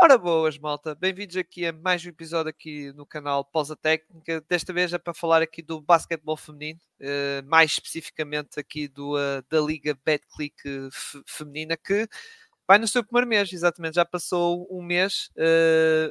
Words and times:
Ora 0.00 0.16
boas, 0.16 0.56
malta. 0.56 0.94
Bem-vindos 0.94 1.36
aqui 1.36 1.66
a 1.66 1.72
mais 1.72 2.04
um 2.06 2.08
episódio 2.08 2.50
aqui 2.50 2.92
no 2.92 3.04
canal 3.04 3.44
Pausa 3.44 3.74
Técnica. 3.74 4.40
Desta 4.48 4.72
vez 4.72 4.92
é 4.92 4.98
para 4.98 5.12
falar 5.12 5.42
aqui 5.42 5.60
do 5.60 5.80
basquetebol 5.80 6.36
feminino, 6.36 6.78
uh, 7.00 7.44
mais 7.48 7.72
especificamente 7.72 8.60
aqui 8.60 8.86
do, 8.86 9.16
uh, 9.16 9.42
da 9.50 9.60
Liga 9.60 9.98
Betclic 10.04 10.54
feminina, 11.26 11.76
que 11.76 12.08
vai 12.64 12.78
no 12.78 12.86
seu 12.86 13.02
primeiro 13.02 13.26
mês, 13.26 13.52
exatamente. 13.52 13.96
Já 13.96 14.04
passou 14.04 14.68
um 14.70 14.82
mês 14.84 15.30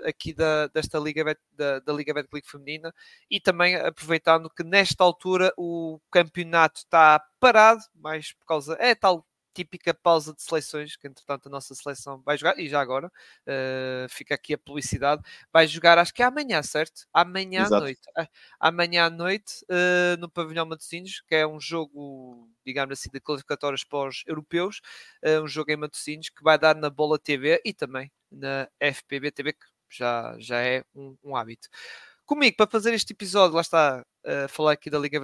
aqui 0.03 0.33
da, 0.33 0.67
desta 0.67 0.99
Liga, 0.99 1.23
Bet, 1.23 1.39
da, 1.53 1.79
da 1.79 1.93
Liga 1.93 2.13
Betclic 2.13 2.45
feminina 2.45 2.93
e 3.31 3.39
também 3.39 3.77
aproveitando 3.77 4.49
que 4.49 4.65
nesta 4.65 5.01
altura 5.01 5.53
o 5.55 5.97
campeonato 6.11 6.79
está 6.79 7.23
parado, 7.39 7.81
mais 7.95 8.33
por 8.33 8.45
causa... 8.45 8.75
É 8.81 8.93
tal 8.93 9.25
típica 9.57 9.91
pausa 9.91 10.33
de 10.33 10.41
seleções, 10.43 10.95
que 10.95 11.07
entretanto 11.07 11.47
a 11.47 11.49
nossa 11.49 11.73
seleção 11.73 12.21
vai 12.21 12.37
jogar, 12.37 12.59
e 12.59 12.69
já 12.69 12.79
agora 12.79 13.07
uh, 13.07 14.09
fica 14.09 14.35
aqui 14.35 14.53
a 14.53 14.57
publicidade, 14.57 15.23
vai 15.51 15.67
jogar 15.67 15.97
acho 15.97 16.13
que 16.13 16.21
é 16.21 16.25
amanhã, 16.25 16.61
certo? 16.61 17.07
Amanhã 17.11 17.61
Exato. 17.61 17.75
à 17.75 17.79
noite. 17.79 18.01
Uh, 18.17 18.27
amanhã 18.59 19.05
à 19.05 19.09
noite 19.09 19.65
uh, 19.65 20.19
no 20.19 20.29
Pavilhão 20.29 20.65
Matosinhos, 20.67 21.21
que 21.27 21.33
é 21.33 21.47
um 21.47 21.59
jogo, 21.59 22.47
digamos 22.63 22.99
assim, 22.99 23.09
de 23.11 23.19
qualificatórios 23.19 23.83
pós-europeus, 23.83 24.81
um 25.43 25.47
jogo 25.47 25.71
em 25.71 25.77
Matosinhos 25.77 26.29
que 26.29 26.43
vai 26.43 26.57
dar 26.57 26.75
na 26.75 26.89
Bola 26.89 27.17
TV 27.17 27.61
e 27.65 27.73
também 27.73 28.11
na 28.31 28.69
FPB 28.79 29.31
TV, 29.31 29.53
que 29.53 29.65
já, 29.89 30.35
já 30.37 30.59
é 30.61 30.83
um, 30.93 31.17
um 31.23 31.35
hábito. 31.35 31.67
Comigo, 32.27 32.57
para 32.57 32.67
fazer 32.67 32.93
este 32.93 33.13
episódio, 33.13 33.55
lá 33.55 33.61
está, 33.61 34.05
uh, 34.25 34.49
falar 34.49 34.73
aqui 34.73 34.89
da 34.89 34.99
Liga 34.99 35.17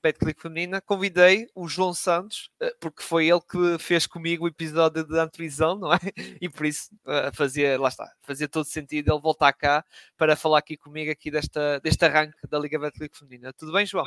Betclic 0.00 0.40
Feminina, 0.40 0.80
convidei 0.80 1.48
o 1.52 1.66
João 1.66 1.92
Santos, 1.92 2.48
uh, 2.62 2.70
porque 2.78 3.02
foi 3.02 3.26
ele 3.26 3.40
que 3.40 3.76
fez 3.80 4.06
comigo 4.06 4.44
o 4.44 4.48
episódio 4.48 5.04
de 5.04 5.18
antevisão, 5.18 5.76
não 5.76 5.92
é? 5.92 5.98
E 6.40 6.48
por 6.48 6.64
isso 6.64 6.94
uh, 7.06 7.34
fazia, 7.34 7.76
lá 7.76 7.88
está, 7.88 8.08
fazia 8.22 8.46
todo 8.46 8.66
sentido 8.66 9.12
ele 9.12 9.20
voltar 9.20 9.52
cá 9.52 9.84
para 10.16 10.36
falar 10.36 10.58
aqui 10.58 10.76
comigo 10.76 11.10
aqui 11.10 11.28
desta, 11.28 11.80
deste 11.80 12.04
arranque 12.04 12.36
da 12.48 12.60
Liga 12.60 12.78
Betclic 12.78 13.18
Feminina. 13.18 13.52
Tudo 13.52 13.72
bem, 13.72 13.84
João? 13.84 14.06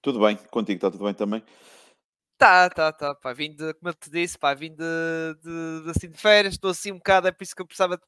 Tudo 0.00 0.20
bem, 0.20 0.36
contigo 0.48 0.76
está 0.76 0.92
tudo 0.92 1.02
bem 1.02 1.14
também? 1.14 1.42
Tá, 2.38 2.70
tá, 2.70 2.92
tá, 2.92 3.16
pá, 3.16 3.32
vim 3.32 3.52
de, 3.52 3.74
como 3.74 3.90
eu 3.90 3.94
te 3.94 4.08
disse, 4.08 4.38
pá, 4.38 4.54
vim 4.54 4.70
de, 4.70 5.34
de, 5.42 5.82
de, 5.82 5.90
assim, 5.90 6.08
de 6.08 6.16
férias, 6.16 6.54
estou 6.54 6.70
assim 6.70 6.92
um 6.92 6.98
bocado, 6.98 7.26
é 7.26 7.32
por 7.32 7.42
isso 7.42 7.54
que 7.54 7.60
eu 7.60 7.66
precisava 7.66 8.00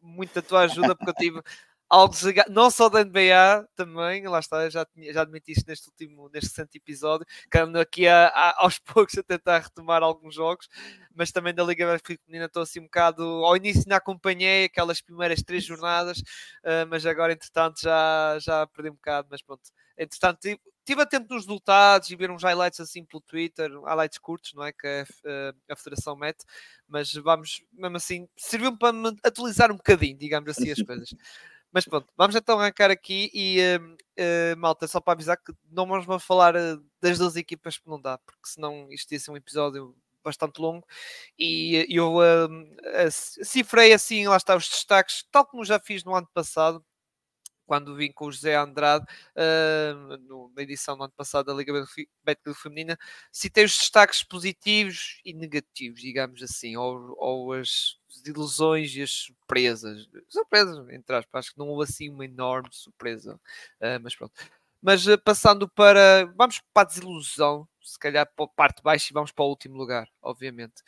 muito 0.00 0.32
da 0.32 0.40
tua 0.40 0.60
ajuda, 0.60 0.94
porque 0.94 1.10
eu 1.10 1.14
tive 1.14 1.42
algo 1.88 2.14
não 2.50 2.70
só 2.70 2.88
da 2.88 3.04
NBA 3.04 3.68
também, 3.76 4.26
lá 4.26 4.38
está, 4.38 4.68
já, 4.68 4.84
tinha, 4.84 5.12
já 5.12 5.22
admiti 5.22 5.52
isto 5.52 5.66
neste 5.68 5.88
último, 5.88 6.28
neste 6.32 6.48
recente 6.50 6.78
episódio, 6.78 7.26
que 7.50 7.58
ando 7.58 7.78
aqui 7.78 8.06
a, 8.08 8.26
a, 8.28 8.62
aos 8.64 8.78
poucos 8.80 9.16
a 9.18 9.22
tentar 9.22 9.58
retomar 9.58 10.02
alguns 10.02 10.34
jogos, 10.34 10.68
mas 11.14 11.30
também 11.30 11.54
da 11.54 11.62
Liga 11.64 11.98
Feminina 12.04 12.46
estou 12.46 12.62
assim 12.62 12.80
um 12.80 12.84
bocado, 12.84 13.22
ao 13.22 13.56
início 13.56 13.82
ainda 13.82 13.96
acompanhei 13.96 14.64
aquelas 14.64 15.00
primeiras 15.00 15.42
três 15.42 15.64
jornadas, 15.64 16.18
uh, 16.18 16.86
mas 16.88 17.04
agora 17.06 17.32
entretanto 17.32 17.80
já, 17.80 18.38
já 18.40 18.66
perdi 18.66 18.90
um 18.90 18.94
bocado, 18.94 19.28
mas 19.30 19.42
pronto, 19.42 19.62
entretanto 19.96 20.48
estive 20.84 21.00
atento 21.00 21.32
nos 21.32 21.46
resultados 21.46 22.10
e 22.10 22.16
ver 22.16 22.30
uns 22.30 22.42
highlights 22.42 22.78
assim 22.78 23.04
pelo 23.04 23.22
Twitter, 23.22 23.70
highlights 23.82 24.18
curtos, 24.18 24.52
não 24.52 24.64
é? 24.64 24.72
Que 24.72 24.86
a, 24.86 25.02
uh, 25.02 25.56
a 25.70 25.76
Federação 25.76 26.14
mete, 26.14 26.44
mas 26.86 27.12
vamos, 27.14 27.62
mesmo 27.72 27.96
assim, 27.96 28.28
serviu-me 28.36 28.78
para 28.78 28.92
me 28.92 29.16
atualizar 29.24 29.72
um 29.72 29.76
bocadinho, 29.76 30.18
digamos 30.18 30.50
assim, 30.50 30.70
as 30.70 30.82
coisas. 30.84 31.08
Mas 31.74 31.84
pronto, 31.86 32.06
vamos 32.16 32.36
então 32.36 32.60
arrancar 32.60 32.88
aqui 32.88 33.28
e 33.34 33.58
uh, 33.58 33.82
uh, 33.84 34.56
malta, 34.56 34.86
só 34.86 35.00
para 35.00 35.14
avisar 35.14 35.36
que 35.36 35.52
não 35.72 35.88
vamos 35.88 36.22
falar 36.22 36.54
uh, 36.54 36.80
das 37.00 37.18
duas 37.18 37.34
equipas 37.34 37.76
que 37.76 37.88
não 37.88 38.00
dá, 38.00 38.16
porque 38.18 38.46
senão 38.46 38.86
isto 38.92 39.10
ia 39.10 39.18
ser 39.18 39.32
um 39.32 39.36
episódio 39.36 39.92
bastante 40.22 40.60
longo. 40.60 40.86
E 41.36 41.84
eu 41.90 42.14
cifrei 43.10 43.92
assim, 43.92 44.28
lá 44.28 44.36
está 44.36 44.54
os 44.54 44.68
destaques, 44.68 45.24
tal 45.32 45.44
como 45.44 45.64
já 45.64 45.80
fiz 45.80 46.04
no 46.04 46.14
ano 46.14 46.28
passado, 46.32 46.80
quando 47.66 47.94
vim 47.94 48.12
com 48.12 48.26
o 48.26 48.32
José 48.32 48.54
Andrade 48.54 49.04
uh, 49.36 50.50
na 50.54 50.62
edição 50.62 50.96
do 50.96 51.04
ano 51.04 51.12
passado 51.16 51.46
da 51.46 51.54
Liga 51.54 51.72
Betclic 52.24 52.60
Feminina, 52.60 52.98
citei 53.32 53.64
os 53.64 53.76
destaques 53.76 54.22
positivos 54.22 55.20
e 55.24 55.32
negativos, 55.32 56.00
digamos 56.00 56.42
assim, 56.42 56.76
ou, 56.76 57.14
ou 57.18 57.52
as 57.52 57.98
ilusões 58.24 58.94
e 58.94 59.02
as 59.02 59.10
surpresas. 59.10 60.08
Surpresas, 60.28 60.88
entre 60.90 61.16
aspas, 61.16 61.40
acho 61.40 61.52
que 61.52 61.58
não 61.58 61.68
houve 61.68 61.84
assim 61.84 62.08
uma 62.10 62.24
enorme 62.24 62.68
surpresa, 62.72 63.34
uh, 63.34 64.00
mas 64.02 64.14
pronto. 64.14 64.32
Mas 64.80 65.06
uh, 65.06 65.18
passando 65.18 65.68
para. 65.68 66.26
Vamos 66.36 66.60
para 66.72 66.82
a 66.82 66.86
desilusão, 66.86 67.66
se 67.82 67.98
calhar 67.98 68.30
para 68.34 68.44
a 68.44 68.48
parte 68.48 68.82
baixa 68.82 69.08
e 69.10 69.14
vamos 69.14 69.32
para 69.32 69.44
o 69.44 69.48
último 69.48 69.76
lugar, 69.76 70.08
obviamente 70.22 70.82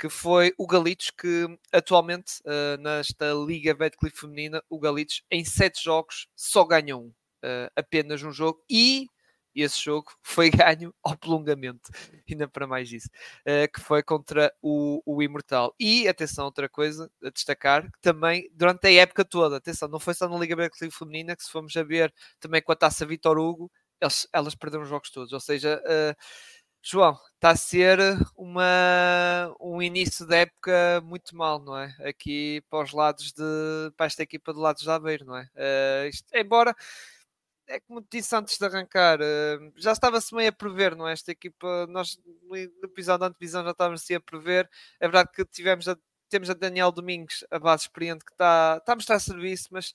que 0.00 0.08
foi 0.08 0.54
o 0.56 0.66
Galitos, 0.66 1.10
que 1.10 1.46
atualmente 1.70 2.40
uh, 2.46 2.80
nesta 2.80 3.34
Liga 3.34 3.74
Betclic 3.74 4.18
Feminina, 4.18 4.64
o 4.70 4.80
Galitos 4.80 5.22
em 5.30 5.44
sete 5.44 5.84
jogos 5.84 6.26
só 6.34 6.64
ganha 6.64 6.96
um, 6.96 7.08
uh, 7.08 7.70
apenas 7.76 8.22
um 8.22 8.32
jogo, 8.32 8.64
e 8.68 9.06
esse 9.54 9.78
jogo 9.78 10.10
foi 10.24 10.48
ganho 10.48 10.94
ao 11.04 11.18
prolongamento, 11.18 11.90
ainda 12.26 12.48
para 12.48 12.66
mais 12.66 12.90
isso, 12.90 13.08
uh, 13.46 13.70
que 13.70 13.78
foi 13.78 14.02
contra 14.02 14.50
o, 14.62 15.02
o 15.04 15.22
Imortal. 15.22 15.74
E 15.78 16.08
atenção, 16.08 16.46
outra 16.46 16.66
coisa 16.66 17.10
a 17.22 17.28
destacar, 17.28 17.82
que 17.82 18.00
também 18.00 18.50
durante 18.54 18.86
a 18.86 18.92
época 18.92 19.22
toda, 19.22 19.58
atenção, 19.58 19.86
não 19.86 20.00
foi 20.00 20.14
só 20.14 20.26
na 20.26 20.38
Liga 20.38 20.56
Betclic 20.56 20.96
Feminina, 20.96 21.36
que 21.36 21.44
se 21.44 21.50
formos 21.50 21.76
a 21.76 21.82
ver 21.82 22.10
também 22.40 22.62
com 22.62 22.72
a 22.72 22.76
taça 22.76 23.04
Vitor 23.04 23.38
Hugo, 23.38 23.70
eles, 24.00 24.26
elas 24.32 24.54
perderam 24.54 24.84
os 24.84 24.88
jogos 24.88 25.10
todos, 25.10 25.34
ou 25.34 25.40
seja, 25.40 25.78
João, 26.82 27.18
está 27.40 27.52
a 27.52 27.56
ser 27.56 27.98
uma, 28.36 29.54
um 29.58 29.80
início 29.80 30.26
de 30.26 30.36
época 30.36 31.00
muito 31.02 31.34
mal, 31.34 31.58
não 31.58 31.74
é? 31.74 31.96
Aqui 32.06 32.62
para 32.68 32.84
os 32.84 32.92
lados 32.92 33.32
de 33.32 33.42
para 33.96 34.04
esta 34.06 34.22
equipa 34.22 34.52
do 34.52 34.60
lado 34.60 34.76
de 34.76 34.90
Aveiro, 34.90 35.24
não 35.24 35.36
é? 35.36 35.44
Uh, 35.56 36.08
isto, 36.08 36.26
embora 36.34 36.76
é 37.66 37.80
como 37.80 38.04
disse 38.12 38.36
antes 38.36 38.58
de 38.58 38.66
arrancar, 38.66 39.20
uh, 39.20 39.72
já 39.76 39.92
estava-se 39.92 40.34
meio 40.34 40.50
a 40.50 40.52
prever, 40.52 40.94
não 40.94 41.08
é? 41.08 41.12
Esta 41.14 41.32
equipa, 41.32 41.86
nós 41.88 42.18
no 42.42 42.56
episódio 42.56 43.20
da 43.20 43.26
antevisão 43.28 43.64
já 43.64 43.70
estávamos 43.70 44.10
a 44.10 44.20
prever. 44.20 44.68
É 45.00 45.06
verdade 45.08 45.30
que 45.34 45.44
tivemos 45.46 45.88
a, 45.88 45.96
temos 46.28 46.50
a 46.50 46.54
Daniel 46.54 46.92
Domingos, 46.92 47.44
a 47.50 47.58
base 47.58 47.84
experiente, 47.84 48.24
que 48.24 48.32
está, 48.32 48.76
está 48.78 48.92
a 48.92 48.96
mostrar 48.96 49.18
serviço, 49.18 49.68
mas 49.70 49.92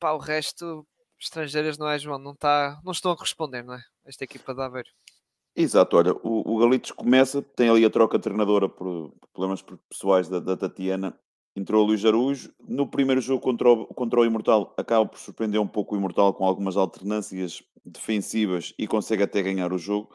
pá, 0.00 0.12
o 0.12 0.18
resto, 0.18 0.86
estrangeiras, 1.18 1.78
não 1.78 1.88
é, 1.88 1.98
João? 1.98 2.18
Não, 2.18 2.32
está, 2.32 2.80
não 2.84 2.92
estão 2.92 3.12
a 3.12 3.16
corresponder, 3.16 3.62
não 3.62 3.74
é? 3.74 3.84
Esta 4.04 4.24
equipa 4.24 4.54
de 4.54 4.62
Aveiro. 4.62 4.90
Exato, 5.54 5.96
olha, 5.96 6.14
o, 6.22 6.54
o 6.54 6.58
Galitos 6.58 6.92
começa, 6.92 7.42
tem 7.42 7.68
ali 7.68 7.84
a 7.84 7.90
troca 7.90 8.16
de 8.16 8.22
treinadora 8.22 8.68
por, 8.68 9.12
problemas 9.32 9.64
pessoais 9.88 10.28
da, 10.28 10.38
da, 10.38 10.56
Tatiana, 10.56 11.18
entrou 11.56 11.82
o 11.82 11.86
Luís 11.86 12.04
Araújo, 12.04 12.52
no 12.60 12.86
primeiro 12.86 13.20
jogo 13.20 13.42
contra 13.42 13.68
o, 13.68 13.86
contra 13.86 14.20
o 14.20 14.24
Imortal, 14.24 14.72
acaba 14.76 15.04
por 15.06 15.18
surpreender 15.18 15.60
um 15.60 15.66
pouco 15.66 15.94
o 15.94 15.98
Imortal 15.98 16.32
com 16.34 16.46
algumas 16.46 16.76
alternâncias 16.76 17.62
defensivas 17.84 18.72
e 18.78 18.86
consegue 18.86 19.24
até 19.24 19.42
ganhar 19.42 19.72
o 19.72 19.78
jogo, 19.78 20.14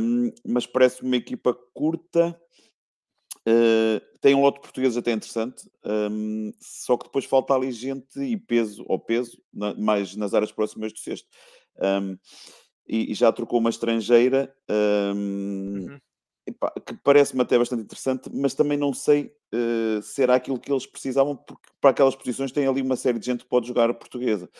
um, 0.00 0.32
mas 0.46 0.66
parece 0.66 1.02
uma 1.02 1.16
equipa 1.16 1.54
curta, 1.74 2.40
uh, 3.46 4.18
tem 4.20 4.34
um 4.34 4.40
lote 4.40 4.60
português 4.60 4.96
até 4.96 5.12
interessante, 5.12 5.70
um, 5.84 6.50
só 6.58 6.96
que 6.96 7.04
depois 7.04 7.26
falta 7.26 7.54
ali 7.54 7.70
gente 7.72 8.18
e 8.18 8.38
peso, 8.38 8.84
ou 8.88 8.98
peso, 8.98 9.40
na, 9.52 9.74
mais 9.74 10.16
nas 10.16 10.32
áreas 10.32 10.50
próximas 10.50 10.92
do 10.92 10.98
sexto. 10.98 11.28
Um, 11.78 12.18
e, 12.86 13.12
e 13.12 13.14
já 13.14 13.30
trocou 13.32 13.58
uma 13.58 13.70
estrangeira 13.70 14.54
um, 14.68 15.86
uhum. 15.88 15.98
epá, 16.46 16.72
que 16.86 16.94
parece-me 17.02 17.42
até 17.42 17.58
bastante 17.58 17.82
interessante, 17.82 18.30
mas 18.32 18.54
também 18.54 18.76
não 18.76 18.92
sei 18.92 19.32
uh, 19.54 20.02
se 20.02 20.22
era 20.22 20.34
aquilo 20.34 20.58
que 20.58 20.70
eles 20.70 20.86
precisavam, 20.86 21.36
porque 21.36 21.68
para 21.80 21.90
aquelas 21.90 22.16
posições 22.16 22.52
tem 22.52 22.66
ali 22.66 22.82
uma 22.82 22.96
série 22.96 23.18
de 23.18 23.26
gente 23.26 23.44
que 23.44 23.50
pode 23.50 23.68
jogar 23.68 23.92
portuguesa. 23.94 24.50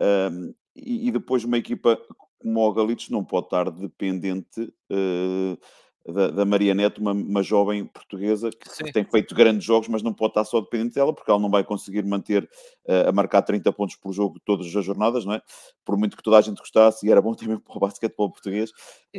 Um, 0.00 0.54
e, 0.74 1.08
e, 1.08 1.10
depois 1.12 1.44
uma 1.44 1.56
equipa 1.56 1.96
como 2.38 2.60
o 2.60 2.72
Galitos 2.74 3.08
não 3.08 3.24
pode 3.24 3.46
estar 3.46 3.70
dependente 3.70 4.60
uh, 4.60 5.58
da, 6.06 6.28
da 6.28 6.44
Maria 6.44 6.74
Neto, 6.74 7.00
uma, 7.00 7.12
uma 7.12 7.42
jovem 7.42 7.86
portuguesa 7.86 8.50
que 8.50 8.68
Sim. 8.68 8.92
tem 8.92 9.04
feito 9.04 9.34
grandes 9.34 9.64
jogos, 9.64 9.88
mas 9.88 10.02
não 10.02 10.12
pode 10.12 10.32
estar 10.32 10.44
só 10.44 10.60
dependente 10.60 10.94
dela, 10.94 11.14
porque 11.14 11.30
ela 11.30 11.40
não 11.40 11.50
vai 11.50 11.64
conseguir 11.64 12.04
manter 12.04 12.44
uh, 12.86 13.08
a 13.08 13.12
marcar 13.12 13.42
30 13.42 13.72
pontos 13.72 13.96
por 13.96 14.12
jogo 14.12 14.38
todas 14.44 14.66
as 14.66 14.84
jornadas, 14.84 15.24
não 15.24 15.32
é? 15.32 15.42
Por 15.84 15.96
muito 15.96 16.16
que 16.16 16.22
toda 16.22 16.36
a 16.36 16.42
gente 16.42 16.58
gostasse, 16.58 17.06
e 17.06 17.10
era 17.10 17.22
bom 17.22 17.32
também 17.34 17.58
para 17.58 17.76
o 17.76 17.80
basquetebol 17.80 18.30
português, 18.30 18.70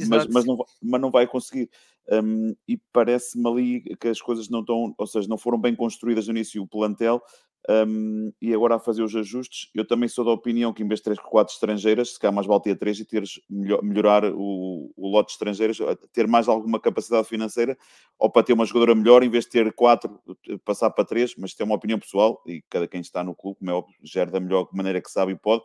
mas, 0.08 0.28
mas, 0.28 0.46
não, 0.46 0.58
mas 0.82 1.02
não 1.02 1.10
vai 1.10 1.26
conseguir. 1.26 1.70
Um, 2.08 2.56
e 2.68 2.78
parece-me 2.94 3.50
ali 3.50 3.96
que 3.96 4.08
as 4.08 4.22
coisas 4.22 4.48
não 4.48 4.60
estão, 4.60 4.94
ou 4.96 5.08
seja, 5.08 5.28
não 5.28 5.40
foram 5.40 5.60
bem 5.60 5.76
construídas 5.76 6.28
no 6.28 6.34
início 6.34 6.62
o 6.62 6.68
plantel, 6.68 7.20
um, 7.68 8.32
e 8.40 8.54
agora 8.54 8.76
a 8.76 8.80
fazer 8.80 9.02
os 9.02 9.16
ajustes, 9.16 9.72
eu 9.74 9.86
também 9.86 10.08
sou 10.08 10.24
da 10.24 10.32
opinião 10.32 10.72
que 10.72 10.84
em 10.84 10.88
vez 10.88 11.00
de 11.00 11.06
3 11.06 11.20
4 11.20 11.54
estrangeiras, 11.54 12.14
se 12.14 12.20
calhar 12.20 12.34
mais 12.34 12.46
vale 12.46 12.62
ter 12.62 12.76
3 12.76 13.00
e 13.00 13.06
teres 13.06 13.42
melhor, 13.50 13.82
melhorar 13.82 14.26
o, 14.26 14.92
o 14.96 15.10
lote 15.10 15.28
de 15.28 15.34
estrangeiras, 15.34 15.78
ter 16.14 16.28
mais 16.28 16.48
alguma 16.48 16.80
capacidade 16.80 17.28
financeira, 17.28 17.76
ou 18.20 18.30
para 18.30 18.44
ter 18.44 18.54
uma 18.54 18.66
jogadora 18.66 18.94
melhor, 18.94 19.24
em 19.24 19.30
vez 19.30 19.46
de 19.46 19.52
ter 19.52 19.74
4, 19.74 20.20
passar 20.64 20.92
para 20.92 21.06
3, 21.06 21.36
mas 21.38 21.56
é 21.60 21.64
uma 21.64 21.76
opinião 21.76 21.98
pessoal, 21.98 22.42
e 22.46 22.64
cada 22.70 22.88
quem 22.88 23.02
está 23.02 23.24
no 23.24 23.34
clube, 23.34 23.58
como 23.60 23.72
é 23.72 23.74
óbvio, 23.74 23.96
gera 24.04 24.30
da 24.30 24.40
melhor 24.40 24.70
maneira 24.72 25.02
que 25.02 25.10
sabe 25.10 25.32
e 25.32 25.36
pode, 25.36 25.64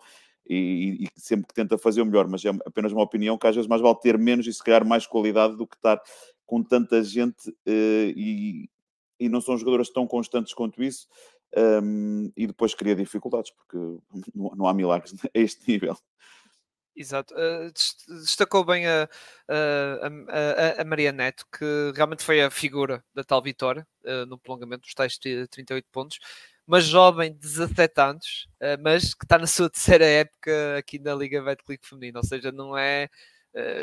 e, 0.48 1.04
e, 1.04 1.08
sempre 1.16 1.48
que 1.48 1.54
tenta 1.54 1.76
fazer 1.76 2.00
o 2.00 2.06
melhor, 2.06 2.26
mas 2.26 2.42
é 2.44 2.48
apenas 2.66 2.92
uma 2.92 3.02
opinião 3.02 3.36
que 3.36 3.46
às 3.46 3.54
vezes 3.54 3.68
mais 3.68 3.82
vale 3.82 3.98
ter 4.00 4.18
menos 4.18 4.46
e 4.46 4.52
se 4.52 4.64
calhar 4.64 4.86
mais 4.86 5.06
qualidade 5.06 5.56
do 5.56 5.66
que 5.66 5.76
estar 5.76 6.00
com 6.46 6.62
tanta 6.62 7.04
gente 7.04 7.50
uh, 7.50 8.12
e, 8.16 8.68
e 9.20 9.28
não 9.28 9.40
são 9.40 9.56
jogadoras 9.56 9.90
tão 9.90 10.06
constantes 10.06 10.52
quanto 10.52 10.82
isso 10.82 11.06
um, 11.56 12.30
e 12.36 12.46
depois 12.46 12.74
cria 12.74 12.94
dificuldades, 12.94 13.52
porque 13.52 13.76
não, 14.34 14.50
não 14.56 14.66
há 14.66 14.74
milagres 14.74 15.14
a 15.24 15.28
este 15.34 15.70
nível. 15.70 15.96
Exato. 16.94 17.34
Uh, 17.34 17.72
destacou 18.20 18.64
bem 18.64 18.86
a, 18.86 19.08
a, 19.48 20.78
a, 20.78 20.82
a, 20.82 20.84
Maria 20.84 21.12
Neto, 21.12 21.46
que 21.56 21.92
realmente 21.94 22.22
foi 22.22 22.42
a 22.42 22.50
figura 22.50 23.02
da 23.14 23.24
tal 23.24 23.40
vitória 23.40 23.86
uh, 24.04 24.26
no 24.26 24.38
prolongamento 24.38 24.82
dos 24.82 24.94
tais 24.94 25.16
38 25.16 25.86
pontos. 25.90 26.18
Uma 26.66 26.80
jovem 26.80 27.32
de 27.32 27.38
17 27.38 28.00
anos, 28.00 28.48
uh, 28.60 28.80
mas 28.82 29.14
que 29.14 29.24
está 29.24 29.38
na 29.38 29.46
sua 29.46 29.70
terceira 29.70 30.04
época 30.04 30.76
aqui 30.78 30.98
na 30.98 31.14
Liga 31.14 31.42
Betclic 31.42 31.86
Feminina, 31.86 32.18
ou 32.18 32.24
seja, 32.24 32.52
não 32.52 32.76
é. 32.76 33.08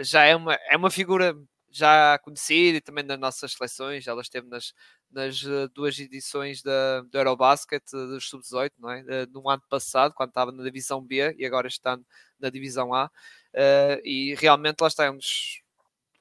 já 0.04 0.24
é 0.26 0.36
uma, 0.36 0.54
é 0.54 0.78
uma 0.78 0.92
figura 0.92 1.36
já 1.78 2.20
conhecida 2.20 2.78
e 2.78 2.82
também 2.82 3.04
nas 3.04 3.20
nossas 3.20 3.54
seleções. 3.54 4.08
Ela 4.08 4.22
esteve 4.22 4.48
nas, 4.48 4.74
nas 5.12 5.42
duas 5.74 5.98
edições 6.00 6.62
da, 6.62 7.04
Eurobasket 7.14 7.84
dos 7.92 8.30
Sub-18, 8.30 8.72
não 8.80 8.90
é? 8.92 9.04
no 9.28 9.50
ano 9.50 9.64
passado, 9.70 10.14
quando 10.14 10.30
estava 10.30 10.52
na 10.52 10.64
Divisão 10.64 11.02
B 11.02 11.36
e 11.38 11.46
agora 11.46 11.68
está 11.68 11.98
na 12.40 12.50
Divisão 12.50 12.94
A. 12.94 13.10
Uh, 13.58 14.00
e 14.04 14.36
realmente 14.36 14.82
lá 14.82 14.88
está, 14.88 15.06
é 15.06 15.12
um 15.12 15.18
dos, 15.18 15.62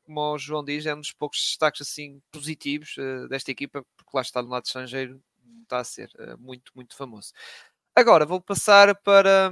como 0.05 0.21
o 0.35 0.39
João 0.39 0.65
diz, 0.65 0.87
é 0.87 0.95
um 0.95 1.01
dos 1.01 1.13
poucos 1.13 1.39
destaques 1.41 1.83
assim 1.83 2.21
positivos 2.31 2.97
uh, 2.97 3.29
desta 3.29 3.51
equipa, 3.51 3.85
porque 3.97 4.11
lá 4.15 4.23
está 4.23 4.41
no 4.41 4.49
lado 4.49 4.65
estrangeiro, 4.65 5.21
está 5.63 5.81
a 5.81 5.85
ser 5.85 6.11
uh, 6.19 6.39
muito, 6.39 6.73
muito 6.75 6.97
famoso. 6.97 7.33
Agora 7.95 8.25
vou 8.25 8.41
passar 8.41 8.95
para, 9.03 9.51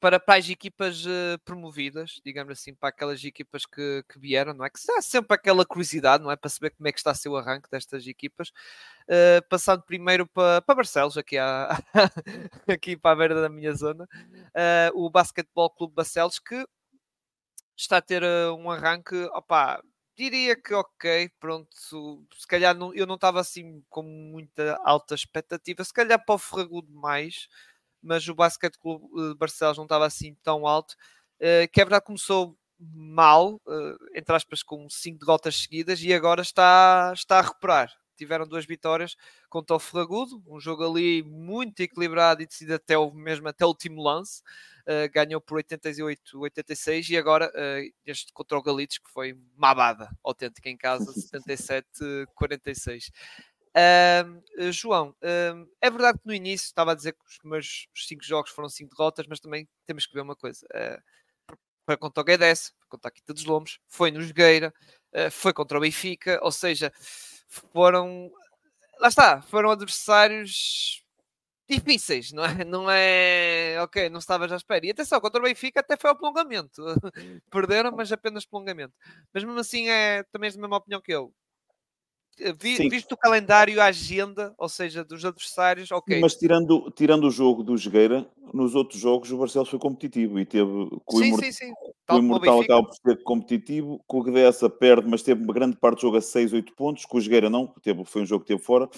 para, 0.00 0.18
para 0.20 0.38
as 0.38 0.48
equipas 0.48 1.04
uh, 1.06 1.38
promovidas, 1.44 2.20
digamos 2.24 2.52
assim, 2.52 2.74
para 2.74 2.88
aquelas 2.88 3.22
equipas 3.24 3.66
que, 3.66 4.04
que 4.08 4.18
vieram, 4.18 4.54
não 4.54 4.64
é? 4.64 4.70
Que 4.70 4.78
há 4.92 5.02
sempre 5.02 5.34
aquela 5.34 5.64
curiosidade, 5.64 6.22
não 6.22 6.30
é? 6.30 6.36
Para 6.36 6.50
saber 6.50 6.70
como 6.70 6.88
é 6.88 6.92
que 6.92 6.98
está 6.98 7.10
a 7.10 7.14
ser 7.14 7.28
o 7.28 7.36
arranque 7.36 7.70
destas 7.70 8.06
equipas. 8.06 8.50
Uh, 9.08 9.46
passando 9.48 9.82
primeiro 9.82 10.26
para, 10.26 10.62
para 10.62 10.74
Barcelos, 10.74 11.16
aqui, 11.18 11.38
à, 11.38 11.78
aqui 12.68 12.96
para 12.96 13.12
a 13.12 13.16
beira 13.16 13.40
da 13.40 13.48
minha 13.48 13.72
zona, 13.74 14.04
uh, 14.04 15.04
o 15.04 15.10
Basquetebol 15.10 15.70
Clube 15.70 15.94
Barcelos, 15.94 16.38
que 16.38 16.64
está 17.76 17.98
a 17.98 18.02
ter 18.02 18.22
um 18.56 18.70
arranque, 18.70 19.16
opá, 19.32 19.82
diria 20.16 20.56
que 20.56 20.72
ok, 20.74 21.28
pronto, 21.40 21.68
se 22.36 22.46
calhar 22.46 22.74
não, 22.74 22.94
eu 22.94 23.06
não 23.06 23.16
estava 23.16 23.40
assim 23.40 23.82
com 23.88 24.02
muita 24.02 24.80
alta 24.84 25.14
expectativa, 25.14 25.82
se 25.84 25.92
calhar 25.92 26.24
para 26.24 26.34
o 26.34 26.38
Ferragudo 26.38 26.92
mais, 26.92 27.48
mas 28.04 28.28
o 28.28 28.34
Basquete 28.34 28.78
Clube 28.78 29.06
de 29.14 29.32
eh, 29.32 29.34
Barcelos 29.34 29.78
não 29.78 29.84
estava 29.84 30.06
assim 30.06 30.36
tão 30.42 30.66
alto. 30.66 30.94
Uh, 31.40 31.66
que 31.72 31.80
é 31.80 31.84
verdade 31.84 32.04
começou 32.04 32.56
mal, 32.78 33.60
uh, 33.66 33.96
entre 34.14 34.34
aspas, 34.34 34.62
com 34.62 34.88
cinco 34.88 35.24
derrotas 35.24 35.56
seguidas 35.56 36.00
e 36.02 36.12
agora 36.12 36.42
está, 36.42 37.12
está 37.14 37.38
a 37.38 37.42
recuperar. 37.42 37.92
Tiveram 38.16 38.46
duas 38.46 38.64
vitórias 38.64 39.16
contra 39.48 39.74
o 39.74 39.80
Fragudo, 39.80 40.40
um 40.46 40.60
jogo 40.60 40.88
ali 40.88 41.22
muito 41.24 41.80
equilibrado 41.80 42.42
e 42.42 42.46
decidido 42.46 42.74
até 42.74 42.96
o 42.96 43.12
mesmo 43.12 43.48
até 43.48 43.64
o 43.64 43.68
último 43.68 44.02
lance. 44.02 44.40
Uh, 44.82 45.10
ganhou 45.12 45.40
por 45.40 45.58
88-86 45.62 47.08
e 47.10 47.16
agora 47.16 47.50
uh, 47.50 47.92
este 48.04 48.32
contra 48.32 48.58
o 48.58 48.62
Galitos 48.62 48.98
que 48.98 49.10
foi 49.10 49.32
uma 49.56 49.70
abada 49.70 50.10
autêntica 50.22 50.68
em 50.68 50.76
casa, 50.76 51.10
77-46. 51.34 53.10
Uh, 53.76 54.70
João, 54.70 55.10
uh, 55.10 55.68
é 55.80 55.90
verdade 55.90 56.18
que 56.18 56.26
no 56.26 56.32
início 56.34 56.66
estava 56.66 56.92
a 56.92 56.94
dizer 56.94 57.12
que 57.12 57.24
os 57.26 57.38
meus 57.42 57.88
cinco 57.94 58.22
jogos 58.22 58.52
foram 58.52 58.68
cinco 58.68 58.94
derrotas, 58.96 59.26
mas 59.28 59.40
também 59.40 59.68
temos 59.86 60.06
que 60.06 60.14
ver 60.14 60.20
uma 60.20 60.36
coisa. 60.36 60.64
Uh, 60.72 61.02
foi 61.84 61.96
contra 61.96 62.20
o 62.20 62.24
Guedes, 62.24 62.72
foi 62.78 62.88
contra 62.88 63.08
a 63.08 63.12
Quinta 63.12 63.34
dos 63.34 63.44
Lombos, 63.44 63.80
foi 63.88 64.10
no 64.10 64.22
Jogueira, 64.22 64.72
foi 65.30 65.52
contra 65.52 65.76
o 65.76 65.80
Benfica, 65.80 66.38
ou 66.42 66.50
seja, 66.50 66.90
foram. 67.46 68.30
Lá 69.00 69.08
está, 69.08 69.42
foram 69.42 69.70
adversários 69.70 71.04
difíceis, 71.68 72.32
não 72.32 72.44
é? 72.44 72.64
Não 72.64 72.90
é. 72.90 73.76
Ok, 73.82 74.08
não 74.10 74.18
estavas 74.18 74.52
à 74.52 74.56
espera. 74.56 74.86
E 74.86 74.90
atenção, 74.90 75.20
contra 75.20 75.40
o 75.40 75.44
Benfica 75.44 75.80
até 75.80 75.96
foi 75.96 76.10
ao 76.10 76.16
prolongamento. 76.16 76.82
Perderam, 77.50 77.92
mas 77.92 78.12
apenas 78.12 78.46
prolongamento. 78.46 78.94
Mas 79.32 79.44
mesmo 79.44 79.58
assim, 79.58 79.88
é 79.88 80.22
também 80.24 80.48
és 80.48 80.56
da 80.56 80.60
mesma 80.62 80.76
opinião 80.76 81.00
que 81.00 81.12
eu 81.12 81.32
eh, 81.32 81.43
vi, 82.58 82.88
visto 82.88 83.12
o 83.12 83.16
calendário, 83.16 83.80
a 83.80 83.86
agenda, 83.86 84.54
ou 84.58 84.68
seja, 84.68 85.04
dos 85.04 85.24
adversários, 85.24 85.90
ok. 85.90 86.20
Mas 86.20 86.34
tirando, 86.34 86.90
tirando 86.90 87.24
o 87.24 87.30
jogo 87.30 87.62
do 87.62 87.76
Jogueira, 87.76 88.26
nos 88.52 88.74
outros 88.74 89.00
jogos 89.00 89.30
o 89.30 89.38
Barcelos 89.38 89.68
foi 89.68 89.78
competitivo 89.78 90.38
e 90.38 90.44
teve 90.44 90.70
com 91.04 91.18
sim, 91.18 91.32
o, 91.32 91.38
sim, 91.38 91.52
sim. 91.52 91.72
Com 92.06 92.16
o 92.16 92.18
Imortal 92.18 92.60
acaba 92.60 92.84
por 92.84 92.94
ser 92.94 93.22
competitivo, 93.22 94.02
com 94.06 94.18
o 94.18 94.22
Gdessa 94.22 94.68
perde, 94.68 95.08
mas 95.08 95.22
teve 95.22 95.42
uma 95.42 95.52
grande 95.52 95.76
parte 95.76 95.98
do 95.98 96.02
jogo 96.02 96.16
a 96.16 96.20
6, 96.20 96.52
8 96.52 96.74
pontos, 96.74 97.04
com 97.04 97.18
o 97.18 97.20
Jogueira 97.20 97.48
não, 97.48 97.66
teve, 97.82 98.04
foi 98.04 98.22
um 98.22 98.26
jogo 98.26 98.44
que 98.44 98.48
teve 98.48 98.62
fora. 98.62 98.88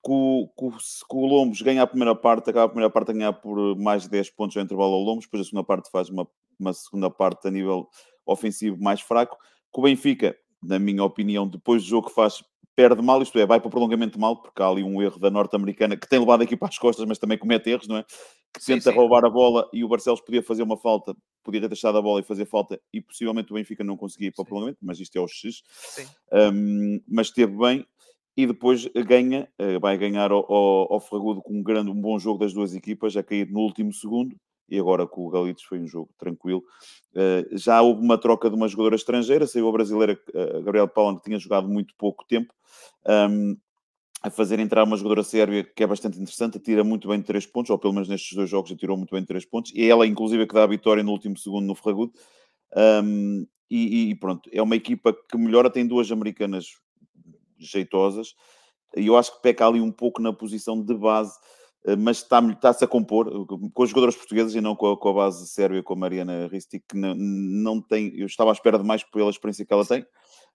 Com, 0.00 0.48
com, 0.54 0.72
com 1.08 1.18
o 1.18 1.26
Lombos 1.26 1.60
ganha 1.60 1.82
a 1.82 1.86
primeira 1.86 2.14
parte, 2.14 2.50
acaba 2.50 2.66
a 2.66 2.68
primeira 2.68 2.90
parte 2.90 3.10
a 3.10 3.14
ganhar 3.14 3.32
por 3.32 3.76
mais 3.76 4.04
de 4.04 4.10
10 4.10 4.30
pontos 4.30 4.56
ao 4.56 4.62
intervalo 4.62 4.94
ao 4.94 5.00
Lombos, 5.00 5.24
depois 5.24 5.42
a 5.42 5.44
segunda 5.44 5.64
parte 5.64 5.90
faz 5.90 6.08
uma, 6.08 6.26
uma 6.58 6.72
segunda 6.72 7.10
parte 7.10 7.48
a 7.48 7.50
nível 7.50 7.88
ofensivo 8.24 8.80
mais 8.80 9.00
fraco. 9.00 9.36
Com 9.70 9.80
o 9.80 9.84
Benfica, 9.84 10.36
na 10.62 10.78
minha 10.78 11.04
opinião, 11.04 11.46
depois 11.46 11.82
do 11.82 11.88
jogo 11.88 12.08
que 12.08 12.14
faz 12.14 12.42
perde 12.78 13.02
mal, 13.02 13.20
isto 13.20 13.36
é, 13.40 13.44
vai 13.44 13.58
para 13.58 13.66
o 13.66 13.70
prolongamento 13.72 14.20
mal, 14.20 14.40
porque 14.40 14.62
há 14.62 14.68
ali 14.68 14.84
um 14.84 15.02
erro 15.02 15.18
da 15.18 15.28
norte-americana 15.28 15.96
que 15.96 16.08
tem 16.08 16.20
levado 16.20 16.42
aqui 16.42 16.56
para 16.56 16.68
as 16.68 16.78
costas, 16.78 17.04
mas 17.06 17.18
também 17.18 17.36
comete 17.36 17.68
erros, 17.70 17.88
não 17.88 17.96
é? 17.96 18.04
Que 18.54 18.62
sim, 18.62 18.74
tenta 18.74 18.92
sim. 18.92 18.96
roubar 18.96 19.24
a 19.24 19.28
bola 19.28 19.68
e 19.72 19.82
o 19.82 19.88
Barcelos 19.88 20.20
podia 20.20 20.44
fazer 20.44 20.62
uma 20.62 20.76
falta, 20.76 21.12
podia 21.42 21.60
ter 21.60 21.66
deixado 21.66 21.98
a 21.98 22.00
bola 22.02 22.20
e 22.20 22.22
fazer 22.22 22.46
falta, 22.46 22.80
e 22.92 23.00
possivelmente 23.00 23.50
o 23.50 23.56
Benfica 23.56 23.82
não 23.82 23.96
conseguia 23.96 24.28
ir 24.28 24.30
para 24.30 24.36
sim. 24.36 24.42
o 24.42 24.46
prolongamento, 24.46 24.78
mas 24.80 25.00
isto 25.00 25.16
é 25.16 25.20
o 25.20 25.26
X. 25.26 25.60
Um, 26.32 27.00
mas 27.08 27.26
esteve 27.26 27.58
bem 27.58 27.84
e 28.36 28.46
depois 28.46 28.86
ganha, 29.08 29.48
eh, 29.58 29.80
vai 29.80 29.98
ganhar 29.98 30.30
ao, 30.30 30.46
ao, 30.48 30.92
ao 30.92 31.00
Fragudo 31.00 31.42
com 31.42 31.54
um 31.54 31.62
grande, 31.64 31.90
um 31.90 32.00
bom 32.00 32.16
jogo 32.16 32.38
das 32.38 32.52
duas 32.52 32.76
equipas, 32.76 33.16
a 33.16 33.24
cair 33.24 33.50
no 33.50 33.58
último 33.58 33.92
segundo, 33.92 34.36
e 34.68 34.78
agora 34.78 35.04
com 35.04 35.26
o 35.26 35.30
Galitos 35.30 35.64
foi 35.64 35.80
um 35.80 35.86
jogo 35.88 36.10
tranquilo. 36.16 36.62
Uh, 37.12 37.58
já 37.58 37.82
houve 37.82 38.00
uma 38.00 38.16
troca 38.18 38.48
de 38.48 38.54
uma 38.54 38.68
jogadora 38.68 38.94
estrangeira, 38.94 39.48
saiu 39.48 39.68
a 39.68 39.72
brasileira 39.72 40.16
uh, 40.28 40.62
Gabriel 40.62 40.86
Paula, 40.86 41.16
que 41.16 41.24
tinha 41.24 41.38
jogado 41.40 41.68
muito 41.68 41.94
pouco 41.98 42.24
tempo, 42.24 42.54
um, 43.06 43.56
a 44.22 44.30
fazer 44.30 44.58
entrar 44.58 44.84
uma 44.84 44.96
jogadora 44.96 45.22
sérvia 45.22 45.62
que 45.62 45.82
é 45.82 45.86
bastante 45.86 46.18
interessante, 46.20 46.58
tira 46.58 46.82
muito 46.82 47.06
bem 47.08 47.20
de 47.20 47.26
3 47.26 47.46
pontos, 47.46 47.70
ou 47.70 47.78
pelo 47.78 47.92
menos 47.92 48.08
nestes 48.08 48.36
dois 48.36 48.50
jogos 48.50 48.72
tirou 48.76 48.96
muito 48.96 49.12
bem 49.12 49.20
de 49.20 49.28
3 49.28 49.44
pontos, 49.44 49.72
e 49.74 49.82
é 49.82 49.86
ela, 49.86 50.06
inclusive, 50.06 50.46
que 50.46 50.54
dá 50.54 50.64
a 50.64 50.66
vitória 50.66 51.02
no 51.02 51.12
último 51.12 51.36
segundo 51.36 51.66
no 51.66 51.74
Ferragudo. 51.74 52.12
Um, 52.76 53.46
e, 53.70 54.10
e, 54.10 54.14
pronto, 54.14 54.48
é 54.52 54.62
uma 54.62 54.76
equipa 54.76 55.12
que 55.12 55.36
melhora, 55.36 55.70
tem 55.70 55.86
duas 55.86 56.10
americanas 56.10 56.66
jeitosas, 57.58 58.34
e 58.96 59.06
eu 59.06 59.16
acho 59.16 59.36
que 59.36 59.42
peca 59.42 59.66
ali 59.66 59.80
um 59.80 59.92
pouco 59.92 60.20
na 60.20 60.32
posição 60.32 60.82
de 60.82 60.94
base 60.94 61.38
eh, 61.86 61.96
mas 61.96 62.18
está-se 62.18 62.52
está 62.52 62.70
a 62.84 62.88
compor 62.88 63.28
eh, 63.28 63.70
com 63.72 63.82
os 63.82 63.90
jogadores 63.90 64.16
portugueses 64.16 64.54
e 64.54 64.60
não 64.60 64.74
com 64.74 64.92
a, 64.92 64.96
com 64.98 65.08
a 65.08 65.12
base 65.12 65.46
sérvia, 65.48 65.82
com 65.82 65.94
a 65.94 65.96
Mariana 65.96 66.48
Ristic, 66.48 66.84
que 66.88 66.96
não, 66.96 67.14
não 67.14 67.80
tem, 67.80 68.14
eu 68.18 68.26
estava 68.26 68.50
à 68.50 68.52
espera 68.52 68.78
de 68.78 68.84
mais 68.84 69.02
pela 69.04 69.30
experiência 69.30 69.64
que 69.64 69.72
ela 69.72 69.84
tem, 69.86 70.04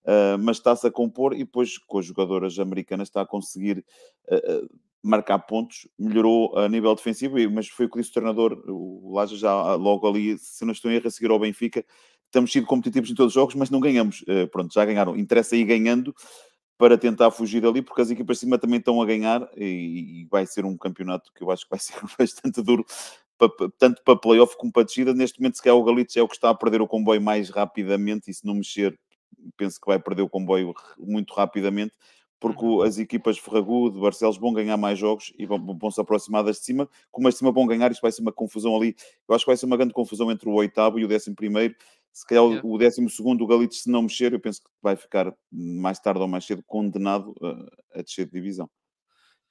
uh, 0.06 0.38
mas 0.40 0.58
está-se 0.58 0.88
a 0.88 0.92
compor 0.92 1.34
e 1.34 1.40
depois 1.40 1.78
com 1.78 2.00
as 2.00 2.06
jogadoras 2.06 2.60
americanas 2.60 3.08
está 3.08 3.22
a 3.22 3.26
conseguir 3.26 3.86
uh, 4.30 4.70
marcar 5.02 5.40
pontos, 5.40 5.88
melhorou 6.00 6.58
a 6.58 6.70
nível 6.70 6.96
defensivo, 6.96 7.36
mas 7.52 7.68
foi 7.68 7.86
o 7.86 7.90
que 7.90 8.00
disse 8.00 8.12
o 8.12 8.14
treinador, 8.14 8.64
o 8.68 9.14
Laja 9.14 9.36
já 9.36 9.76
logo 9.76 10.08
ali, 10.08 10.38
se 10.38 10.64
não 10.64 10.72
estou 10.72 10.90
em 10.90 10.96
erro, 10.96 11.08
a 11.08 11.12
seguir 11.12 11.30
ao 11.30 11.40
Benfica, 11.40 11.86
estamos 12.26 12.52
sido 12.52 12.66
competitivos 12.66 13.12
em 13.12 13.16
todos 13.16 13.32
os 13.32 13.36
jogos, 13.36 13.54
mas 13.56 13.70
não 13.70 13.82
ganhamos, 13.82 14.24
pronto, 14.50 14.74
já 14.74 14.86
ganharam, 14.86 15.18
interessa 15.18 15.58
ir 15.58 15.66
ganhando, 15.66 16.16
para 16.78 16.98
tentar 16.98 17.32
fugir 17.32 17.66
ali, 17.66 17.82
porque 17.82 18.02
as 18.02 18.10
equipas 18.10 18.38
de 18.38 18.42
cima 18.42 18.58
também 18.58 18.80
estão 18.80 19.02
a 19.02 19.06
ganhar 19.06 19.48
e, 19.56 20.22
e 20.22 20.28
vai 20.30 20.46
ser 20.46 20.66
um 20.66 20.78
campeonato 20.78 21.32
que 21.34 21.44
eu 21.44 21.52
acho 21.52 21.64
que 21.64 21.70
vai 21.70 21.80
ser 21.80 21.96
bastante 22.18 22.62
duro, 22.62 22.86
tanto 23.78 24.02
para 24.04 24.20
playoff 24.20 24.58
como 24.58 24.72
para 24.72 24.84
descida. 24.84 25.14
Neste 25.14 25.40
momento, 25.40 25.56
se 25.56 25.64
calhar 25.64 25.78
o 25.78 25.84
Galitos 25.84 26.16
é 26.18 26.22
o 26.22 26.28
que 26.28 26.36
está 26.36 26.50
a 26.50 26.56
perder 26.56 26.82
o 26.82 26.88
comboio 26.88 27.22
mais 27.22 27.50
rapidamente 27.50 28.30
e 28.30 28.34
se 28.34 28.46
não 28.46 28.56
mexer, 28.56 29.00
penso 29.58 29.80
que 29.80 29.88
vai 29.88 30.00
perder 30.00 30.22
o 30.22 30.30
comboio 30.30 30.74
muito 30.98 31.34
rapidamente, 31.34 31.94
porque 32.40 32.66
uhum. 32.66 32.82
as 32.82 32.98
equipas 32.98 33.36
de 33.38 33.42
Ferragudo, 33.42 34.02
Barcelos 34.02 34.38
vão 34.38 34.52
ganhar 34.52 34.76
mais 34.76 35.00
jogos 35.00 35.32
e 35.38 35.46
vão, 35.46 35.78
vão, 35.78 35.92
se 35.92 36.02
aproximar 36.02 36.44
das 36.44 36.58
de 36.58 36.66
cima. 36.66 36.90
Como 37.10 37.28
as 37.28 37.36
de 37.36 37.38
cima 37.40 37.52
vão 37.52 37.66
ganhar, 37.66 37.92
isto 37.92 38.02
vai 38.02 38.12
ser 38.12 38.22
uma 38.22 38.34
confusão 38.34 38.76
ali. 38.76 38.96
Eu 39.28 39.36
acho 39.36 39.46
que 39.46 39.50
vai 39.50 39.58
ser 39.58 39.66
uma 39.66 39.78
grande 39.78 39.94
confusão 39.94 40.30
entre 40.32 40.50
o 40.50 40.54
oitavo 40.54 41.00
e 41.00 41.06
o 41.06 41.08
décimo 41.08 41.36
primeiro 41.36 41.76
se 42.14 42.28
calhar 42.28 42.44
yeah. 42.44 42.62
o 42.64 42.78
décimo 42.78 43.10
segundo, 43.10 43.44
o 43.44 43.48
Galitos, 43.48 43.82
se 43.82 43.90
não 43.90 44.04
mexer, 44.04 44.34
eu 44.34 44.40
penso 44.40 44.62
que 44.62 44.70
vai 44.82 44.96
ficar 44.96 45.34
mais 45.52 46.00
tarde 46.00 46.22
ou 46.22 46.28
mais 46.28 46.46
cedo 46.46 46.64
condenado 46.68 47.34
a, 47.42 48.00
a 48.00 48.02
descer 48.04 48.28
de 48.28 48.32
divisão. 48.32 48.70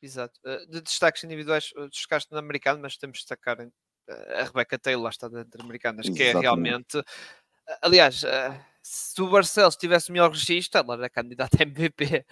Exato. 0.01 0.39
Eh, 0.45 0.67
de 0.67 0.81
destaques 0.81 1.25
individuais, 1.25 1.73
eh, 1.77 1.89
destacaste 1.89 2.31
no 2.31 2.39
americano, 2.39 2.81
mas 2.81 2.97
temos 2.97 3.19
de 3.19 3.25
destacar 3.25 3.61
eh, 3.61 4.41
a 4.41 4.45
Rebecca 4.45 4.79
Taylor, 4.79 5.03
lá 5.03 5.11
está 5.11 5.29
dentro 5.29 5.61
americanas, 5.61 6.09
que 6.09 6.23
é 6.23 6.39
realmente. 6.39 7.03
Aliás, 7.81 8.23
se 8.83 9.23
o 9.23 9.31
Barcelos 9.31 9.77
tivesse 9.77 10.11
o 10.11 10.12
melhor 10.12 10.31
registro, 10.31 10.81
ela 10.81 10.95
era 10.95 11.09
candidata 11.09 11.57
a 11.59 11.62
MVP. 11.62 12.25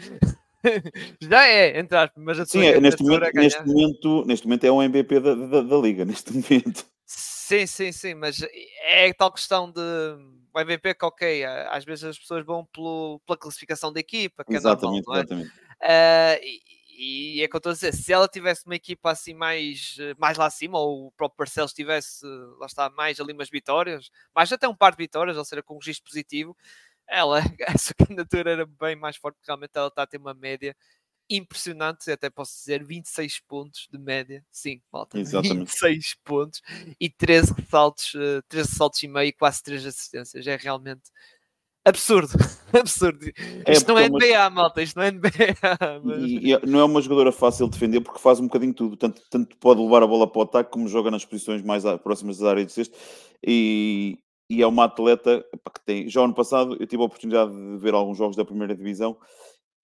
Já 1.20 1.46
é, 1.46 1.78
entre 1.78 1.96
aspas, 1.96 2.22
mas 2.22 2.40
a 2.40 2.46
Sim, 2.46 2.64
é, 2.66 2.80
neste, 2.80 3.02
momento, 3.02 3.34
neste, 3.34 3.66
momento, 3.66 4.24
neste 4.26 4.46
momento 4.46 4.64
é 4.64 4.72
um 4.72 4.82
MVP 4.82 5.20
da, 5.20 5.34
da, 5.34 5.60
da 5.62 5.76
Liga, 5.76 6.04
neste 6.04 6.32
momento. 6.34 6.84
Sim, 7.06 7.66
sim, 7.66 7.92
sim, 7.92 8.14
mas 8.14 8.44
é 8.82 9.12
tal 9.12 9.32
questão 9.32 9.70
de 9.70 9.80
o 10.52 10.60
MVP 10.60 10.94
que, 10.94 11.04
ok, 11.04 11.44
às 11.44 11.84
vezes 11.84 12.04
as 12.04 12.18
pessoas 12.18 12.44
vão 12.44 12.66
pelo, 12.66 13.20
pela 13.26 13.38
classificação 13.38 13.92
da 13.92 14.00
equipa, 14.00 14.44
que 14.44 14.54
exatamente, 14.54 15.04
é 15.08 15.12
normal, 15.12 15.26
não 15.30 15.38
é? 15.38 15.42
Exatamente. 15.44 15.70
Uh, 15.80 16.44
e, 16.44 16.79
e 17.00 17.42
é 17.42 17.48
que 17.48 17.56
eu 17.56 17.58
estou 17.58 17.70
a 17.70 17.74
dizer, 17.74 17.94
se 17.94 18.12
ela 18.12 18.28
tivesse 18.28 18.66
uma 18.66 18.74
equipa 18.74 19.10
assim 19.10 19.32
mais, 19.32 19.96
mais 20.18 20.36
lá 20.36 20.44
acima, 20.46 20.78
ou 20.78 21.06
o 21.06 21.12
próprio 21.12 21.38
Barcelos 21.38 21.72
tivesse, 21.72 22.26
lá 22.58 22.66
está, 22.66 22.90
mais 22.90 23.18
ali 23.18 23.32
umas 23.32 23.48
vitórias, 23.48 24.10
mais 24.34 24.52
até 24.52 24.68
um 24.68 24.74
par 24.76 24.92
de 24.92 24.98
vitórias, 24.98 25.38
ou 25.38 25.44
seja, 25.44 25.62
com 25.62 25.74
um 25.76 25.78
registro 25.78 26.04
positivo, 26.10 26.54
ela, 27.08 27.40
essa 27.80 27.94
candidatura 27.94 28.50
era 28.52 28.66
bem 28.66 28.96
mais 28.96 29.16
forte, 29.16 29.36
porque 29.36 29.50
realmente 29.50 29.72
ela 29.74 29.88
está 29.88 30.02
a 30.02 30.06
ter 30.06 30.18
uma 30.18 30.34
média 30.34 30.76
impressionante, 31.30 32.10
até 32.10 32.28
posso 32.28 32.58
dizer 32.58 32.84
26 32.84 33.40
pontos 33.40 33.88
de 33.90 33.98
média, 33.98 34.44
sim, 34.50 34.82
Exatamente. 35.14 35.58
26 35.60 36.16
pontos 36.24 36.60
e 37.00 37.08
13 37.08 37.54
saltos, 37.70 38.12
13 38.48 38.68
saltos 38.76 39.02
e 39.02 39.08
meio, 39.08 39.32
quase 39.38 39.62
3 39.62 39.86
assistências, 39.86 40.46
é 40.46 40.56
realmente 40.56 41.10
absurdo, 41.84 42.32
absurdo. 42.72 43.26
É 43.66 43.72
isto 43.72 43.88
não 43.88 43.98
é 43.98 44.08
NBA, 44.08 44.38
uma... 44.38 44.50
malta, 44.50 44.82
isto 44.82 44.96
não 44.96 45.04
é 45.04 45.10
NBA. 45.10 45.30
Mas... 46.04 46.22
E, 46.22 46.52
e, 46.52 46.66
não 46.66 46.80
é 46.80 46.84
uma 46.84 47.00
jogadora 47.00 47.32
fácil 47.32 47.66
de 47.66 47.72
defender 47.72 48.00
porque 48.00 48.20
faz 48.20 48.40
um 48.40 48.44
bocadinho 48.44 48.74
tudo, 48.74 48.96
tanto, 48.96 49.22
tanto 49.30 49.56
pode 49.58 49.80
levar 49.80 50.02
a 50.02 50.06
bola 50.06 50.30
para 50.30 50.38
o 50.38 50.42
ataque 50.42 50.70
como 50.70 50.88
joga 50.88 51.10
nas 51.10 51.24
posições 51.24 51.62
mais 51.62 51.84
próximas 52.02 52.38
da 52.38 52.50
área 52.50 52.64
de 52.64 52.72
sexto 52.72 52.96
e, 53.46 54.18
e 54.48 54.62
é 54.62 54.66
uma 54.66 54.84
atleta 54.84 55.44
que 55.74 55.84
tem. 55.84 56.08
Já 56.08 56.22
ano 56.22 56.34
passado 56.34 56.76
eu 56.78 56.86
tive 56.86 57.02
a 57.02 57.06
oportunidade 57.06 57.50
de 57.52 57.78
ver 57.78 57.94
alguns 57.94 58.18
jogos 58.18 58.36
da 58.36 58.44
primeira 58.44 58.74
divisão 58.74 59.16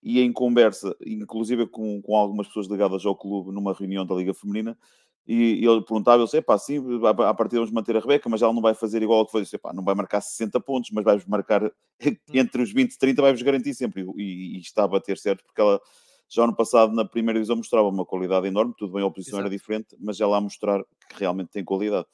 e 0.03 0.21
em 0.21 0.33
conversa, 0.33 0.95
inclusive 1.05 1.67
com, 1.67 2.01
com 2.01 2.17
algumas 2.17 2.47
pessoas 2.47 2.69
ligadas 2.69 3.05
ao 3.05 3.17
clube 3.17 3.53
numa 3.53 3.73
reunião 3.73 4.07
da 4.07 4.15
Liga 4.15 4.33
Feminina, 4.33 4.79
e, 5.27 5.61
e 5.61 5.67
ele 5.67 5.81
perguntava, 5.83 6.19
ele 6.19 6.25
disse, 6.25 6.41
pá, 6.41 6.57
sim, 6.57 6.79
a 7.05 7.35
partir 7.35 7.57
vamos 7.57 7.73
manter 7.73 7.97
a 7.97 8.01
Rebeca, 8.01 8.29
mas 8.29 8.43
ela 8.43 8.53
não 8.53 8.63
vai 8.63 8.75
fazer 8.75 9.03
igual 9.03 9.21
ao 9.21 9.27
que 9.27 9.33
foi. 9.33 9.43
Disse, 9.43 9.59
pá, 9.59 9.73
não 9.73 9.83
vai 9.83 9.95
marcar 9.95 10.21
60 10.21 10.61
pontos, 10.61 10.91
mas 10.93 11.05
vai 11.05 11.21
marcar 11.27 11.71
entre 12.33 12.63
os 12.63 12.73
20 12.73 12.93
e 12.93 12.99
30, 12.99 13.23
vai-vos 13.23 13.43
garantir 13.43 13.75
sempre. 13.75 14.07
E, 14.17 14.57
e, 14.57 14.61
está 14.61 14.85
a 14.85 14.89
bater 14.89 15.19
certo, 15.19 15.43
porque 15.45 15.61
ela 15.61 15.81
já 16.29 16.47
no 16.47 16.55
passado, 16.55 16.93
na 16.93 17.05
primeira 17.05 17.39
divisão, 17.39 17.57
mostrava 17.57 17.89
uma 17.89 18.05
qualidade 18.05 18.47
enorme, 18.47 18.75
tudo 18.77 18.93
bem, 18.93 19.03
a 19.03 19.07
oposição 19.07 19.39
Exato. 19.39 19.47
era 19.47 19.57
diferente, 19.57 19.97
mas 19.99 20.21
ela 20.21 20.37
a 20.37 20.41
mostrar 20.41 20.83
que 21.09 21.19
realmente 21.19 21.51
tem 21.51 21.65
qualidade. 21.65 22.07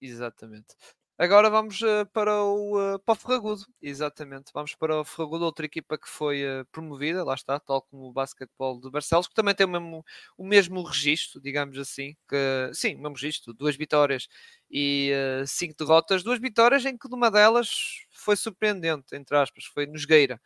Exatamente. 0.00 0.76
Agora 1.22 1.50
vamos 1.50 1.82
uh, 1.82 2.06
para, 2.14 2.42
o, 2.42 2.94
uh, 2.94 2.98
para 3.00 3.12
o 3.12 3.14
Ferragudo, 3.14 3.66
exatamente. 3.82 4.50
Vamos 4.54 4.74
para 4.74 4.98
o 4.98 5.04
Ferragudo, 5.04 5.44
outra 5.44 5.66
equipa 5.66 5.98
que 5.98 6.08
foi 6.08 6.42
uh, 6.42 6.64
promovida, 6.72 7.22
lá 7.22 7.34
está, 7.34 7.60
tal 7.60 7.82
como 7.82 8.06
o 8.06 8.12
basquetebol 8.12 8.80
de 8.80 8.90
Barcelos, 8.90 9.28
que 9.28 9.34
também 9.34 9.54
tem 9.54 9.66
o 9.66 9.68
mesmo, 9.68 10.02
o 10.38 10.46
mesmo 10.46 10.82
registro, 10.82 11.38
digamos 11.38 11.76
assim. 11.78 12.16
Que, 12.26 12.70
sim, 12.72 12.94
o 12.94 13.00
mesmo 13.02 13.16
registro, 13.16 13.52
duas 13.52 13.76
vitórias 13.76 14.28
e 14.70 15.12
cinco 15.46 15.74
derrotas. 15.76 16.22
Duas 16.22 16.40
vitórias 16.40 16.86
em 16.86 16.96
que 16.96 17.06
uma 17.12 17.30
delas 17.30 17.68
foi 18.12 18.34
surpreendente, 18.34 19.14
entre 19.14 19.36
aspas, 19.36 19.66
foi 19.66 19.84
Nosgueira, 19.86 20.40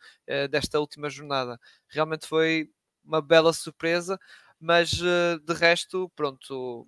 desta 0.51 0.77
última 0.77 1.09
jornada. 1.09 1.57
Realmente 1.87 2.27
foi 2.27 2.69
uma 3.01 3.21
bela 3.21 3.53
surpresa, 3.53 4.19
mas 4.59 4.89
de 4.91 5.53
resto, 5.53 6.11
pronto 6.17 6.85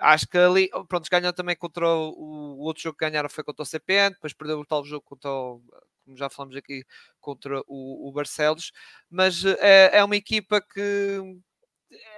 acho 0.00 0.26
que 0.26 0.38
ali, 0.38 0.70
pronto, 0.88 1.08
ganhou 1.10 1.32
também 1.32 1.56
contra 1.56 1.88
o, 1.88 2.10
o, 2.10 2.58
outro 2.60 2.82
jogo 2.82 2.96
que 2.98 3.04
ganharam 3.04 3.28
foi 3.28 3.44
contra 3.44 3.62
o 3.62 3.66
CPN, 3.66 4.10
depois 4.14 4.32
perdeu 4.32 4.58
o 4.58 4.66
tal 4.66 4.84
jogo 4.84 5.04
contra 5.04 5.30
o, 5.30 5.62
como 6.04 6.16
já 6.16 6.28
falamos 6.28 6.56
aqui, 6.56 6.84
contra 7.20 7.60
o, 7.66 8.08
o 8.08 8.12
Barcelos, 8.12 8.72
mas 9.08 9.44
é, 9.44 9.98
é 9.98 10.04
uma 10.04 10.16
equipa 10.16 10.60
que 10.60 11.38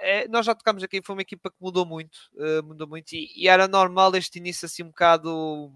é, 0.01 0.27
nós 0.27 0.45
já 0.45 0.55
tocámos 0.55 0.83
aqui, 0.83 1.01
foi 1.03 1.15
uma 1.15 1.21
equipa 1.21 1.49
que 1.49 1.57
mudou 1.59 1.85
muito, 1.85 2.17
uh, 2.35 2.63
mudou 2.63 2.87
muito 2.87 3.13
e, 3.13 3.31
e, 3.35 3.47
era 3.47 3.67
normal 3.67 4.15
este 4.15 4.39
início 4.39 4.65
assim 4.65 4.83
um 4.83 4.87
bocado 4.87 5.71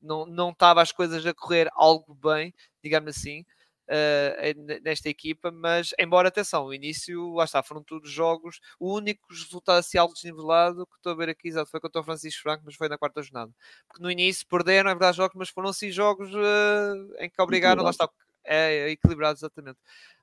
não, 0.00 0.26
não 0.26 0.50
estava 0.50 0.82
as 0.82 0.92
coisas 0.92 1.24
a 1.26 1.34
correr 1.34 1.68
algo 1.74 2.14
bem, 2.14 2.54
digamos 2.82 3.16
assim 3.16 3.44
uh, 3.88 4.82
nesta 4.82 5.08
equipa, 5.08 5.50
mas 5.50 5.90
embora 5.98 6.28
atenção, 6.28 6.66
o 6.66 6.74
início, 6.74 7.34
lá 7.34 7.44
está, 7.44 7.62
foram 7.62 7.82
todos 7.82 8.10
jogos, 8.10 8.60
o 8.78 8.94
único 8.94 9.26
resultado 9.30 9.78
assim 9.78 9.98
algo 9.98 10.14
desnivelado 10.14 10.86
que 10.86 10.96
estou 10.96 11.12
a 11.12 11.16
ver 11.16 11.28
aqui 11.28 11.48
exato, 11.48 11.70
foi 11.70 11.80
contra 11.80 12.00
o 12.00 12.04
Francisco 12.04 12.42
Franco, 12.42 12.62
mas 12.66 12.74
foi 12.74 12.88
na 12.88 12.98
quarta 12.98 13.22
jornada. 13.22 13.52
Porque 13.88 14.02
no 14.02 14.10
início 14.10 14.46
perderam, 14.46 14.90
é 14.90 14.94
verdade, 14.94 15.16
jogos, 15.16 15.36
mas 15.36 15.48
foram 15.48 15.72
sim 15.72 15.90
jogos 15.90 16.30
uh, 16.34 17.14
em 17.18 17.30
que 17.30 17.40
obrigaram, 17.42 17.82
lá 17.82 17.90
está, 17.90 18.08
é, 18.44 18.88
é 18.88 18.90
equilibrado 18.90 19.38
exatamente. 19.38 19.78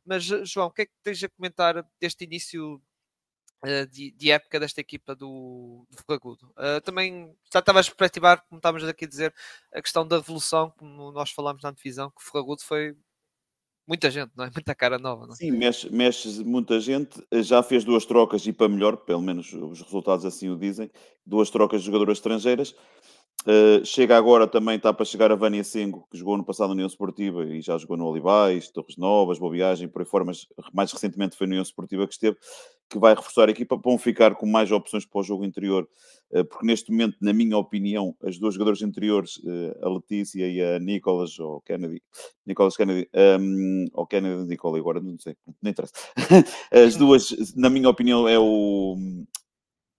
Mas 0.06 0.24
João, 0.24 0.68
o 0.68 0.72
que 0.72 0.84
é 0.84 0.86
que 0.86 0.94
tens 1.04 1.24
a 1.24 1.30
comentar 1.30 1.86
deste 2.00 2.24
início 2.24 2.82
de, 3.92 4.12
de, 4.12 4.32
época 4.32 4.60
desta 4.60 4.82
equipa 4.82 5.16
do, 5.16 5.86
do 5.90 5.98
Ferragudo. 6.04 6.52
Uh, 6.58 6.82
também 6.82 7.32
já 7.54 7.60
estava 7.60 7.80
a 7.80 7.84
perspectivar, 7.84 8.44
como 8.50 8.58
estávamos 8.58 8.88
aqui 8.88 9.06
a 9.06 9.08
dizer, 9.08 9.34
a 9.72 9.82
questão 9.82 10.08
da 10.08 10.18
evolução, 10.18 10.72
como 10.72 11.12
nós 11.12 11.30
falámos 11.30 11.62
na 11.62 11.72
divisão, 11.72 12.10
que 12.10 12.22
o 12.22 12.24
Ferragudo 12.24 12.64
foi 12.64 12.96
muita 13.88 14.10
gente, 14.12 14.32
não 14.36 14.46
é? 14.46 14.52
Muita 14.56 14.76
cara 14.76 14.98
nova, 14.98 15.26
não 15.26 15.34
é? 15.34 15.36
Sim, 15.36 15.52
mexe, 15.52 15.90
mexe 15.94 16.44
muita 16.44 16.80
gente. 16.80 17.22
Já 17.42 17.62
fez 17.64 17.84
duas 17.84 18.06
trocas 18.06 18.46
e 18.46 18.54
para 18.54 18.70
melhor, 18.70 18.98
pelo 18.98 19.22
menos 19.22 19.52
os 19.54 19.82
resultados 19.82 20.26
assim 20.26 20.50
o 20.50 20.58
dizem. 20.58 20.90
Duas 21.26 21.50
trocas 21.50 21.82
de 21.82 21.88
jogadoras 21.88 22.18
estrangeiras. 22.18 22.76
Uh, 23.42 23.84
chega 23.84 24.16
agora 24.16 24.48
também, 24.48 24.76
está 24.76 24.94
para 24.94 25.04
chegar 25.04 25.32
a 25.32 25.36
Vânia 25.36 25.64
Sengo, 25.64 26.08
que 26.12 26.18
jogou 26.18 26.38
no 26.38 26.46
passado 26.46 26.68
na 26.68 26.74
União 26.74 26.88
Esportiva 26.88 27.44
e 27.44 27.60
já 27.60 27.76
jogou 27.78 27.98
no 27.98 28.06
Olivais, 28.06 28.70
Torres 28.70 28.98
Novas, 28.98 29.40
Boa 29.40 29.52
Viagem, 29.52 29.88
por 29.88 30.02
aí 30.02 30.08
fora, 30.08 30.24
mas 30.24 30.48
mais 30.72 30.92
recentemente 30.92 31.36
foi 31.36 31.48
na 31.48 31.52
União 31.52 31.64
Esportiva 31.64 32.06
que 32.06 32.14
esteve 32.14 32.38
que 32.92 33.00
vai 33.00 33.16
reforçar 33.16 33.48
a 33.48 33.52
equipa, 33.52 33.80
vão 33.82 33.98
ficar 33.98 34.36
com 34.36 34.46
mais 34.46 34.70
opções 34.70 35.06
para 35.06 35.22
o 35.22 35.24
jogo 35.24 35.46
interior, 35.46 35.88
eh, 36.34 36.44
porque 36.44 36.66
neste 36.66 36.92
momento, 36.92 37.16
na 37.22 37.32
minha 37.32 37.58
opinião, 37.58 38.14
as 38.22 38.38
duas 38.38 38.54
jogadoras 38.54 38.82
interiores, 38.82 39.40
eh, 39.48 39.80
a 39.82 39.90
Letícia 39.90 40.46
e 40.46 40.62
a 40.62 40.78
Nicholas, 40.78 41.40
ou 41.40 41.62
Kennedy, 41.62 42.04
Nicholas 42.46 42.76
Kennedy, 42.76 43.10
um, 43.40 43.86
ou 43.94 44.06
Kennedy 44.06 44.46
Nicola, 44.46 44.78
agora 44.78 45.00
não 45.00 45.18
sei, 45.18 45.38
nem 45.62 45.72
interessa. 45.72 45.94
As 46.70 46.98
duas, 46.98 47.34
na 47.56 47.70
minha 47.70 47.90
opinião, 47.90 48.28
é 48.28 48.38
o. 48.38 48.98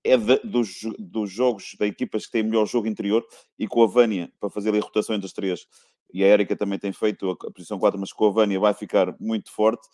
É 0.04 0.16
de, 0.16 0.38
dos, 0.38 0.80
dos 0.98 1.30
jogos 1.30 1.76
da 1.78 1.86
equipas 1.86 2.26
que 2.26 2.32
têm 2.32 2.42
melhor 2.42 2.66
jogo 2.66 2.88
interior 2.88 3.24
e 3.58 3.68
com 3.68 3.84
a 3.84 3.86
Vânia 3.86 4.32
para 4.40 4.50
fazer 4.50 4.74
a 4.74 4.80
rotação 4.80 5.14
entre 5.14 5.26
as 5.26 5.32
três 5.32 5.66
e 6.12 6.22
a 6.22 6.26
Érica 6.26 6.54
também 6.54 6.78
tem 6.78 6.92
feito 6.92 7.30
a, 7.30 7.32
a 7.32 7.50
posição 7.50 7.78
4, 7.78 7.98
mas 7.98 8.12
com 8.12 8.26
a 8.26 8.30
Vânia 8.30 8.60
vai 8.60 8.74
ficar 8.74 9.16
muito 9.18 9.50
forte. 9.50 9.88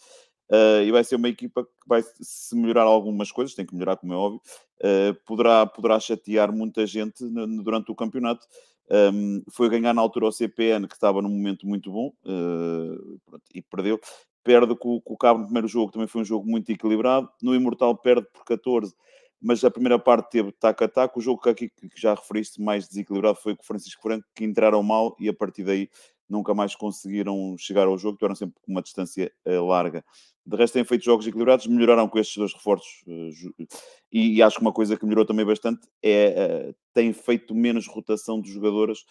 Uh, 0.51 0.83
e 0.83 0.91
vai 0.91 1.05
ser 1.05 1.17
uma 1.17 1.29
equipa 1.29 1.63
que 1.63 1.71
vai, 1.87 2.03
se 2.21 2.57
melhorar 2.57 2.85
algumas 2.85 3.31
coisas, 3.31 3.55
tem 3.55 3.67
que 3.67 3.75
melhorar, 3.75 3.99
como 3.99 4.15
é 4.15 4.17
óbvio, 4.17 4.41
uh, 4.81 5.15
poderá, 5.27 5.67
poderá 5.67 6.01
chatear 6.01 6.51
muita 6.51 6.87
gente 6.87 7.23
no, 7.23 7.47
no, 7.47 7.63
durante 7.63 7.93
o 7.93 7.95
campeonato. 7.95 8.47
Um, 8.91 9.43
foi 9.51 9.69
ganhar 9.69 9.93
na 9.93 10.01
altura 10.01 10.27
o 10.27 10.33
CPN, 10.33 10.89
que 10.89 10.95
estava 10.95 11.21
num 11.21 11.29
momento 11.29 11.67
muito 11.67 11.93
bom, 11.93 12.13
uh, 12.25 13.41
e 13.55 13.61
perdeu. 13.61 14.01
Perde 14.43 14.75
com, 14.75 14.99
com 15.03 15.13
o 15.13 15.19
Cabo 15.19 15.41
no 15.41 15.45
primeiro 15.45 15.69
jogo, 15.69 15.93
também 15.93 16.09
foi 16.09 16.23
um 16.23 16.25
jogo 16.25 16.49
muito 16.49 16.73
equilibrado. 16.73 17.29
No 17.43 17.55
Imortal 17.55 17.95
perde 17.95 18.27
por 18.33 18.47
14, 18.47 18.95
mas 19.41 19.63
a 19.65 19.71
primeira 19.71 19.99
parte 19.99 20.31
teve 20.31 20.53
taco 20.53 20.85
a 20.85 20.89
taco. 20.89 21.19
O 21.19 21.23
jogo 21.23 21.41
que 21.41 21.49
aqui 21.49 21.69
que 21.69 22.01
já 22.01 22.15
referiste 22.15 22.61
mais 22.61 22.89
desequilibrado 22.89 23.39
foi 23.39 23.55
com 23.57 23.63
o 23.63 23.67
Francisco 23.67 24.03
Franco, 24.03 24.27
que 24.35 24.45
entraram 24.45 24.83
mal 24.83 25.17
e 25.19 25.29
a 25.29 25.35
partir 25.35 25.65
daí 25.65 25.89
nunca 26.29 26.53
mais 26.55 26.75
conseguiram 26.75 27.57
chegar 27.59 27.87
ao 27.87 27.97
jogo, 27.97 28.19
tiveram 28.19 28.35
sempre 28.35 28.57
uma 28.67 28.83
distância 28.83 29.33
uh, 29.47 29.65
larga. 29.67 30.05
De 30.49 30.57
resto, 30.57 30.75
têm 30.75 30.85
feito 30.85 31.05
jogos 31.05 31.27
equilibrados, 31.27 31.67
melhoraram 31.67 32.09
com 32.09 32.19
estes 32.19 32.39
dois 32.39 32.55
reforços. 32.55 33.03
Uh, 33.07 33.67
e, 34.11 34.37
e, 34.37 34.43
acho 34.43 34.57
que 34.57 34.63
uma 34.63 34.73
coisa 34.73 34.97
que 34.97 35.05
melhorou 35.05 35.27
também 35.27 35.45
bastante 35.45 35.87
é 36.03 36.71
uh, 36.71 36.75
têm 36.95 37.13
feito 37.13 37.55
menos 37.55 37.87
rotação 37.87 38.41
de 38.41 38.51
jogadoras, 38.51 39.05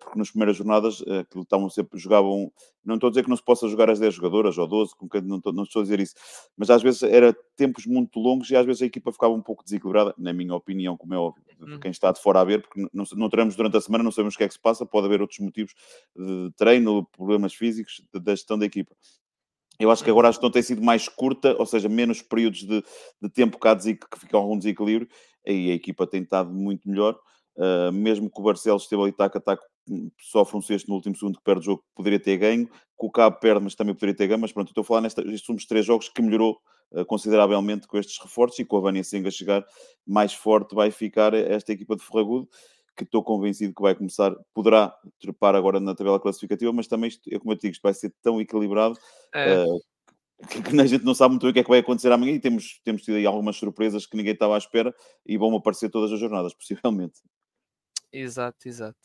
porque 0.00 0.18
nas 0.18 0.30
primeiras 0.30 0.56
jornadas 0.56 1.04
que 1.30 1.38
estavam 1.38 1.68
sempre, 1.68 1.98
jogavam. 1.98 2.50
Não 2.82 2.94
estou 2.94 3.08
a 3.08 3.10
dizer 3.10 3.24
que 3.24 3.28
não 3.28 3.36
se 3.36 3.44
possa 3.44 3.68
jogar 3.68 3.90
as 3.90 3.98
10 3.98 4.14
jogadoras 4.14 4.56
ou 4.56 4.66
12, 4.66 4.92
não 5.24 5.36
estou, 5.36 5.52
não 5.52 5.64
estou 5.64 5.80
a 5.80 5.82
dizer 5.82 6.00
isso, 6.00 6.14
mas 6.56 6.70
às 6.70 6.82
vezes 6.82 7.02
era 7.02 7.36
tempos 7.56 7.84
muito 7.84 8.18
longos 8.18 8.48
e 8.48 8.56
às 8.56 8.64
vezes 8.64 8.80
a 8.80 8.86
equipa 8.86 9.12
ficava 9.12 9.34
um 9.34 9.42
pouco 9.42 9.62
desequilibrada, 9.62 10.14
na 10.16 10.32
minha 10.32 10.54
opinião, 10.54 10.96
como 10.96 11.12
é 11.12 11.18
óbvio, 11.18 11.44
de 11.58 11.72
uhum. 11.72 11.80
quem 11.80 11.90
está 11.90 12.10
de 12.10 12.22
fora 12.22 12.40
a 12.40 12.44
ver, 12.44 12.62
porque 12.62 12.88
não, 12.90 13.04
não 13.16 13.28
teremos 13.28 13.54
durante 13.54 13.76
a 13.76 13.80
semana, 13.82 14.02
não 14.02 14.10
sabemos 14.10 14.34
o 14.34 14.38
que 14.38 14.44
é 14.44 14.48
que 14.48 14.54
se 14.54 14.60
passa, 14.60 14.86
pode 14.86 15.06
haver 15.06 15.20
outros 15.20 15.40
motivos 15.40 15.74
de 16.16 16.50
treino, 16.56 17.04
problemas 17.12 17.52
físicos 17.52 18.02
da 18.14 18.34
gestão 18.34 18.58
da 18.58 18.64
equipa. 18.64 18.94
Eu 19.78 19.90
acho 19.90 20.02
que 20.02 20.10
agora 20.10 20.28
a 20.28 20.30
gestão 20.30 20.50
tem 20.50 20.62
sido 20.62 20.82
mais 20.82 21.08
curta, 21.08 21.54
ou 21.58 21.66
seja, 21.66 21.88
menos 21.88 22.22
períodos 22.22 22.60
de, 22.60 22.82
de 23.20 23.28
tempo 23.28 23.58
que, 23.60 23.68
há 23.68 23.76
que 23.76 24.18
fica 24.18 24.36
algum 24.36 24.56
desequilíbrio, 24.56 25.08
e 25.44 25.70
a 25.70 25.74
equipa 25.74 26.06
tem 26.06 26.22
estado 26.22 26.52
muito 26.52 26.88
melhor. 26.88 27.18
Uh, 27.56 27.90
mesmo 27.90 28.30
que 28.30 28.38
o 28.38 28.42
Barcelos 28.42 28.82
esteve 28.82 29.02
ali 29.02 29.12
taco 29.12 29.38
a 29.38 29.40
taco, 29.40 29.64
sofre 30.20 30.58
um 30.58 30.62
sexto 30.62 30.88
no 30.88 30.94
último 30.94 31.16
segundo 31.16 31.38
que 31.38 31.44
perde 31.44 31.60
o 31.60 31.64
jogo, 31.64 31.84
poderia 31.94 32.20
ter 32.20 32.36
ganho. 32.36 32.66
Que 32.66 33.06
o 33.06 33.10
Cabo 33.10 33.38
perde, 33.38 33.62
mas 33.62 33.74
também 33.74 33.94
poderia 33.94 34.14
ter 34.14 34.26
ganho. 34.26 34.40
Mas 34.40 34.52
pronto, 34.52 34.68
estou 34.68 34.82
a 34.82 34.84
falar 34.84 35.02
nestes 35.02 35.24
últimos 35.40 35.66
três 35.66 35.84
jogos 35.86 36.08
que 36.08 36.20
melhorou 36.20 36.58
uh, 36.92 37.04
consideravelmente 37.04 37.86
com 37.86 37.98
estes 37.98 38.18
reforços 38.22 38.58
e 38.58 38.64
com 38.64 38.76
a 38.76 38.80
Vânia 38.80 39.04
Senga 39.04 39.30
chegar 39.30 39.64
mais 40.06 40.34
forte, 40.34 40.74
vai 40.74 40.90
ficar 40.90 41.32
esta 41.34 41.72
equipa 41.72 41.96
de 41.96 42.02
Ferragudo 42.02 42.48
que 42.96 43.04
estou 43.04 43.22
convencido 43.22 43.74
que 43.74 43.82
vai 43.82 43.94
começar, 43.94 44.34
poderá 44.54 44.94
trepar 45.20 45.54
agora 45.54 45.78
na 45.78 45.94
tabela 45.94 46.18
classificativa, 46.18 46.72
mas 46.72 46.86
também, 46.86 47.08
isto, 47.08 47.28
como 47.40 47.52
eu 47.52 47.56
te 47.56 47.62
digo, 47.62 47.72
isto 47.72 47.82
vai 47.82 47.94
ser 47.94 48.12
tão 48.22 48.40
equilibrado 48.40 48.98
é. 49.34 49.64
uh, 49.64 49.80
que, 50.48 50.62
que, 50.62 50.80
a 50.80 50.86
gente 50.86 51.04
não 51.04 51.14
sabe 51.14 51.32
muito 51.32 51.42
bem 51.42 51.50
o 51.50 51.54
que 51.54 51.60
é 51.60 51.62
que 51.62 51.68
vai 51.68 51.78
acontecer 51.78 52.10
amanhã 52.10 52.32
e 52.32 52.40
temos, 52.40 52.80
temos 52.84 53.02
tido 53.02 53.16
aí 53.16 53.26
algumas 53.26 53.56
surpresas 53.56 54.06
que 54.06 54.16
ninguém 54.16 54.32
estava 54.32 54.54
à 54.54 54.58
espera 54.58 54.94
e 55.24 55.36
vão 55.36 55.54
aparecer 55.54 55.90
todas 55.90 56.12
as 56.12 56.20
jornadas, 56.20 56.54
possivelmente. 56.56 57.20
Exato, 58.12 58.68
exato. 58.68 58.98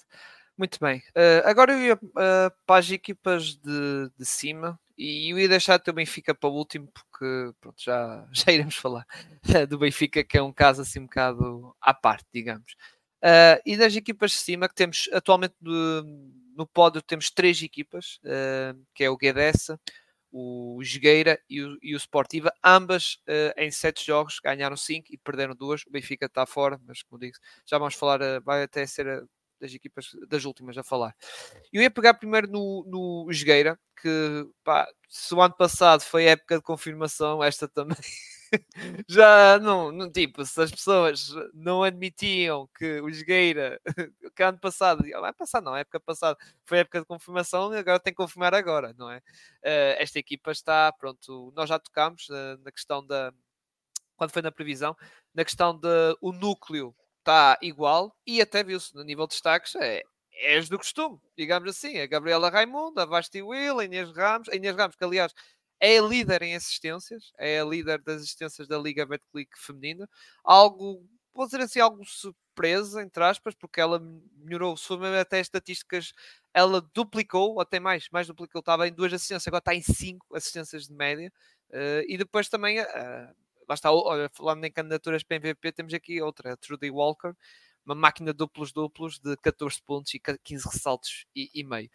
Muito 0.57 0.77
bem. 0.79 0.99
Uh, 1.09 1.41
agora 1.45 1.73
eu 1.73 1.81
ia 1.81 1.95
uh, 1.95 2.51
para 2.65 2.79
as 2.79 2.91
equipas 2.91 3.55
de, 3.55 4.11
de 4.17 4.25
cima, 4.25 4.79
E 4.97 5.33
eu 5.33 5.39
ia 5.39 5.49
deixar 5.49 5.81
o 5.87 5.93
Benfica 5.93 6.35
para 6.35 6.49
o 6.49 6.53
último, 6.53 6.87
porque 6.93 7.53
pronto, 7.59 7.81
já, 7.81 8.27
já 8.31 8.51
iremos 8.51 8.75
falar 8.75 9.05
do 9.67 9.79
Benfica, 9.79 10.23
que 10.23 10.37
é 10.37 10.41
um 10.41 10.53
caso 10.53 10.81
assim 10.81 10.99
um 10.99 11.05
bocado 11.05 11.75
à 11.81 11.93
parte, 11.93 12.27
digamos. 12.33 12.75
Uh, 13.23 13.61
e 13.65 13.77
das 13.77 13.95
equipas 13.95 14.31
de 14.31 14.37
cima, 14.37 14.67
que 14.67 14.75
temos 14.75 15.07
atualmente 15.13 15.53
no, 15.61 16.03
no 16.55 16.65
pódio, 16.65 17.01
temos 17.01 17.29
três 17.29 17.61
equipas, 17.61 18.19
uh, 18.23 18.79
que 18.95 19.03
é 19.03 19.09
o 19.09 19.17
Guedes, 19.17 19.69
o 20.31 20.79
Jogueira 20.81 21.39
e 21.49 21.61
o, 21.61 21.77
e 21.81 21.93
o 21.93 21.97
Sportiva, 21.99 22.51
ambas 22.63 23.15
uh, 23.27 23.53
em 23.57 23.69
sete 23.69 24.05
jogos 24.05 24.39
ganharam 24.39 24.77
cinco 24.77 25.07
e 25.11 25.17
perderam 25.17 25.55
duas. 25.55 25.85
O 25.85 25.91
Benfica 25.91 26.25
está 26.25 26.45
fora, 26.45 26.79
mas 26.85 27.03
como 27.03 27.19
digo, 27.19 27.37
já 27.65 27.77
vamos 27.77 27.95
falar, 27.95 28.39
vai 28.41 28.63
até 28.63 28.85
ser 28.87 29.23
das 29.59 29.73
equipas 29.73 30.09
das 30.27 30.43
últimas 30.43 30.77
a 30.77 30.83
falar. 30.83 31.15
Eu 31.71 31.81
ia 31.81 31.91
pegar 31.91 32.15
primeiro 32.15 32.47
no, 32.47 32.83
no 32.87 33.31
Jogueira, 33.31 33.79
que 34.01 34.47
pá, 34.63 34.87
se 35.07 35.33
o 35.35 35.41
ano 35.41 35.55
passado 35.55 36.01
foi 36.01 36.25
época 36.25 36.55
de 36.57 36.63
confirmação, 36.63 37.43
esta 37.43 37.67
também. 37.67 37.97
já 39.07 39.59
não, 39.59 39.91
não, 39.91 40.11
tipo, 40.11 40.45
se 40.45 40.61
as 40.61 40.71
pessoas 40.71 41.33
não 41.53 41.83
admitiam 41.83 42.67
que 42.77 43.01
o 43.01 43.11
Jogueira, 43.11 43.79
que 44.35 44.43
ano 44.43 44.59
passado, 44.59 45.03
ano 45.05 45.33
passado 45.33 45.63
não, 45.63 45.75
época 45.75 45.99
passada, 45.99 46.37
foi 46.65 46.79
época 46.79 46.99
de 46.99 47.05
confirmação, 47.05 47.71
agora 47.71 47.99
tem 47.99 48.13
que 48.13 48.17
confirmar 48.17 48.53
agora, 48.53 48.93
não 48.97 49.09
é? 49.09 49.17
Uh, 49.17 49.95
esta 49.99 50.19
equipa 50.19 50.51
está, 50.51 50.91
pronto, 50.91 51.51
nós 51.55 51.69
já 51.69 51.79
tocámos 51.79 52.27
uh, 52.29 52.57
na 52.63 52.71
questão 52.71 53.05
da, 53.05 53.33
quando 54.17 54.31
foi 54.31 54.41
na 54.41 54.51
previsão, 54.51 54.95
na 55.33 55.43
questão 55.45 55.77
de 55.77 56.17
o 56.21 56.31
núcleo 56.31 56.95
está 57.19 57.57
igual 57.61 58.15
e 58.25 58.41
até 58.41 58.63
viu-se 58.63 58.93
no 58.95 59.03
nível 59.03 59.27
de 59.27 59.31
destaques, 59.31 59.75
é, 59.75 60.03
é 60.33 60.61
do 60.61 60.77
costume, 60.77 61.19
digamos 61.37 61.69
assim, 61.69 61.99
a 61.99 62.07
Gabriela 62.07 62.49
Raimundo, 62.49 62.99
a 62.99 63.05
Vasti 63.05 63.41
Will, 63.41 63.79
a 63.79 63.85
Inês 63.85 64.11
Ramos, 64.11 64.49
a 64.49 64.55
Inês 64.55 64.75
Ramos, 64.75 64.95
que 64.95 65.03
aliás 65.03 65.33
é 65.81 65.99
líder 65.99 66.43
em 66.43 66.55
assistências, 66.55 67.33
é 67.39 67.63
líder 67.63 67.99
das 68.03 68.21
assistências 68.21 68.67
da 68.67 68.77
Liga 68.77 69.03
Betclic 69.03 69.49
feminina. 69.57 70.07
Algo, 70.43 71.03
vou 71.33 71.45
dizer 71.47 71.59
assim, 71.61 71.79
algo 71.79 72.05
surpresa, 72.05 73.01
entre 73.01 73.23
aspas, 73.23 73.55
porque 73.55 73.81
ela 73.81 73.99
melhorou, 74.37 74.77
se 74.77 74.93
até 75.19 75.39
as 75.39 75.47
estatísticas, 75.47 76.13
ela 76.53 76.87
duplicou, 76.93 77.59
até 77.59 77.79
mais, 77.79 78.07
mais 78.11 78.27
duplicou, 78.27 78.59
estava 78.59 78.87
em 78.87 78.93
duas 78.93 79.11
assistências, 79.11 79.47
agora 79.47 79.61
está 79.61 79.73
em 79.73 79.81
cinco 79.81 80.35
assistências 80.35 80.87
de 80.87 80.93
média. 80.93 81.33
Uh, 81.71 82.05
e 82.07 82.15
depois 82.15 82.47
também, 82.47 82.79
uh, 82.79 82.85
lá 83.67 83.73
está, 83.73 83.91
olha, 83.91 84.29
falando 84.33 84.63
em 84.63 84.71
candidaturas 84.71 85.23
para 85.23 85.37
MVP, 85.37 85.71
temos 85.71 85.93
aqui 85.95 86.21
outra, 86.21 86.55
Trudy 86.57 86.91
Walker, 86.91 87.33
uma 87.83 87.95
máquina 87.95 88.31
duplos-duplos 88.31 89.17
de 89.17 89.35
14 89.37 89.81
pontos 89.81 90.13
e 90.13 90.19
15 90.19 90.67
ressaltos 90.67 91.25
e, 91.35 91.49
e 91.55 91.63
meio. 91.63 91.89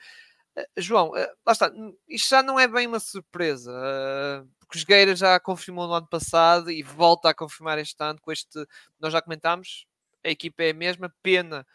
Eh, 0.57 0.67
João, 0.79 1.11
uh, 1.11 1.15
lá 1.47 1.53
está, 1.53 1.71
isto 2.09 2.31
já 2.31 2.43
não 2.43 2.59
é 2.59 2.67
bem 2.67 2.87
uma 2.87 2.99
surpresa, 2.99 3.71
uh, 3.71 4.49
porque 4.61 4.79
o 4.79 4.81
Jogueira 4.81 5.15
já 5.15 5.39
confirmou 5.39 5.87
no 5.87 5.95
ano 5.95 6.09
passado 6.09 6.71
e 6.71 6.83
volta 6.83 7.29
a 7.29 7.35
confirmar 7.35 7.79
este 7.79 8.03
ano 8.03 8.19
com 8.21 8.33
este, 8.33 8.67
nós 8.99 9.13
já 9.13 9.21
comentámos, 9.21 9.87
a 10.25 10.31
equipa 10.31 10.63
é 10.65 10.71
a 10.71 10.75
mesma, 10.75 11.15
pena 11.23 11.67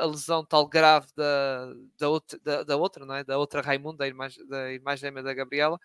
a 0.00 0.06
lesão 0.06 0.44
tal 0.44 0.68
grave 0.68 1.08
da, 1.16 1.66
da, 1.98 2.08
outra, 2.08 2.38
da, 2.44 2.62
da 2.62 2.76
outra, 2.76 3.04
não 3.04 3.14
é? 3.16 3.24
da 3.24 3.36
outra 3.38 3.60
Raimundo, 3.60 3.98
da 3.98 4.06
irmã, 4.06 4.28
da 4.48 5.22
da 5.22 5.34
Gabriela, 5.34 5.80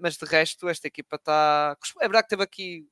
mas 0.00 0.18
de 0.18 0.26
resto 0.26 0.68
esta 0.68 0.86
equipa 0.86 1.16
está, 1.16 1.76
é 2.00 2.04
verdade 2.04 2.24
que 2.24 2.28
teve 2.28 2.42
aqui 2.42 2.86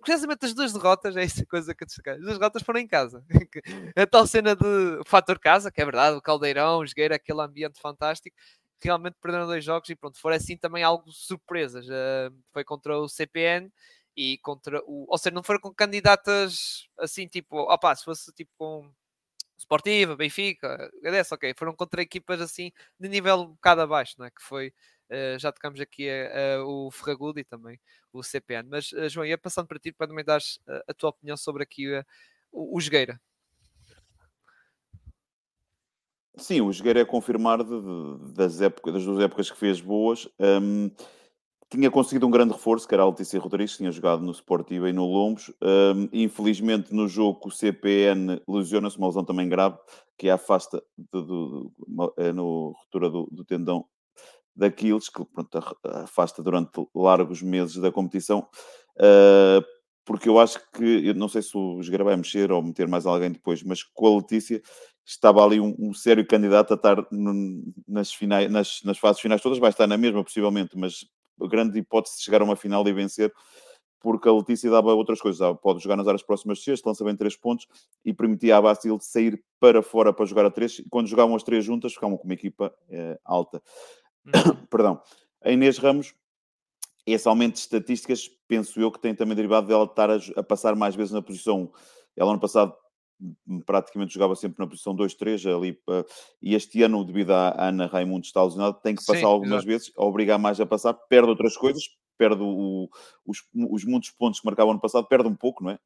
curiosamente 0.00 0.46
as 0.46 0.54
duas 0.54 0.72
derrotas, 0.72 1.16
é 1.16 1.22
essa 1.22 1.44
coisa 1.46 1.74
que 1.74 1.84
eu 1.84 1.86
destaquei, 1.86 2.14
as 2.14 2.20
duas 2.20 2.38
derrotas 2.38 2.62
foram 2.62 2.80
em 2.80 2.86
casa. 2.86 3.24
a 3.96 4.06
tal 4.06 4.26
cena 4.26 4.54
de 4.54 4.64
fator 5.06 5.38
casa, 5.38 5.70
que 5.70 5.80
é 5.80 5.84
verdade, 5.84 6.16
o 6.16 6.22
Caldeirão, 6.22 6.78
o 6.78 6.86
Jogueira, 6.86 7.16
aquele 7.16 7.40
ambiente 7.42 7.80
fantástico, 7.80 8.36
realmente 8.82 9.16
perderam 9.20 9.46
dois 9.46 9.64
jogos 9.64 9.88
e 9.90 9.96
pronto, 9.96 10.18
foi 10.20 10.34
assim 10.34 10.56
também 10.56 10.82
algo 10.82 11.10
surpresas. 11.10 11.86
Uh, 11.86 12.34
foi 12.52 12.64
contra 12.64 12.98
o 12.98 13.08
CPN 13.08 13.70
e 14.16 14.38
contra 14.38 14.80
o. 14.84 15.06
Ou 15.08 15.18
seja, 15.18 15.34
não 15.34 15.42
foram 15.42 15.60
com 15.60 15.74
candidatas 15.74 16.88
assim, 16.98 17.26
tipo, 17.28 17.58
opá, 17.72 17.94
se 17.94 18.04
fosse 18.04 18.32
tipo 18.32 18.50
com 18.58 18.90
Sportiva, 19.58 20.16
Benfica, 20.16 20.90
HDS, 21.02 21.32
ok, 21.32 21.54
foram 21.56 21.74
contra 21.74 22.02
equipas 22.02 22.40
assim 22.40 22.72
de 22.98 23.08
nível 23.08 23.40
um 23.40 23.46
bocado 23.48 23.80
abaixo, 23.82 24.14
não 24.18 24.26
é? 24.26 24.30
Que 24.30 24.42
foi 24.42 24.72
Uh, 25.10 25.38
já 25.38 25.50
tocamos 25.50 25.80
aqui 25.80 26.08
uh, 26.08 26.64
o 26.64 26.90
Ferragudo 26.90 27.40
e 27.40 27.44
também 27.44 27.80
o 28.12 28.22
CPN. 28.22 28.68
Mas, 28.68 28.92
uh, 28.92 29.08
João, 29.08 29.26
ia 29.26 29.38
passando 29.38 29.66
para 29.66 29.78
ti 29.78 29.90
para 29.92 30.06
também 30.06 30.24
dar 30.24 30.40
a 30.86 30.94
tua 30.94 31.10
opinião 31.10 31.36
sobre 31.36 31.62
aqui 31.62 31.88
o, 32.52 32.76
o 32.76 32.80
Jogueira. 32.80 33.20
Sim, 36.36 36.60
o 36.60 36.72
Jogueira 36.72 37.00
é 37.00 37.04
confirmar 37.04 37.64
de, 37.64 37.80
de, 37.80 38.32
das, 38.34 38.60
épocas, 38.60 38.94
das 38.94 39.04
duas 39.04 39.20
épocas 39.20 39.50
que 39.50 39.56
fez 39.56 39.80
boas. 39.80 40.28
Um, 40.38 40.90
tinha 41.70 41.90
conseguido 41.90 42.26
um 42.26 42.30
grande 42.30 42.52
reforço, 42.52 42.86
que 42.86 42.94
era 42.94 43.02
a 43.02 43.08
Letícia 43.08 43.40
Rodrigues, 43.40 43.76
tinha 43.76 43.90
jogado 43.90 44.22
no 44.22 44.32
Sportiva 44.32 44.88
e 44.88 44.92
no 44.92 45.04
Lombos. 45.04 45.52
Um, 45.60 46.08
infelizmente, 46.12 46.94
no 46.94 47.08
jogo 47.08 47.48
o 47.48 47.50
CPN, 47.50 48.40
lesiona-se 48.48 48.96
uma 48.96 49.08
lesão 49.08 49.24
também 49.24 49.48
grave, 49.48 49.76
que 50.16 50.30
a 50.30 50.34
afasta 50.34 50.82
de, 50.96 51.22
de, 51.22 51.26
de, 51.26 52.32
no 52.32 52.72
ruptura 52.78 53.10
do, 53.10 53.28
do 53.30 53.44
tendão 53.44 53.84
daqueles 54.58 55.08
que 55.08 55.24
pronto, 55.24 55.58
afasta 55.84 56.42
durante 56.42 56.84
largos 56.94 57.40
meses 57.40 57.76
da 57.76 57.92
competição, 57.92 58.40
uh, 58.98 59.64
porque 60.04 60.28
eu 60.28 60.40
acho 60.40 60.58
que, 60.72 61.06
eu 61.06 61.14
não 61.14 61.28
sei 61.28 61.42
se 61.42 61.56
o 61.56 61.80
Jogueira 61.80 62.02
vai 62.02 62.16
mexer 62.16 62.50
ou 62.50 62.62
meter 62.62 62.88
mais 62.88 63.06
alguém 63.06 63.30
depois, 63.30 63.62
mas 63.62 63.84
com 63.84 64.06
a 64.06 64.16
Letícia 64.16 64.60
estava 65.06 65.44
ali 65.44 65.60
um, 65.60 65.76
um 65.78 65.94
sério 65.94 66.26
candidato 66.26 66.72
a 66.72 66.76
estar 66.76 67.06
no, 67.12 67.62
nas, 67.86 68.12
finais, 68.12 68.50
nas, 68.50 68.80
nas 68.84 68.98
fases 68.98 69.22
finais 69.22 69.40
todas, 69.40 69.58
vai 69.58 69.70
estar 69.70 69.86
na 69.86 69.96
mesma 69.96 70.24
possivelmente, 70.24 70.76
mas 70.76 71.06
grande 71.48 71.78
hipótese 71.78 72.16
de 72.16 72.24
chegar 72.24 72.42
a 72.42 72.44
uma 72.44 72.56
final 72.56 72.86
e 72.88 72.92
vencer, 72.92 73.32
porque 74.00 74.28
a 74.28 74.32
Letícia 74.32 74.70
dava 74.70 74.92
outras 74.92 75.20
coisas. 75.20 75.56
Pode 75.62 75.80
jogar 75.82 75.96
nas 75.96 76.08
áreas 76.08 76.22
próximas 76.22 76.58
de 76.58 76.64
sexto, 76.64 76.86
lança 76.86 77.04
bem 77.04 77.16
três 77.16 77.36
pontos 77.36 77.66
e 78.04 78.12
permitia 78.12 78.56
à 78.56 78.62
Bastil 78.62 78.98
sair 79.00 79.40
para 79.60 79.82
fora 79.82 80.12
para 80.12 80.26
jogar 80.26 80.46
a 80.46 80.50
três. 80.50 80.82
Quando 80.90 81.06
jogavam 81.06 81.36
as 81.36 81.42
três 81.42 81.64
juntas, 81.64 81.94
ficavam 81.94 82.16
com 82.16 82.24
uma 82.24 82.34
equipa 82.34 82.74
eh, 82.90 83.18
alta. 83.24 83.62
Perdão. 84.70 85.00
A 85.42 85.50
Inês 85.50 85.78
Ramos, 85.78 86.14
esse 87.06 87.28
aumento 87.28 87.54
de 87.54 87.60
estatísticas, 87.60 88.28
penso 88.46 88.80
eu 88.80 88.90
que 88.90 89.00
tem 89.00 89.14
também 89.14 89.36
derivado 89.36 89.66
dela 89.66 89.84
estar 89.84 90.10
a, 90.10 90.18
a 90.36 90.42
passar 90.42 90.74
mais 90.74 90.94
vezes 90.94 91.12
na 91.12 91.22
posição. 91.22 91.72
Ela, 92.16 92.30
ano 92.30 92.40
passado, 92.40 92.74
praticamente 93.66 94.14
jogava 94.14 94.34
sempre 94.36 94.58
na 94.58 94.68
posição 94.68 94.94
2-3 94.94 95.56
ali 95.56 95.76
e 96.40 96.54
este 96.54 96.82
ano 96.82 97.04
devido 97.04 97.32
à 97.32 97.68
Ana 97.68 97.86
Raimundo 97.86 98.24
estar 98.24 98.44
lesionada 98.44 98.74
tem 98.74 98.94
que 98.94 99.04
passar 99.04 99.18
Sim, 99.18 99.24
algumas 99.24 99.64
exato. 99.64 99.66
vezes 99.66 99.92
a 99.96 100.04
obrigar 100.04 100.38
mais 100.38 100.60
a 100.60 100.66
passar, 100.66 100.94
perde 100.94 101.28
outras 101.28 101.56
coisas 101.56 101.82
perde 102.18 102.42
o, 102.42 102.90
os, 103.24 103.44
os 103.54 103.84
muitos 103.84 104.10
pontos 104.10 104.40
que 104.40 104.46
marcava 104.46 104.72
ano 104.72 104.80
passado, 104.80 105.06
perde 105.06 105.28
um 105.28 105.36
pouco, 105.36 105.62
não 105.62 105.70
é? 105.70 105.78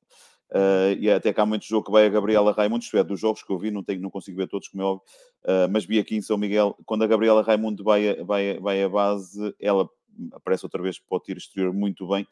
Uh, 0.53 0.93
e 1.01 1.11
até 1.11 1.33
que 1.33 1.41
há 1.41 1.47
muito 1.47 1.65
jogo 1.65 1.87
que 1.87 1.91
vai 1.91 2.05
a 2.05 2.11
Gabriela 2.11 2.53
Raimundo, 2.53 2.85
isto 2.85 2.99
é, 2.99 3.03
dos 3.03 3.19
jogos 3.19 3.43
que 3.43 3.51
eu 3.51 3.59
vi, 3.59 3.71
não, 3.71 3.83
tenho, 3.83 4.03
não 4.03 4.11
consigo 4.11 4.37
ver 4.37 4.47
todos, 4.47 4.69
como 4.69 4.83
é 4.83 4.85
óbvio, 4.85 5.03
uh, 5.45 5.73
mas 5.73 5.87
vi 5.87 5.99
aqui 5.99 6.15
em 6.15 6.21
São 6.21 6.37
Miguel, 6.37 6.77
quando 6.85 7.05
a 7.05 7.07
Gabriela 7.07 7.43
Raimundo 7.43 7.83
vai 7.83 8.23
vai, 8.23 8.59
vai 8.59 8.83
a 8.83 8.89
base, 8.89 9.55
ela 9.59 9.89
aparece 10.33 10.67
outra 10.67 10.83
vez 10.83 10.99
para 10.99 11.17
o 11.17 11.21
tiro 11.21 11.39
exterior 11.39 11.73
muito 11.73 12.07
bem, 12.07 12.27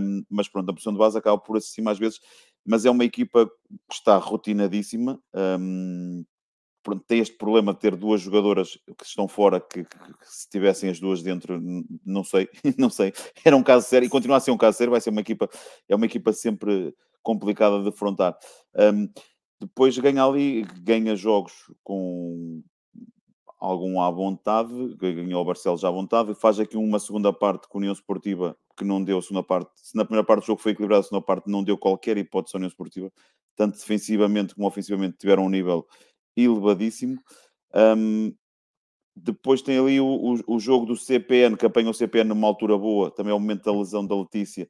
um, 0.00 0.24
mas 0.30 0.48
pronto, 0.48 0.70
a 0.70 0.72
posição 0.72 0.94
de 0.94 0.98
base 0.98 1.18
acaba 1.18 1.36
por 1.36 1.58
assim 1.58 1.86
às 1.86 1.98
vezes, 1.98 2.18
mas 2.64 2.86
é 2.86 2.90
uma 2.90 3.04
equipa 3.04 3.46
que 3.46 3.94
está 3.94 4.16
rotinadíssima, 4.16 5.20
um, 5.60 6.24
pronto, 6.82 7.04
tem 7.06 7.20
este 7.20 7.36
problema 7.36 7.74
de 7.74 7.80
ter 7.80 7.94
duas 7.94 8.22
jogadoras 8.22 8.78
que 8.98 9.04
estão 9.04 9.28
fora, 9.28 9.60
que, 9.60 9.84
que, 9.84 9.98
que, 9.98 10.14
se 10.22 10.48
tivessem 10.48 10.88
as 10.88 10.98
duas 10.98 11.22
dentro, 11.22 11.60
não 12.06 12.24
sei, 12.24 12.48
não 12.78 12.88
sei. 12.88 13.12
Era 13.44 13.54
um 13.54 13.62
caso 13.62 13.86
sério 13.86 14.06
e 14.06 14.10
continua 14.10 14.38
a 14.38 14.40
ser 14.40 14.50
um 14.50 14.56
caso 14.56 14.78
sério, 14.78 14.90
vai 14.90 15.00
ser 15.02 15.10
uma 15.10 15.20
equipa, 15.20 15.48
é 15.88 15.94
uma 15.94 16.06
equipa 16.06 16.32
sempre 16.32 16.94
complicada 17.24 17.82
de 17.82 17.88
afrontar. 17.88 18.38
Um, 18.76 19.08
depois 19.60 19.98
ganha 19.98 20.24
ali, 20.24 20.62
ganha 20.82 21.16
jogos 21.16 21.52
com 21.82 22.62
algum 23.58 24.00
à 24.00 24.10
vontade, 24.10 24.94
ganhou 24.96 25.42
o 25.42 25.44
Barcelos 25.44 25.84
à 25.84 25.90
vontade, 25.90 26.34
faz 26.34 26.60
aqui 26.60 26.76
uma 26.76 27.00
segunda 27.00 27.32
parte 27.32 27.66
com 27.66 27.78
a 27.78 27.80
União 27.80 27.92
Esportiva 27.92 28.56
que 28.76 28.84
não 28.84 29.02
deu 29.02 29.22
segunda 29.22 29.42
parte. 29.42 29.70
Se 29.76 29.96
na 29.96 30.04
primeira 30.04 30.24
parte 30.24 30.42
do 30.42 30.46
jogo 30.46 30.60
foi 30.60 30.72
equilibrado, 30.72 31.00
a 31.00 31.04
segunda 31.04 31.24
parte 31.24 31.48
não 31.48 31.64
deu 31.64 31.78
qualquer 31.78 32.18
hipótese 32.18 32.56
à 32.56 32.58
União 32.58 32.68
Esportiva, 32.68 33.10
tanto 33.56 33.78
defensivamente 33.78 34.54
como 34.54 34.66
ofensivamente 34.66 35.16
tiveram 35.18 35.44
um 35.44 35.48
nível 35.48 35.86
elevadíssimo. 36.36 37.18
Um, 37.74 38.34
depois 39.16 39.62
tem 39.62 39.78
ali 39.78 40.00
o, 40.00 40.06
o, 40.06 40.54
o, 40.56 40.58
jogo 40.58 40.86
do 40.86 40.96
CPN, 40.96 41.56
que 41.56 41.64
apanha 41.64 41.88
o 41.88 41.94
CPN 41.94 42.28
numa 42.28 42.48
altura 42.48 42.76
boa, 42.76 43.10
também 43.12 43.30
é 43.30 43.34
o 43.34 43.40
momento 43.40 43.64
da 43.64 43.72
lesão 43.72 44.04
da 44.04 44.16
Letícia, 44.16 44.68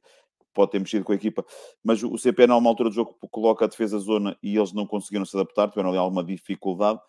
pode 0.55 0.71
ter 0.71 0.79
mexido 0.79 1.03
com 1.03 1.11
a 1.11 1.15
equipa, 1.15 1.45
mas 1.83 2.01
o 2.01 2.17
CPN, 2.17 2.53
a 2.53 2.57
uma 2.57 2.69
altura 2.69 2.89
do 2.89 2.95
jogo, 2.95 3.15
coloca 3.29 3.65
a 3.65 3.67
defesa 3.67 3.99
zona 3.99 4.35
e 4.41 4.57
eles 4.57 4.73
não 4.73 4.87
conseguiram 4.87 5.25
se 5.25 5.35
adaptar, 5.37 5.69
tiveram 5.69 5.89
ali 5.89 5.99
alguma 5.99 6.23
dificuldade. 6.23 6.99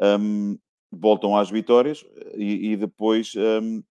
Um, 0.00 0.56
voltam 0.90 1.36
às 1.36 1.50
vitórias 1.50 2.04
e, 2.34 2.72
e 2.72 2.76
depois 2.76 3.32
um, 3.36 3.82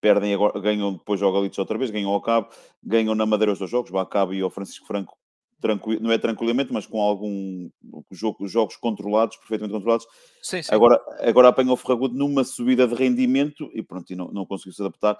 perdem 0.00 0.32
agora, 0.32 0.58
ganham 0.60 0.92
depois 0.92 1.20
ao 1.20 1.32
Galitos 1.32 1.58
outra 1.58 1.76
vez, 1.76 1.90
ganham 1.90 2.10
ao 2.10 2.20
Cabo, 2.22 2.48
ganham 2.82 3.14
na 3.14 3.26
Madeira 3.26 3.52
os 3.52 3.58
dois 3.58 3.70
jogos, 3.70 3.92
ao 3.92 4.06
Cabo 4.06 4.32
e 4.32 4.40
ao 4.40 4.50
Francisco 4.50 4.86
Franco 4.86 5.18
tranquilo, 5.60 6.02
não 6.02 6.12
é 6.12 6.18
tranquilamente, 6.18 6.72
mas 6.72 6.86
com 6.86 7.00
algum 7.00 7.68
jogo, 8.10 8.46
jogos 8.46 8.76
controlados, 8.76 9.36
perfeitamente 9.36 9.74
controlados. 9.74 10.06
Sim, 10.42 10.62
sim. 10.62 10.74
Agora, 10.74 11.00
agora 11.20 11.48
apanha 11.48 11.72
o 11.72 11.76
Ferragudo 11.76 12.16
numa 12.16 12.44
subida 12.44 12.86
de 12.86 12.94
rendimento 12.94 13.70
e 13.74 13.82
pronto, 13.82 14.12
e 14.12 14.16
não, 14.16 14.30
não 14.32 14.46
conseguiu 14.46 14.72
se 14.72 14.82
adaptar 14.82 15.14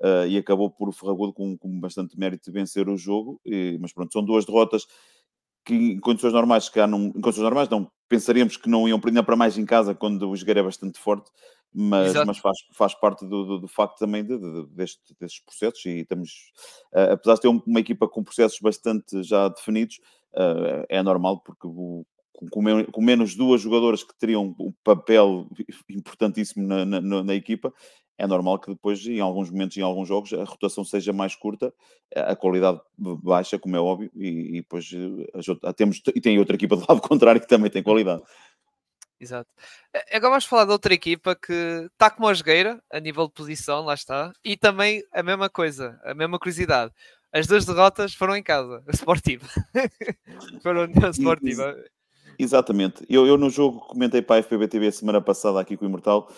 uh, 0.00 0.26
e 0.28 0.36
acabou 0.36 0.70
por 0.70 0.88
o 0.88 0.92
Ferragudo 0.92 1.32
com, 1.32 1.56
com 1.56 1.80
bastante 1.80 2.18
mérito 2.18 2.50
de 2.50 2.52
vencer 2.52 2.88
o 2.88 2.96
jogo. 2.96 3.40
E, 3.44 3.78
mas 3.80 3.92
pronto, 3.92 4.12
são 4.12 4.24
duas 4.24 4.44
derrotas 4.44 4.86
que 5.64 5.74
em 5.74 5.98
condições 5.98 6.32
normais, 6.32 6.68
que 6.68 6.84
não, 6.86 7.06
em 7.06 7.20
condições 7.20 7.44
normais 7.44 7.68
não, 7.68 7.90
pensaríamos 8.08 8.56
que 8.56 8.68
não 8.68 8.86
iam 8.86 9.00
ainda 9.04 9.22
para 9.22 9.36
mais 9.36 9.56
em 9.56 9.64
casa 9.64 9.94
quando 9.94 10.28
o 10.28 10.36
jogar 10.36 10.58
é 10.58 10.62
bastante 10.62 10.98
forte, 10.98 11.30
mas, 11.74 12.14
mas 12.24 12.38
faz, 12.38 12.56
faz 12.72 12.94
parte 12.94 13.26
do, 13.26 13.44
do, 13.44 13.58
do 13.60 13.68
facto 13.68 13.98
também 13.98 14.24
de, 14.24 14.38
de, 14.38 14.66
deste, 14.68 15.14
destes 15.20 15.44
processos 15.44 15.84
e 15.86 16.00
estamos, 16.00 16.52
uh, 16.92 17.12
apesar 17.12 17.34
de 17.34 17.40
ter 17.40 17.48
uma 17.48 17.80
equipa 17.80 18.06
com 18.06 18.22
processos 18.22 18.60
bastante 18.60 19.24
já 19.24 19.48
definidos, 19.48 19.98
uh, 20.34 20.86
é 20.88 21.02
normal 21.02 21.40
porque 21.40 21.66
o, 21.66 22.06
com, 22.50 22.62
com, 22.92 23.02
menos 23.02 23.34
duas 23.34 23.60
jogadoras 23.60 24.04
que 24.04 24.16
teriam 24.16 24.54
um 24.58 24.72
papel 24.84 25.48
importantíssimo 25.90 26.64
na, 26.64 26.84
na, 26.84 27.00
na, 27.00 27.34
equipa, 27.34 27.72
é 28.16 28.26
normal 28.26 28.60
que 28.60 28.70
depois, 28.70 29.04
em 29.06 29.18
alguns 29.18 29.50
momentos, 29.50 29.76
em 29.76 29.82
alguns 29.82 30.06
jogos, 30.06 30.32
a 30.32 30.44
rotação 30.44 30.84
seja 30.84 31.12
mais 31.12 31.34
curta, 31.34 31.74
a 32.14 32.36
qualidade 32.36 32.80
baixa, 32.96 33.58
como 33.58 33.76
é 33.76 33.80
óbvio, 33.80 34.10
e, 34.14 34.58
e 34.58 34.60
depois 34.60 34.88
eh, 34.92 35.72
temos, 35.72 36.00
e 36.14 36.20
tem 36.20 36.38
outra 36.38 36.54
equipa 36.54 36.76
do 36.76 36.84
lado 36.88 37.00
contrário 37.02 37.40
que 37.40 37.48
também 37.48 37.70
tem 37.70 37.82
qualidade. 37.82 38.22
Exato. 39.24 39.50
Agora 40.12 40.30
vamos 40.32 40.44
falar 40.44 40.66
de 40.66 40.72
outra 40.72 40.92
equipa 40.92 41.34
que 41.34 41.88
está 41.92 42.10
como 42.10 42.28
a 42.28 42.34
jogueira, 42.34 42.82
a 42.92 43.00
nível 43.00 43.26
de 43.26 43.32
posição, 43.32 43.84
lá 43.84 43.94
está, 43.94 44.32
e 44.44 44.54
também 44.54 45.02
a 45.12 45.22
mesma 45.22 45.48
coisa, 45.48 45.98
a 46.04 46.14
mesma 46.14 46.38
curiosidade. 46.38 46.92
As 47.32 47.46
duas 47.46 47.64
derrotas 47.64 48.14
foram 48.14 48.36
em 48.36 48.42
casa, 48.42 48.84
a 48.86 48.92
Sportiva. 48.92 49.46
foram 50.62 50.86
na 50.86 51.10
Sportiva. 51.10 51.74
Exatamente. 52.38 53.04
Eu, 53.08 53.26
eu 53.26 53.38
no 53.38 53.48
jogo 53.48 53.80
comentei 53.80 54.20
para 54.20 54.36
a 54.36 54.42
FPB 54.42 54.68
TV 54.68 54.88
a 54.88 54.92
semana 54.92 55.20
passada 55.20 55.58
aqui 55.58 55.76
com 55.76 55.86
o 55.86 55.88
Imortal, 55.88 56.30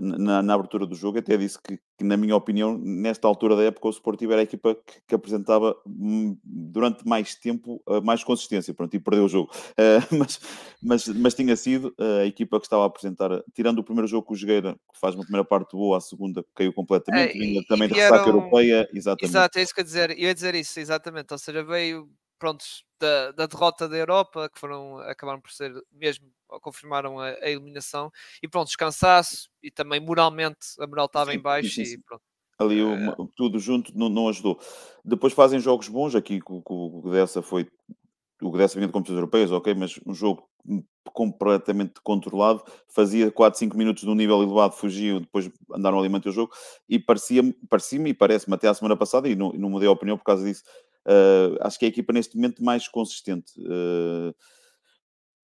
na, 0.00 0.42
na 0.42 0.54
abertura 0.54 0.86
do 0.86 0.94
jogo, 0.94 1.18
até 1.18 1.36
disse 1.36 1.58
que, 1.60 1.78
que, 1.98 2.04
na 2.04 2.16
minha 2.16 2.34
opinião, 2.34 2.76
nesta 2.78 3.26
altura 3.28 3.56
da 3.56 3.62
época, 3.64 3.88
o 3.88 3.90
Sportivo 3.90 4.32
era 4.32 4.40
a 4.42 4.44
equipa 4.44 4.74
que, 4.74 5.00
que 5.08 5.14
apresentava 5.14 5.76
hum, 5.86 6.36
durante 6.44 7.06
mais 7.06 7.34
tempo 7.34 7.82
mais 8.02 8.24
consistência, 8.24 8.74
pronto, 8.74 8.94
e 8.94 9.00
perdeu 9.00 9.24
o 9.24 9.28
jogo. 9.28 9.50
Uh, 9.72 10.06
mas, 10.18 10.40
mas, 10.82 11.08
mas 11.08 11.34
tinha 11.34 11.56
sido 11.56 11.94
uh, 11.98 12.20
a 12.22 12.26
equipa 12.26 12.58
que 12.58 12.66
estava 12.66 12.84
a 12.84 12.86
apresentar, 12.86 13.30
tirando 13.54 13.78
o 13.78 13.84
primeiro 13.84 14.06
jogo 14.06 14.26
com 14.26 14.34
o 14.34 14.36
Jogueira, 14.36 14.74
que 14.92 15.00
faz 15.00 15.14
uma 15.14 15.22
primeira 15.22 15.44
parte 15.44 15.72
boa, 15.72 15.98
a 15.98 16.00
segunda 16.00 16.44
caiu 16.54 16.72
completamente, 16.72 17.36
é, 17.36 17.38
vinha 17.38 17.62
também 17.68 17.88
da 17.88 17.94
ressaca 17.94 18.28
europeia, 18.28 18.88
exatamente. 18.92 19.30
Exato, 19.30 19.58
é 19.58 19.62
isso 19.62 19.74
que 19.74 19.80
eu 19.80 19.82
ia 19.82 19.86
dizer, 19.86 20.10
eu 20.10 20.18
ia 20.18 20.34
dizer 20.34 20.54
isso, 20.54 20.80
exatamente, 20.80 21.32
ou 21.32 21.38
seja, 21.38 21.62
veio 21.62 22.08
prontos, 22.38 22.84
da, 22.98 23.32
da, 23.32 23.46
derrota 23.46 23.88
da 23.88 23.96
Europa, 23.96 24.48
que 24.48 24.58
foram, 24.58 24.98
acabaram 25.00 25.40
por 25.40 25.50
ser 25.50 25.72
mesmo, 25.92 26.26
confirmaram 26.60 27.18
a, 27.18 27.28
a 27.28 27.50
eliminação, 27.50 28.10
e 28.42 28.48
pronto, 28.48 28.68
descansaço, 28.68 29.48
e 29.62 29.70
também 29.70 30.00
moralmente 30.00 30.58
a 30.80 30.86
moral 30.86 31.06
estava 31.06 31.34
em 31.34 31.38
baixo 31.38 31.70
sim, 31.70 31.84
sim. 31.84 31.94
e 31.94 32.02
pronto. 32.02 32.22
Ali 32.58 32.80
eh, 32.80 33.16
tudo 33.36 33.58
junto 33.58 33.96
não, 33.96 34.08
não, 34.08 34.28
ajudou. 34.28 34.58
Depois 35.04 35.32
fazem 35.34 35.60
jogos 35.60 35.88
bons, 35.88 36.14
aqui 36.14 36.40
com 36.40 36.62
o 36.66 37.10
dessa 37.10 37.42
foi 37.42 37.68
o 38.42 38.56
dessa 38.56 38.74
vinha 38.74 38.86
de 38.86 38.92
competições 38.92 39.18
europeias, 39.18 39.52
ok, 39.52 39.74
mas 39.74 39.98
um 40.06 40.14
jogo 40.14 40.48
completamente 41.12 41.94
controlado, 42.02 42.62
fazia 42.88 43.30
4, 43.30 43.58
5 43.58 43.76
minutos 43.76 44.02
de 44.02 44.10
um 44.10 44.14
nível 44.14 44.42
elevado, 44.42 44.74
fugiam, 44.74 45.20
depois 45.20 45.50
andaram 45.72 45.98
ali 45.98 46.08
manter 46.08 46.28
o 46.28 46.32
jogo, 46.32 46.52
e 46.88 46.98
parecia-me, 46.98 47.54
parecia 47.68 47.98
e 48.06 48.12
parece-me 48.12 48.54
até 48.54 48.68
a 48.68 48.74
semana 48.74 48.96
passada, 48.96 49.28
e 49.28 49.34
não, 49.34 49.52
não 49.52 49.70
mudei 49.70 49.88
a 49.88 49.92
opinião 49.92 50.18
por 50.18 50.24
causa 50.24 50.44
disso, 50.44 50.62
uh, 51.06 51.56
acho 51.60 51.78
que 51.78 51.86
é 51.86 51.88
a 51.88 51.90
equipa 51.90 52.12
neste 52.12 52.36
momento 52.36 52.62
mais 52.62 52.88
consistente. 52.88 53.52
Uh, 53.58 54.34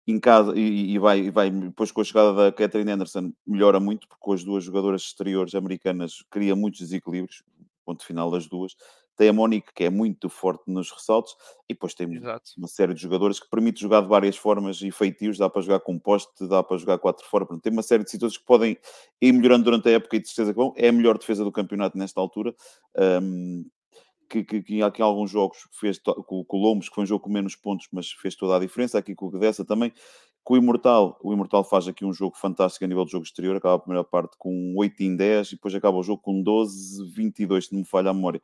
em 0.07 0.19
casa 0.19 0.53
e, 0.57 0.93
e, 0.95 0.99
vai, 0.99 1.21
e 1.21 1.31
vai 1.31 1.51
depois 1.51 1.93
com 1.93 2.01
a 2.01 2.05
chegada 2.05 2.33
da 2.33 2.53
Catherine 2.53 2.91
Anderson 2.91 3.33
melhora 3.47 3.79
muito 3.79 4.09
porque 4.09 4.21
com 4.21 4.33
as 4.33 4.43
duas 4.43 4.65
jogadoras 4.65 5.03
exteriores 5.03 5.55
americanas 5.55 6.25
cria 6.31 6.57
muitos 6.57 6.81
desequilíbrios 6.81 7.43
ponto 7.85 8.05
final 8.05 8.31
das 8.31 8.47
duas 8.47 8.75
tem 9.17 9.29
a 9.29 9.33
Monique 9.33 9.73
que 9.75 9.85
é 9.85 9.91
muito 9.91 10.29
forte 10.29 10.65
nos 10.67 10.91
ressaltos 10.91 11.37
e 11.69 11.75
depois 11.75 11.95
tem 11.95 12.12
Exato. 12.15 12.51
uma 12.57 12.69
série 12.69 12.95
de 12.95 13.01
jogadores 13.01 13.38
que 13.38 13.49
permite 13.49 13.81
jogar 13.81 14.01
de 14.01 14.09
várias 14.09 14.37
formas 14.37 14.81
e 14.81 14.91
feitios, 14.91 15.38
dá 15.38 15.49
para 15.49 15.62
jogar 15.62 15.81
com 15.81 15.99
poste, 15.99 16.49
dá 16.49 16.62
para 16.62 16.77
jogar 16.77 16.99
quatro 16.99 17.25
fora, 17.27 17.47
tem 17.62 17.73
uma 17.73 17.83
série 17.83 18.05
de 18.05 18.11
situações 18.11 18.38
que 18.38 18.47
podem 18.47 18.77
ir 19.21 19.33
melhorando 19.33 19.65
durante 19.65 19.88
a 19.88 19.93
época 19.93 20.17
e 20.17 20.21
de 20.21 20.29
certeza 20.29 20.53
que 20.53 20.57
vão, 20.57 20.73
é 20.77 20.88
a 20.88 20.93
melhor 20.93 21.19
defesa 21.19 21.45
do 21.45 21.53
campeonato 21.53 21.97
nesta 21.97 22.21
altura 22.21 22.55
um, 23.23 23.65
que, 24.33 24.42
que, 24.42 24.62
que, 24.62 24.83
aqui 24.83 25.03
em 25.03 25.05
alguns 25.05 25.31
jogos 25.31 25.68
fez 25.73 25.99
com, 25.99 26.45
o 26.49 26.57
Lombos, 26.57 26.88
que 26.88 26.95
foi 26.95 27.05
um 27.05 27.07
jogo 27.07 27.25
com 27.25 27.31
menos 27.31 27.55
pontos, 27.55 27.87
mas 27.92 28.11
fez 28.11 28.35
toda 28.35 28.57
a 28.57 28.59
diferença. 28.59 28.99
Aqui 28.99 29.14
com 29.14 29.27
o 29.27 29.31
Gdessa 29.31 29.62
também. 29.64 29.92
Com 30.42 30.55
o 30.55 30.57
Imortal, 30.57 31.18
o 31.23 31.33
Imortal 31.33 31.62
faz 31.62 31.87
aqui 31.87 32.05
um 32.05 32.12
jogo 32.12 32.37
fantástico 32.37 32.85
a 32.85 32.88
nível 32.88 33.05
de 33.05 33.12
jogo 33.12 33.25
exterior. 33.25 33.55
Acaba 33.55 33.75
a 33.75 33.79
primeira 33.79 34.03
parte 34.03 34.37
com 34.38 34.75
8 34.77 35.03
em 35.03 35.14
10 35.14 35.49
e 35.49 35.51
depois 35.53 35.75
acaba 35.75 35.99
o 35.99 36.03
jogo 36.03 36.23
com 36.23 36.42
12, 36.42 37.12
22, 37.14 37.66
se 37.66 37.73
não 37.73 37.81
me 37.81 37.87
falha 37.87 38.11
a 38.11 38.14
memória. 38.14 38.40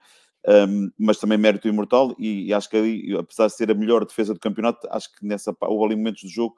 Um, 0.46 0.90
mas 0.98 1.18
também 1.18 1.38
mérito 1.38 1.66
Imortal. 1.66 2.14
E, 2.18 2.48
e, 2.48 2.55
acho 2.55 2.68
que 2.68 2.77
ali, 2.77 3.16
apesar 3.16 3.46
de 3.46 3.55
ser 3.55 3.70
a 3.70 3.74
melhor 3.74 4.05
defesa 4.05 4.35
do 4.35 4.38
campeonato, 4.38 4.87
acho 4.90 5.12
que 5.16 5.27
nessa 5.27 5.57
houve 5.62 5.87
ali 5.87 5.96
momentos 5.96 6.22
do 6.22 6.29
jogo 6.29 6.55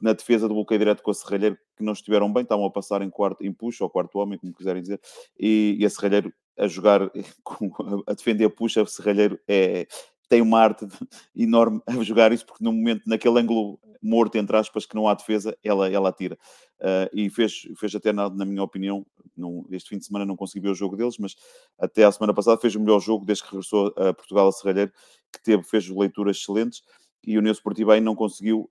na 0.00 0.12
defesa 0.12 0.48
do 0.48 0.54
bloqueio 0.54 0.78
direto 0.78 1.02
com 1.02 1.10
a 1.10 1.14
Serralheiro 1.14 1.58
que 1.76 1.84
não 1.84 1.92
estiveram 1.92 2.32
bem, 2.32 2.42
estavam 2.42 2.64
a 2.64 2.70
passar 2.70 3.02
em 3.02 3.10
quarto, 3.10 3.44
em 3.44 3.52
push, 3.52 3.80
ou 3.80 3.90
quarto 3.90 4.18
homem, 4.18 4.38
como 4.38 4.52
quiserem 4.52 4.80
dizer, 4.80 5.00
e, 5.38 5.76
e 5.78 5.84
a 5.84 5.90
Serralheiro 5.90 6.32
a 6.60 6.68
jogar, 6.68 7.02
a 8.06 8.14
defender 8.14 8.48
puxa, 8.50 8.84
Serralheiro 8.86 9.40
é, 9.48 9.86
tem 10.28 10.42
uma 10.42 10.60
arte 10.60 10.86
enorme 11.34 11.82
a 11.86 11.92
jogar 12.04 12.32
isso, 12.32 12.46
porque 12.46 12.62
no 12.62 12.72
momento, 12.72 13.02
naquele 13.06 13.40
ângulo 13.40 13.80
morto, 14.02 14.36
entre 14.36 14.56
aspas, 14.56 14.86
que 14.86 14.94
não 14.94 15.08
há 15.08 15.14
defesa, 15.14 15.56
ela, 15.62 15.90
ela 15.90 16.08
atira. 16.08 16.38
Uh, 16.78 17.10
e 17.12 17.28
fez, 17.28 17.62
fez 17.76 17.94
até, 17.94 18.12
na, 18.12 18.30
na 18.30 18.44
minha 18.44 18.62
opinião, 18.62 19.04
não, 19.36 19.66
este 19.70 19.90
fim 19.90 19.98
de 19.98 20.06
semana 20.06 20.24
não 20.24 20.36
consegui 20.36 20.60
ver 20.60 20.70
o 20.70 20.74
jogo 20.74 20.96
deles, 20.96 21.16
mas 21.18 21.34
até 21.78 22.04
a 22.04 22.12
semana 22.12 22.32
passada 22.32 22.60
fez 22.60 22.74
o 22.74 22.80
melhor 22.80 23.00
jogo 23.00 23.24
desde 23.24 23.44
que 23.44 23.50
regressou 23.50 23.88
a 23.96 24.14
Portugal 24.14 24.48
a 24.48 24.52
Serralheiro, 24.52 24.92
que 25.32 25.42
teve, 25.42 25.62
fez 25.62 25.88
leituras 25.88 26.36
excelentes 26.36 26.82
e 27.26 27.36
o 27.36 27.40
União 27.40 27.52
Esportiva 27.52 27.94
aí 27.94 28.00
não 28.00 28.14
conseguiu 28.14 28.68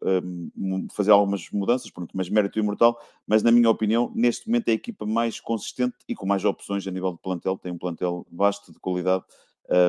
um, 0.57 0.87
fazer 0.91 1.11
algumas 1.11 1.49
mudanças, 1.51 1.89
pronto, 1.91 2.11
mas 2.13 2.29
mérito 2.29 2.59
imortal, 2.59 2.99
mas 3.27 3.43
na 3.43 3.51
minha 3.51 3.69
opinião, 3.69 4.11
neste 4.15 4.47
momento 4.47 4.69
é 4.69 4.71
a 4.71 4.75
equipa 4.75 5.05
mais 5.05 5.39
consistente 5.39 5.95
e 6.07 6.15
com 6.15 6.25
mais 6.25 6.43
opções 6.45 6.85
a 6.87 6.91
nível 6.91 7.11
de 7.11 7.19
plantel, 7.19 7.57
tem 7.57 7.71
um 7.71 7.77
plantel 7.77 8.25
vasto 8.31 8.71
de 8.71 8.79
qualidade 8.79 9.23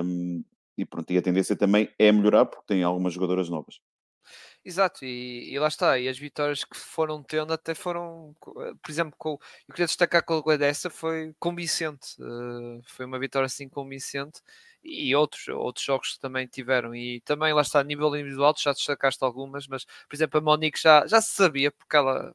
um, 0.05 0.45
e 0.77 0.85
pronto, 0.85 1.11
e 1.13 1.19
a 1.19 1.23
tendência 1.23 1.57
também 1.57 1.89
é 1.99 2.11
melhorar 2.13 2.47
porque 2.47 2.67
tem 2.67 2.83
algumas 2.83 3.13
jogadoras 3.13 3.49
novas. 3.49 3.81
Exato, 4.65 5.07
e, 5.07 5.51
e, 5.55 5.59
lá 5.59 5.69
está, 5.69 5.99
e 5.99 6.07
as 6.07 6.19
vitórias 6.19 6.65
que 6.65 6.77
foram 6.77 7.23
tendo 7.23 7.51
até 7.51 7.75
foram, 7.75 8.37
eh, 8.59 8.73
por 8.83 8.91
exemplo, 8.91 9.15
com, 9.17 9.31
eu 9.67 9.73
queria 9.75 9.87
destacar 9.87 10.23
com 10.23 10.51
a 10.51 10.57
dessa 10.59 10.91
foi 10.91 11.35
convincente, 11.39 12.15
uh, 12.21 12.83
foi 12.87 13.07
uma 13.07 13.19
vitória 13.19 13.47
assim 13.47 13.71
convincente, 13.71 14.43
e 14.85 15.15
outros, 15.17 15.49
outros 15.49 15.85
jogos 15.85 16.13
que 16.15 16.21
também 16.21 16.47
tiveram. 16.47 16.95
E 16.95 17.21
também 17.23 17.53
lá 17.55 17.63
está, 17.63 17.81
a 17.81 17.85
nível 17.85 18.15
individual, 18.15 18.55
já 18.59 18.73
destacaste 18.73 19.25
algumas, 19.25 19.67
mas 19.67 19.85
por 19.87 20.15
exemplo, 20.15 20.39
a 20.39 20.43
Monique 20.43 20.79
já, 20.81 21.07
já 21.07 21.21
se 21.23 21.31
sabia, 21.35 21.71
porque 21.73 21.97
ela 21.97 22.35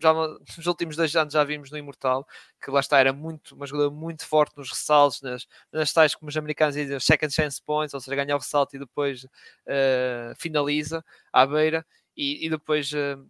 já 0.00 0.12
nos 0.56 0.66
últimos 0.66 0.96
dois 0.96 1.14
anos 1.16 1.32
já 1.32 1.44
vimos 1.44 1.70
no 1.70 1.78
Imortal 1.78 2.26
que 2.62 2.70
lá 2.70 2.80
está, 2.80 2.98
era 2.98 3.12
muito, 3.12 3.54
uma 3.54 3.66
jogadora 3.66 3.94
muito 3.94 4.26
forte 4.26 4.56
nos 4.56 4.70
ressaltos, 4.70 5.20
nas, 5.20 5.46
nas 5.70 5.92
tais, 5.92 6.14
como 6.14 6.28
os 6.30 6.36
americanos 6.36 6.74
dizem, 6.74 6.98
second 6.98 7.32
chance 7.32 7.60
points, 7.62 7.92
ou 7.92 8.00
seja, 8.00 8.16
ganha 8.16 8.34
o 8.34 8.38
ressalto 8.38 8.74
e 8.74 8.78
depois 8.78 9.24
uh, 9.24 10.34
finaliza 10.38 11.04
à 11.32 11.46
beira. 11.46 11.84
E, 12.16 12.46
e 12.46 12.48
depois 12.48 12.90
uh, 12.92 13.28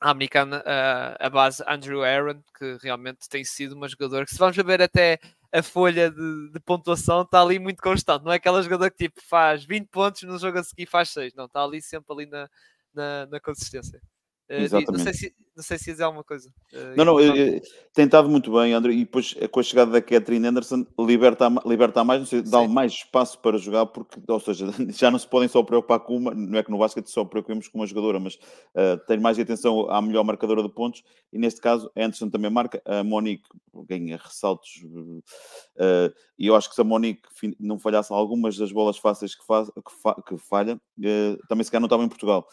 a 0.00 0.10
americana, 0.10 0.62
a, 0.66 1.26
a 1.26 1.30
base 1.30 1.62
Andrew 1.66 2.02
Aaron, 2.02 2.42
que 2.58 2.78
realmente 2.82 3.28
tem 3.28 3.44
sido 3.44 3.74
uma 3.74 3.88
jogadora 3.88 4.24
que, 4.24 4.32
se 4.32 4.38
vamos 4.38 4.56
ver 4.56 4.82
até 4.82 5.18
a 5.52 5.62
folha 5.62 6.10
de, 6.10 6.50
de, 6.50 6.60
pontuação, 6.60 7.22
está 7.22 7.42
ali 7.42 7.58
muito 7.58 7.82
constante. 7.82 8.24
Não 8.24 8.32
é 8.32 8.36
aquela 8.36 8.62
jogadora 8.62 8.90
que 8.90 8.96
tipo 9.08 9.20
faz 9.22 9.64
20 9.64 9.88
pontos 9.88 10.22
no 10.22 10.38
jogo 10.38 10.58
a 10.58 10.64
seguir 10.64 10.86
faz 10.86 11.10
6. 11.10 11.34
Não, 11.34 11.44
está 11.44 11.62
ali 11.62 11.82
sempre 11.82 12.12
ali 12.14 12.26
na, 12.26 12.48
na, 12.94 13.26
na 13.26 13.40
consistência. 13.40 14.00
Exatamente. 14.60 14.92
Não 14.92 15.04
sei, 15.04 15.14
se, 15.14 15.34
não 15.56 15.62
sei 15.62 15.78
se 15.78 15.90
dizer 15.92 16.02
alguma 16.02 16.24
coisa. 16.24 16.52
Não, 16.96 17.04
não, 17.04 17.16
tem 17.16 18.04
estado 18.04 18.28
muito 18.28 18.52
bem, 18.52 18.72
André, 18.72 18.92
e 18.92 19.04
depois 19.04 19.34
com 19.50 19.60
a 19.60 19.62
chegada 19.62 19.90
da 19.90 20.02
Catherine 20.02 20.46
Anderson 20.46 20.86
liberta, 20.98 21.48
liberta 21.64 22.04
mais, 22.04 22.20
não 22.20 22.26
sei, 22.26 22.42
dá 22.42 22.66
mais 22.66 22.92
espaço 22.92 23.38
para 23.38 23.56
jogar, 23.56 23.86
porque, 23.86 24.20
ou 24.26 24.40
seja, 24.40 24.66
já 24.90 25.10
não 25.10 25.18
se 25.18 25.26
podem 25.26 25.48
só 25.48 25.62
preocupar 25.62 26.00
com 26.00 26.16
uma, 26.16 26.34
não 26.34 26.58
é 26.58 26.62
que 26.62 26.70
no 26.70 26.78
basquete 26.78 27.08
só 27.08 27.24
preocupemos 27.24 27.68
com 27.68 27.78
uma 27.78 27.86
jogadora, 27.86 28.20
mas 28.20 28.34
uh, 28.34 28.98
tem 29.06 29.18
mais 29.18 29.38
atenção 29.38 29.90
à 29.90 30.00
melhor 30.02 30.24
marcadora 30.24 30.62
de 30.62 30.68
pontos, 30.68 31.02
e 31.32 31.38
neste 31.38 31.60
caso 31.60 31.90
Anderson 31.96 32.28
também 32.28 32.50
marca, 32.50 32.82
a 32.84 33.02
Monique 33.02 33.48
ganha 33.88 34.16
ressaltos, 34.16 34.82
uh, 34.84 36.12
e 36.38 36.46
eu 36.46 36.56
acho 36.56 36.68
que 36.68 36.74
se 36.74 36.80
a 36.80 36.84
Monique 36.84 37.22
não 37.58 37.78
falhasse 37.78 38.12
algumas 38.12 38.56
das 38.56 38.72
bolas 38.72 38.98
fáceis 38.98 39.34
que, 39.34 39.44
faz, 39.46 39.68
que, 39.68 40.02
fa, 40.02 40.14
que 40.26 40.36
falha, 40.36 40.76
uh, 40.76 41.46
também 41.48 41.64
se 41.64 41.70
calhar 41.70 41.80
não 41.80 41.86
estava 41.86 42.04
em 42.04 42.08
Portugal, 42.08 42.46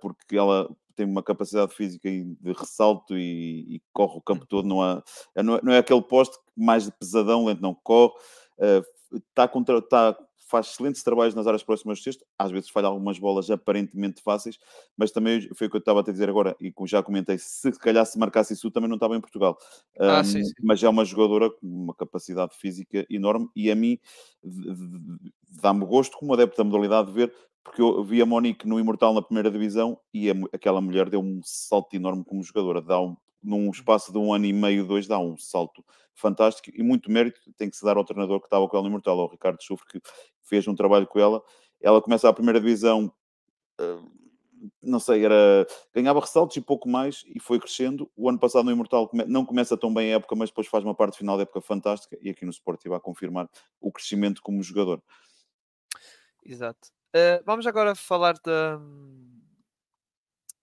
porque 0.00 0.36
ela 0.36 0.68
tem 0.98 1.06
uma 1.06 1.22
capacidade 1.22 1.72
física 1.74 2.10
de 2.10 2.52
ressalto 2.52 3.16
e, 3.16 3.76
e 3.76 3.82
corre 3.92 4.18
o 4.18 4.20
campo 4.20 4.44
todo. 4.44 4.66
Não, 4.66 4.82
há, 4.82 5.00
é, 5.36 5.42
não, 5.44 5.54
é, 5.54 5.60
não 5.62 5.72
é 5.72 5.78
aquele 5.78 6.02
poste 6.02 6.36
mais 6.56 6.86
de 6.86 6.90
pesadão, 6.90 7.46
lento, 7.46 7.62
não 7.62 7.72
corre. 7.72 8.12
Uh, 8.58 9.16
está 9.30 9.46
contra, 9.46 9.78
está, 9.78 10.18
faz 10.48 10.66
excelentes 10.66 11.04
trabalhos 11.04 11.36
nas 11.36 11.46
áreas 11.46 11.62
próximas 11.62 12.00
do 12.00 12.02
cesto, 12.02 12.24
às 12.36 12.50
vezes 12.50 12.68
falha 12.68 12.88
algumas 12.88 13.16
bolas 13.16 13.48
aparentemente 13.48 14.20
fáceis, 14.22 14.58
mas 14.96 15.12
também 15.12 15.48
foi 15.54 15.68
o 15.68 15.70
que 15.70 15.76
eu 15.76 15.80
estava 15.80 16.00
a 16.00 16.02
te 16.02 16.10
dizer 16.10 16.28
agora, 16.28 16.56
e 16.60 16.72
como 16.72 16.88
já 16.88 17.00
comentei, 17.00 17.38
se 17.38 17.70
calhar 17.78 18.04
se 18.04 18.18
marcasse 18.18 18.54
isso 18.54 18.70
também 18.70 18.88
não 18.88 18.96
estava 18.96 19.16
em 19.16 19.20
Portugal. 19.20 19.56
Ah, 20.00 20.24
sim, 20.24 20.40
Um, 20.40 20.44
sim. 20.44 20.52
mas 20.62 20.82
é 20.82 20.88
uma 20.88 21.04
jogadora 21.04 21.48
com 21.50 21.66
uma 21.66 21.94
capacidade 21.94 22.56
física 22.56 23.06
enorme 23.08 23.48
e 23.54 23.70
a 23.70 23.74
mim 23.76 23.98
dá-me 25.62 25.84
gosto 25.86 26.16
como 26.18 26.32
adepto 26.34 26.56
da 26.56 26.64
modalidade 26.64 27.08
de 27.08 27.14
ver, 27.14 27.34
porque 27.68 27.82
eu 27.82 28.02
vi 28.02 28.22
a 28.22 28.26
Monique 28.26 28.66
no 28.66 28.80
Imortal 28.80 29.12
na 29.12 29.20
primeira 29.20 29.50
divisão 29.50 30.00
e 30.12 30.30
a 30.30 30.34
aquela 30.52 30.80
mulher 30.80 31.10
deu 31.10 31.20
um 31.20 31.40
salto 31.44 31.94
enorme 31.94 32.24
como 32.24 32.42
jogadora, 32.42 32.80
dá 32.80 32.98
um, 32.98 33.14
num 33.42 33.70
espaço 33.70 34.10
de 34.10 34.18
um 34.18 34.32
ano 34.32 34.46
e 34.46 34.52
meio, 34.52 34.86
dois, 34.86 35.06
dá 35.06 35.18
um 35.18 35.36
salto 35.36 35.84
fantástico 36.14 36.70
e 36.74 36.82
muito 36.82 37.10
mérito 37.10 37.40
tem 37.56 37.68
que 37.68 37.76
se 37.76 37.84
dar 37.84 37.96
ao 37.98 38.04
treinador 38.04 38.40
que 38.40 38.46
estava 38.46 38.66
com 38.66 38.76
ela 38.76 38.84
no 38.84 38.88
Imortal, 38.88 39.20
ao 39.20 39.28
Ricardo 39.28 39.62
Chufre, 39.62 39.86
que 39.86 40.00
fez 40.42 40.66
um 40.66 40.74
trabalho 40.74 41.06
com 41.06 41.20
ela. 41.20 41.42
Ela 41.80 42.00
começa 42.00 42.28
a 42.28 42.32
primeira 42.32 42.58
divisão, 42.58 43.12
eh, 43.78 43.98
não 44.82 44.98
sei, 44.98 45.24
era 45.24 45.66
ganhava 45.94 46.20
ressaltos 46.20 46.56
e 46.56 46.60
pouco 46.62 46.88
mais 46.88 47.22
e 47.26 47.38
foi 47.38 47.60
crescendo. 47.60 48.10
O 48.16 48.30
ano 48.30 48.38
passado 48.38 48.64
no 48.64 48.72
Imortal 48.72 49.10
não 49.26 49.44
começa 49.44 49.76
tão 49.76 49.92
bem 49.92 50.12
a 50.12 50.16
época, 50.16 50.34
mas 50.34 50.48
depois 50.48 50.66
faz 50.66 50.82
uma 50.82 50.94
parte 50.94 51.18
final 51.18 51.36
da 51.36 51.42
época 51.42 51.60
fantástica 51.60 52.18
e 52.22 52.30
aqui 52.30 52.46
no 52.46 52.50
Sportivo 52.50 52.94
a 52.94 53.00
confirmar 53.00 53.46
o 53.78 53.92
crescimento 53.92 54.40
como 54.42 54.62
jogador. 54.62 55.02
Exato. 56.42 56.97
Eh, 57.14 57.42
vamos 57.44 57.66
agora 57.66 57.94
falar 57.94 58.34
da, 58.44 58.78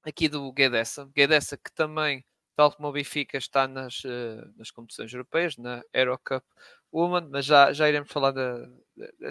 aqui 0.03 0.29
do 0.29 0.51
Guedessa. 0.51 1.05
Guedessa 1.15 1.57
que 1.57 1.71
também, 1.73 2.23
tal 2.55 2.71
como 2.71 2.87
o 2.89 2.91
Benfica, 2.91 3.37
está 3.37 3.67
nas, 3.67 4.03
eh, 4.05 4.43
nas 4.57 4.71
competições 4.71 5.11
europeias, 5.11 5.57
na 5.57 5.83
Eurocup 5.93 6.45
Women, 6.93 7.29
mas 7.31 7.45
já, 7.45 7.73
já 7.73 7.89
iremos 7.89 8.11
falar 8.11 8.33
eh, 8.37 9.29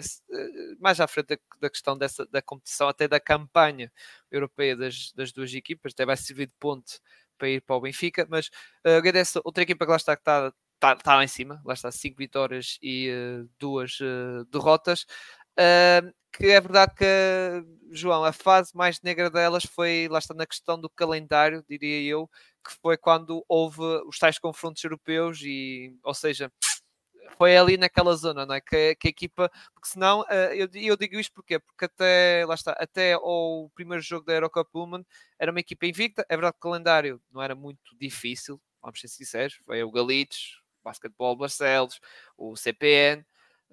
mais 0.79 0.99
à 0.99 1.07
frente 1.07 1.29
da, 1.29 1.37
da 1.61 1.69
questão 1.69 1.97
dessa, 1.97 2.25
da 2.27 2.41
competição, 2.41 2.87
até 2.87 3.07
da 3.07 3.19
campanha 3.19 3.91
europeia 4.31 4.75
das, 4.75 5.11
das 5.13 5.31
duas 5.31 5.53
equipas, 5.53 5.93
até 5.93 6.05
vai 6.05 6.17
servir 6.17 6.47
de 6.47 6.53
ponte 6.59 6.99
para 7.37 7.49
ir 7.49 7.61
para 7.61 7.75
o 7.75 7.81
Benfica, 7.81 8.25
mas 8.29 8.47
uh, 8.85 9.01
Guedessa, 9.01 9.41
outra 9.43 9.63
equipa 9.63 9.85
que 9.85 9.91
lá 9.91 9.97
está, 9.97 10.15
que 10.15 10.21
está, 10.21 10.53
está, 10.75 10.93
está 10.93 11.15
lá 11.15 11.23
em 11.23 11.27
cima, 11.27 11.61
lá 11.65 11.73
está, 11.73 11.91
cinco 11.91 12.17
vitórias 12.17 12.77
e 12.81 13.09
uh, 13.11 13.49
duas 13.59 13.99
uh, 13.99 14.45
derrotas, 14.51 15.05
Uh, 15.57 16.13
que 16.37 16.47
é 16.47 16.59
verdade 16.59 16.93
que, 16.95 17.05
João, 17.91 18.25
a 18.25 18.33
fase 18.33 18.75
mais 18.75 19.01
negra 19.01 19.29
delas 19.29 19.63
foi, 19.63 20.07
lá 20.09 20.19
está, 20.19 20.33
na 20.33 20.45
questão 20.45 20.79
do 20.79 20.89
calendário, 20.89 21.63
diria 21.67 22.01
eu, 22.01 22.29
que 22.63 22.73
foi 22.81 22.97
quando 22.97 23.43
houve 23.47 23.81
os 24.05 24.19
tais 24.19 24.37
confrontos 24.37 24.83
europeus 24.83 25.41
e, 25.41 25.97
ou 26.03 26.13
seja, 26.13 26.51
foi 27.37 27.57
ali 27.57 27.77
naquela 27.77 28.15
zona, 28.15 28.45
não 28.45 28.55
é? 28.55 28.61
Que, 28.61 28.95
que 28.95 29.07
a 29.07 29.09
equipa, 29.09 29.51
porque 29.73 29.89
senão, 29.89 30.21
uh, 30.21 30.53
eu, 30.53 30.67
eu 30.73 30.97
digo 30.97 31.19
isto 31.19 31.33
porquê? 31.33 31.59
Porque 31.59 31.85
até, 31.85 32.45
lá 32.45 32.55
está, 32.55 32.71
até 32.73 33.17
o 33.17 33.69
primeiro 33.73 34.01
jogo 34.01 34.25
da 34.25 34.33
Eurocup 34.33 34.69
Women 34.73 35.05
era 35.39 35.51
uma 35.51 35.59
equipa 35.59 35.85
invicta, 35.85 36.25
é 36.29 36.35
verdade 36.35 36.53
que 36.53 36.67
o 36.67 36.71
calendário 36.71 37.21
não 37.31 37.41
era 37.41 37.55
muito 37.55 37.95
difícil, 37.99 38.61
vamos 38.81 38.99
ser 38.99 39.07
sinceros, 39.07 39.55
foi 39.65 39.83
o 39.83 39.91
Galitos, 39.91 40.61
o 40.81 40.83
Basquetebol 40.83 41.35
Barcelos, 41.35 41.99
o 42.37 42.55
CPN, 42.55 43.25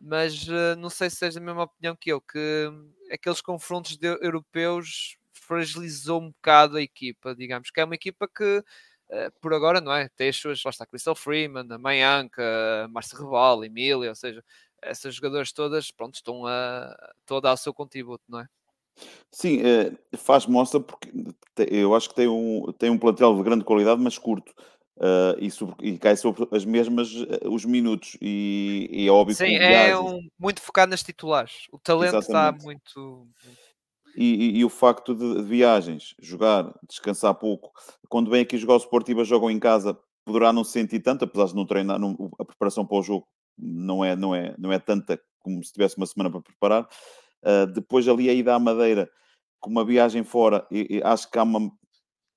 mas 0.02 0.48
uh, 0.48 0.74
não 0.76 0.90
sei 0.90 1.08
se 1.08 1.16
seja 1.16 1.38
a 1.38 1.42
mesma 1.42 1.62
opinião 1.62 1.94
que 1.94 2.10
eu, 2.10 2.20
que 2.20 2.68
aqueles 3.10 3.40
confrontos 3.40 3.96
de, 3.96 4.08
europeus 4.20 5.16
fragilizou 5.32 6.20
um 6.20 6.30
bocado 6.30 6.76
a 6.76 6.82
equipa, 6.82 7.34
digamos, 7.36 7.70
que 7.70 7.80
é 7.80 7.84
uma 7.84 7.94
equipa 7.94 8.26
que 8.26 8.58
uh, 8.58 9.32
por 9.40 9.54
agora, 9.54 9.80
não 9.80 9.92
é? 9.92 10.08
Tem 10.08 10.28
as 10.28 10.36
suas, 10.36 10.60
lá 10.64 10.70
está, 10.70 10.84
Crystal 10.84 11.14
Freeman, 11.14 11.68
a 11.70 11.78
Mayanka, 11.78 12.42
a 12.84 12.88
Márcia 12.88 13.16
Reval, 13.16 13.64
Emília, 13.64 14.08
ou 14.08 14.14
seja, 14.16 14.44
essas 14.82 15.14
jogadoras 15.14 15.52
todas, 15.52 15.92
pronto, 15.92 16.16
estão 16.16 16.44
a, 16.46 17.12
estão 17.20 17.36
a 17.36 17.40
dar 17.40 17.52
o 17.52 17.56
seu 17.56 17.72
contributo, 17.72 18.24
não 18.28 18.40
é? 18.40 18.48
Sim, 19.30 19.62
eh, 19.64 20.16
faz 20.16 20.46
mostra 20.46 20.80
porque 20.80 21.10
eu 21.70 21.94
acho 21.94 22.08
que 22.08 22.14
tem 22.14 22.28
um, 22.28 22.72
tem 22.72 22.90
um 22.90 22.98
plantel 22.98 23.36
de 23.36 23.42
grande 23.42 23.64
qualidade, 23.64 24.00
mas 24.00 24.18
curto. 24.18 24.52
Uh, 25.02 25.34
e, 25.40 25.50
sobre, 25.50 25.74
e, 25.80 25.98
cai 25.98 26.16
sobre 26.16 26.46
as 26.52 26.64
mesmas 26.64 27.12
uh, 27.12 27.50
os 27.50 27.64
minutos. 27.64 28.16
E, 28.20 28.88
e 28.88 29.08
é 29.08 29.10
óbvio 29.10 29.34
Sim, 29.34 29.46
que 29.46 29.56
é 29.56 29.98
um, 29.98 30.20
muito 30.38 30.62
focado 30.62 30.90
nas 30.90 31.02
titulares. 31.02 31.66
O 31.72 31.78
talento 31.78 32.18
Exatamente. 32.18 32.58
está 32.58 32.64
muito 32.64 33.28
e, 34.16 34.34
e, 34.34 34.58
e, 34.58 34.64
o 34.64 34.68
facto 34.68 35.14
de, 35.14 35.36
de, 35.36 35.42
viagens, 35.42 36.14
jogar, 36.20 36.72
descansar 36.88 37.34
pouco 37.34 37.72
quando 38.08 38.30
vem 38.30 38.42
aqui 38.42 38.56
jogar 38.58 38.74
o 38.74 38.78
Sportiva 38.78 39.24
jogam 39.24 39.50
em 39.50 39.58
casa, 39.58 39.98
poderá 40.24 40.52
não 40.52 40.62
se 40.62 40.72
sentir 40.72 41.00
tanto 41.00 41.24
apesar 41.24 41.46
de 41.46 41.56
não 41.56 41.66
treinar, 41.66 41.98
não, 41.98 42.30
a 42.38 42.44
preparação 42.44 42.86
para 42.86 42.98
o 42.98 43.02
jogo 43.02 43.26
não 43.58 44.04
é, 44.04 44.14
não, 44.14 44.34
é, 44.34 44.54
não 44.58 44.72
é 44.72 44.78
tanta 44.78 45.20
como 45.40 45.62
se 45.64 45.72
tivesse 45.72 45.96
uma 45.96 46.06
semana 46.06 46.30
para 46.30 46.42
preparar. 46.42 46.88
Uh, 47.42 47.66
depois 47.72 48.06
ali 48.06 48.30
a 48.30 48.32
ida 48.32 48.54
à 48.54 48.58
Madeira 48.58 49.10
com 49.58 49.70
uma 49.70 49.84
viagem 49.84 50.22
fora, 50.22 50.66
e, 50.70 50.98
e 50.98 51.02
acho 51.02 51.30
que 51.30 51.38
há 51.38 51.42
uma 51.42 51.72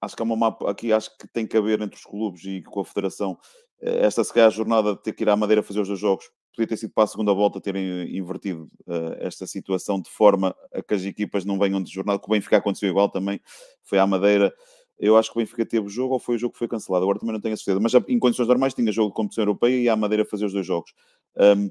acho 0.01 0.15
que 0.15 0.21
há 0.21 0.25
uma 0.25 0.35
mapa 0.35 0.69
aqui, 0.69 0.93
acho 0.93 1.15
que 1.17 1.27
tem 1.27 1.47
que 1.47 1.57
haver 1.57 1.81
entre 1.81 1.97
os 1.97 2.03
clubes 2.03 2.43
e 2.45 2.61
com 2.63 2.79
a 2.79 2.85
Federação 2.85 3.37
esta 3.81 4.23
se 4.23 4.33
calhar 4.33 4.47
a 4.47 4.51
jornada 4.51 4.95
de 4.95 5.03
ter 5.03 5.13
que 5.13 5.23
ir 5.23 5.29
à 5.29 5.35
Madeira 5.35 5.61
fazer 5.61 5.81
os 5.81 5.87
dois 5.87 5.99
jogos 5.99 6.29
podia 6.55 6.67
ter 6.67 6.77
sido 6.77 6.93
para 6.93 7.03
a 7.03 7.07
segunda 7.07 7.33
volta 7.33 7.59
terem 7.59 8.17
invertido 8.17 8.69
uh, 8.87 9.15
esta 9.19 9.45
situação 9.45 10.01
de 10.01 10.09
forma 10.09 10.55
a 10.73 10.81
que 10.81 10.93
as 10.93 11.03
equipas 11.03 11.43
não 11.43 11.59
venham 11.59 11.83
de 11.83 11.91
jornada, 11.91 12.17
que 12.17 12.25
o 12.25 12.31
Benfica 12.31 12.57
aconteceu 12.57 12.89
igual 12.89 13.09
também, 13.09 13.41
foi 13.83 13.99
à 13.99 14.07
Madeira 14.07 14.53
eu 14.97 15.17
acho 15.17 15.29
que 15.29 15.37
o 15.37 15.41
Benfica 15.41 15.65
teve 15.65 15.85
o 15.85 15.89
jogo 15.89 16.13
ou 16.13 16.19
foi 16.19 16.35
o 16.35 16.37
jogo 16.37 16.53
que 16.53 16.59
foi 16.59 16.69
cancelado, 16.69 17.03
agora 17.03 17.19
também 17.19 17.33
não 17.33 17.41
tenho 17.41 17.53
a 17.53 17.57
certeza, 17.57 17.81
mas 17.81 17.91
já, 17.91 18.01
em 18.07 18.17
condições 18.17 18.47
normais 18.47 18.73
tinha 18.73 18.89
jogo 18.93 19.09
de 19.09 19.15
competição 19.15 19.41
europeia 19.41 19.75
e 19.75 19.89
à 19.89 19.95
Madeira 19.95 20.23
fazer 20.23 20.45
os 20.45 20.53
dois 20.53 20.65
jogos. 20.65 20.93
Um, 21.35 21.69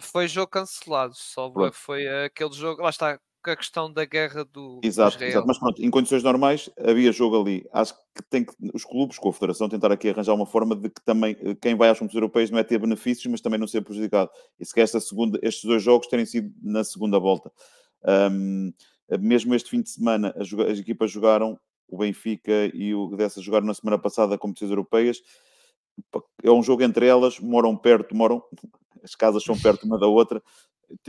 foi 0.00 0.28
jogo 0.28 0.46
cancelado, 0.46 1.12
só 1.16 1.50
pronto. 1.50 1.74
foi 1.74 2.06
aquele 2.06 2.52
jogo, 2.52 2.80
lá 2.80 2.90
está, 2.90 3.18
a 3.48 3.56
questão 3.56 3.90
da 3.90 4.04
guerra 4.04 4.44
do, 4.44 4.80
exato, 4.82 5.22
exato, 5.22 5.46
mas 5.46 5.58
pronto, 5.58 5.82
em 5.82 5.90
condições 5.90 6.22
normais 6.22 6.68
havia 6.76 7.12
jogo 7.12 7.40
ali. 7.40 7.66
Acho 7.72 7.94
que 7.94 8.22
tem 8.28 8.44
que 8.44 8.52
os 8.74 8.84
clubes 8.84 9.18
com 9.18 9.28
a 9.28 9.32
Federação 9.32 9.68
tentar 9.68 9.90
aqui 9.92 10.10
arranjar 10.10 10.34
uma 10.34 10.46
forma 10.46 10.76
de 10.76 10.90
que 10.90 11.00
também 11.02 11.36
quem 11.60 11.74
vai 11.74 11.88
às 11.88 11.98
competições 11.98 12.22
europeias 12.22 12.50
não 12.50 12.58
é 12.58 12.64
ter 12.64 12.78
benefícios, 12.78 13.26
mas 13.26 13.40
também 13.40 13.58
não 13.58 13.66
ser 13.66 13.80
prejudicado. 13.82 14.30
E 14.58 14.66
se 14.66 14.74
quer 14.74 14.82
esta 14.82 15.00
segunda, 15.00 15.38
estes 15.42 15.64
dois 15.64 15.82
jogos 15.82 16.08
terem 16.08 16.26
sido 16.26 16.52
na 16.62 16.84
segunda 16.84 17.18
volta. 17.18 17.50
Um, 18.32 18.72
mesmo 19.18 19.54
este 19.54 19.70
fim 19.70 19.80
de 19.80 19.90
semana 19.90 20.34
as, 20.36 20.52
as, 20.52 20.78
equipas 20.78 21.10
jogaram, 21.10 21.58
o 21.88 21.98
Benfica 21.98 22.70
e 22.74 22.94
o 22.94 23.16
Dessa 23.16 23.40
jogaram 23.40 23.66
na 23.66 23.74
semana 23.74 23.98
passada 23.98 24.38
competições 24.38 24.70
europeias. 24.70 25.22
É 26.42 26.50
um 26.50 26.62
jogo 26.62 26.82
entre 26.82 27.06
elas, 27.06 27.40
moram 27.40 27.76
perto, 27.76 28.14
moram, 28.14 28.42
as 29.02 29.14
casas 29.14 29.42
são 29.42 29.58
perto 29.58 29.84
uma 29.84 29.98
da 29.98 30.06
outra 30.06 30.42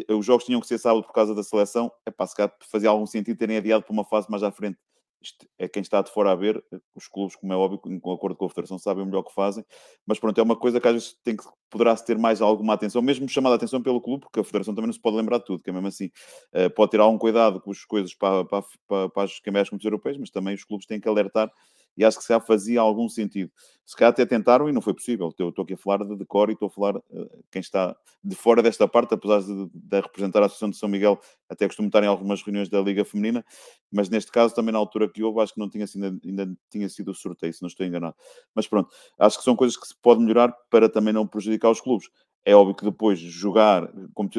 os 0.10 0.26
jogos 0.26 0.46
tinham 0.46 0.62
que 0.62 0.68
ser 0.68 0.78
sábado 0.78 1.04
por 1.04 1.14
causa 1.14 1.34
da 1.34 1.44
seleção, 1.44 1.92
é 2.06 2.12
para 2.12 2.28
se 2.28 2.36
calhar 2.36 2.54
fazia 2.70 2.90
algum 2.90 3.06
sentido 3.06 3.38
terem 3.38 3.58
adiado 3.58 3.84
para 3.84 3.94
uma 3.94 4.06
fase 4.06 4.30
mais 4.30 4.44
à 4.44 4.52
frente. 4.52 4.78
Isto 5.24 5.48
é 5.60 5.68
quem 5.68 5.84
está 5.84 6.02
de 6.02 6.12
fora 6.12 6.32
a 6.32 6.36
ver, 6.36 6.64
os 6.96 7.08
clubes, 7.08 7.36
como 7.36 7.54
é 7.54 7.56
óbvio, 7.56 7.78
com 7.78 8.12
acordo 8.12 8.36
com 8.36 8.46
a 8.46 8.50
Federação, 8.50 8.80
sabem 8.80 9.04
o 9.04 9.06
melhor 9.06 9.22
que 9.22 9.32
fazem, 9.32 9.64
mas 10.04 10.18
pronto, 10.18 10.40
é 10.40 10.44
uma 10.44 10.56
coisa 10.56 10.82
que 10.82 10.88
às 10.88 10.94
vezes 10.96 11.18
tem 11.24 11.38
que, 11.38 11.44
poderá-se 11.70 12.04
ter 12.04 12.18
mais 12.18 12.42
alguma 12.42 12.74
atenção, 12.74 13.04
mesmo 13.04 13.30
chamada 13.30 13.54
a 13.54 13.58
atenção 13.58 13.84
pelo 13.84 14.02
clube, 14.02 14.22
porque 14.22 14.40
a 14.40 14.44
Federação 14.44 14.74
também 14.74 14.88
não 14.88 14.94
se 14.94 15.00
pode 15.00 15.18
lembrar 15.18 15.38
de 15.38 15.46
tudo, 15.46 15.62
que 15.62 15.70
é 15.70 15.74
mesmo 15.74 15.88
assim, 15.88 16.10
uh, 16.56 16.72
pode 16.76 16.90
ter 16.90 17.00
algum 17.00 17.20
cuidado 17.20 17.62
com 17.62 17.70
as 17.70 17.86
coisas 17.86 18.16
para, 18.16 18.44
para, 18.46 18.66
para, 18.88 19.10
para 19.10 19.24
as 19.24 19.40
competições 19.40 19.86
europeias, 19.86 20.18
mas 20.18 20.32
também 20.32 20.56
os 20.56 20.64
clubes 20.64 20.88
têm 20.88 21.00
que 21.00 21.08
alertar 21.08 21.52
e 21.98 22.06
acho 22.06 22.18
que 22.18 22.24
se 22.24 22.40
fazia 22.42 22.82
algum 22.82 23.08
sentido. 23.10 23.52
Se 23.86 23.96
calhar 23.96 24.12
até 24.12 24.26
tentaram 24.26 24.70
e 24.70 24.72
não 24.72 24.82
foi 24.82 24.94
possível. 24.94 25.34
Eu 25.38 25.50
estou 25.50 25.64
aqui 25.64 25.74
a 25.74 25.78
falar 25.78 26.06
de 26.06 26.16
decor 26.16 26.50
e 26.50 26.54
estou 26.54 26.68
a 26.68 26.72
falar 26.72 26.96
uh, 26.98 27.44
quem 27.52 27.60
está 27.60 27.96
de 28.24 28.36
fora 28.36 28.62
desta 28.62 28.88
parte, 28.88 29.14
apesar 29.14 29.42
de, 29.42 29.70
de 29.74 30.00
representar 30.00 30.42
a 30.42 30.46
Associação 30.46 30.70
de 30.70 30.78
São 30.78 30.88
Miguel, 30.88 31.20
até 31.50 31.68
costumo 31.68 31.88
estar 31.88 32.04
em 32.04 32.08
algumas 32.08 32.42
reuniões 32.42 32.70
da 32.70 32.80
Liga 32.80 33.04
Feminina, 33.04 33.44
mas 33.92 34.10
neste 34.10 34.32
caso 34.32 34.56
também 34.56 34.72
na 34.72 34.80
altura 34.80 35.10
que 35.10 35.24
houve, 35.24 35.42
acho 35.42 35.54
que 35.54 35.60
não 35.60 35.70
tinha 35.70 35.86
sido, 35.88 36.20
ainda 36.24 36.50
tinha 36.70 36.88
sido 36.88 37.12
o 37.12 37.16
sorteio, 37.16 37.54
se 37.54 37.62
não 37.62 37.68
estou 37.68 37.86
enganado. 37.86 38.16
Mas 38.56 38.68
pronto, 38.68 38.90
acho 39.20 39.38
que 39.40 39.44
são 39.44 39.56
coisas 39.56 39.76
que 39.76 39.88
se 39.88 39.96
pode 40.02 40.22
melhorar 40.22 40.56
para 40.70 40.88
também 40.88 41.14
não 41.14 41.28
prejudicar 41.28 41.70
os 41.70 41.82
clubes. 41.82 42.10
É 42.46 42.56
óbvio 42.56 42.76
que 42.76 42.86
depois 42.86 43.20
jogar, 43.20 43.92
como 44.14 44.30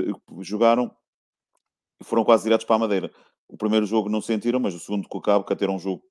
jogaram, 0.41 0.91
foram 2.03 2.25
quase 2.25 2.45
diretos 2.45 2.67
para 2.67 2.77
a 2.77 2.79
Madeira. 2.81 3.11
O 3.53 3.57
primeiro 3.59 3.85
jogo 3.85 4.09
não 4.09 4.23
sentiram, 4.23 4.59
mas 4.59 4.75
o 4.75 4.81
segundo 4.81 5.07
com 5.07 5.19
o 5.19 5.21
Cabo, 5.21 5.45
que 5.45 5.53
até 5.53 5.67
era 5.67 5.73
um 5.73 5.79
jogo 5.79 6.03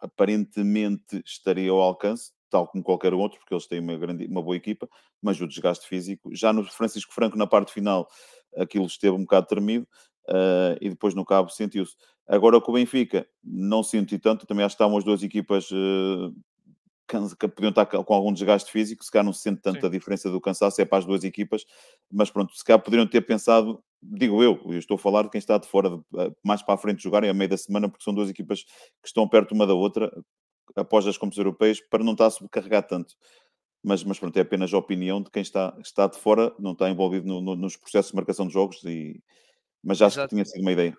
aparentemente 0.00 1.22
estaria 1.26 1.70
ao 1.70 1.78
alcance, 1.78 2.32
tal 2.48 2.66
como 2.66 2.82
qualquer 2.82 3.12
outro, 3.12 3.38
porque 3.38 3.52
eles 3.52 3.66
têm 3.66 3.80
uma, 3.80 3.98
grande, 3.98 4.24
uma 4.24 4.40
boa 4.40 4.56
equipa, 4.56 4.88
mas 5.20 5.38
o 5.38 5.46
desgaste 5.46 5.86
físico, 5.86 6.34
já 6.34 6.54
no 6.54 6.64
Francisco 6.64 7.12
Franco, 7.12 7.36
na 7.36 7.46
parte 7.46 7.70
final, 7.70 8.08
aquilo 8.56 8.86
esteve 8.86 9.14
um 9.14 9.20
bocado 9.20 9.46
tremido, 9.46 9.86
uh, 10.30 10.78
e 10.80 10.88
depois 10.88 11.14
no 11.14 11.22
Cabo 11.22 11.50
sentiu-se. 11.50 11.94
Agora 12.26 12.58
com 12.62 12.72
o 12.72 12.74
Benfica, 12.76 13.28
não 13.44 13.82
senti 13.82 14.18
tanto, 14.18 14.46
também 14.46 14.64
acho 14.64 14.74
que 14.74 14.82
estavam 14.82 14.96
as 14.96 15.04
duas 15.04 15.22
equipas 15.22 15.70
uh, 15.70 16.34
que 17.38 17.46
podiam 17.46 17.68
estar 17.68 17.84
com 17.84 18.14
algum 18.14 18.32
desgaste 18.32 18.72
físico, 18.72 19.04
se 19.04 19.10
calhar 19.10 19.24
não 19.26 19.34
se 19.34 19.42
sente 19.42 19.60
tanto 19.60 19.80
Sim. 19.80 19.86
a 19.86 19.90
diferença 19.90 20.30
do 20.30 20.40
cansaço, 20.40 20.80
é 20.80 20.86
para 20.86 20.96
as 20.96 21.04
duas 21.04 21.24
equipas, 21.24 21.66
mas 22.10 22.30
pronto, 22.30 22.56
se 22.56 22.64
calhar 22.64 22.82
poderiam 22.82 23.06
ter 23.06 23.20
pensado, 23.20 23.84
digo 24.12 24.42
eu, 24.42 24.60
eu 24.66 24.78
estou 24.78 24.96
a 24.96 24.98
falar 24.98 25.22
de 25.22 25.30
quem 25.30 25.38
está 25.38 25.58
de 25.58 25.66
fora, 25.66 25.90
de, 25.90 26.02
mais 26.44 26.62
para 26.62 26.74
a 26.74 26.78
frente 26.78 27.02
jogarem 27.02 27.30
a 27.30 27.34
meio 27.34 27.50
da 27.50 27.56
semana, 27.56 27.88
porque 27.88 28.04
são 28.04 28.14
duas 28.14 28.30
equipas 28.30 28.62
que 28.62 29.08
estão 29.08 29.28
perto 29.28 29.52
uma 29.52 29.66
da 29.66 29.74
outra, 29.74 30.10
após 30.74 31.06
as 31.06 31.18
competições 31.18 31.46
europeias, 31.46 31.80
para 31.80 32.04
não 32.04 32.12
estar 32.12 32.26
a 32.26 32.30
sobrecarregar 32.30 32.86
tanto. 32.86 33.14
Mas, 33.82 34.02
mas 34.02 34.18
pronto, 34.18 34.36
é 34.36 34.40
apenas 34.40 34.72
a 34.74 34.78
opinião 34.78 35.22
de 35.22 35.30
quem 35.30 35.42
está, 35.42 35.76
está 35.80 36.06
de 36.06 36.18
fora, 36.18 36.54
não 36.58 36.72
está 36.72 36.90
envolvido 36.90 37.26
no, 37.26 37.40
no, 37.40 37.56
nos 37.56 37.76
processos 37.76 38.10
de 38.10 38.16
marcação 38.16 38.46
de 38.46 38.52
jogos 38.52 38.82
e, 38.84 39.22
mas 39.82 40.02
acho 40.02 40.16
Exato. 40.16 40.28
que 40.28 40.34
tinha 40.34 40.44
sido 40.44 40.62
uma 40.62 40.72
ideia. 40.72 40.96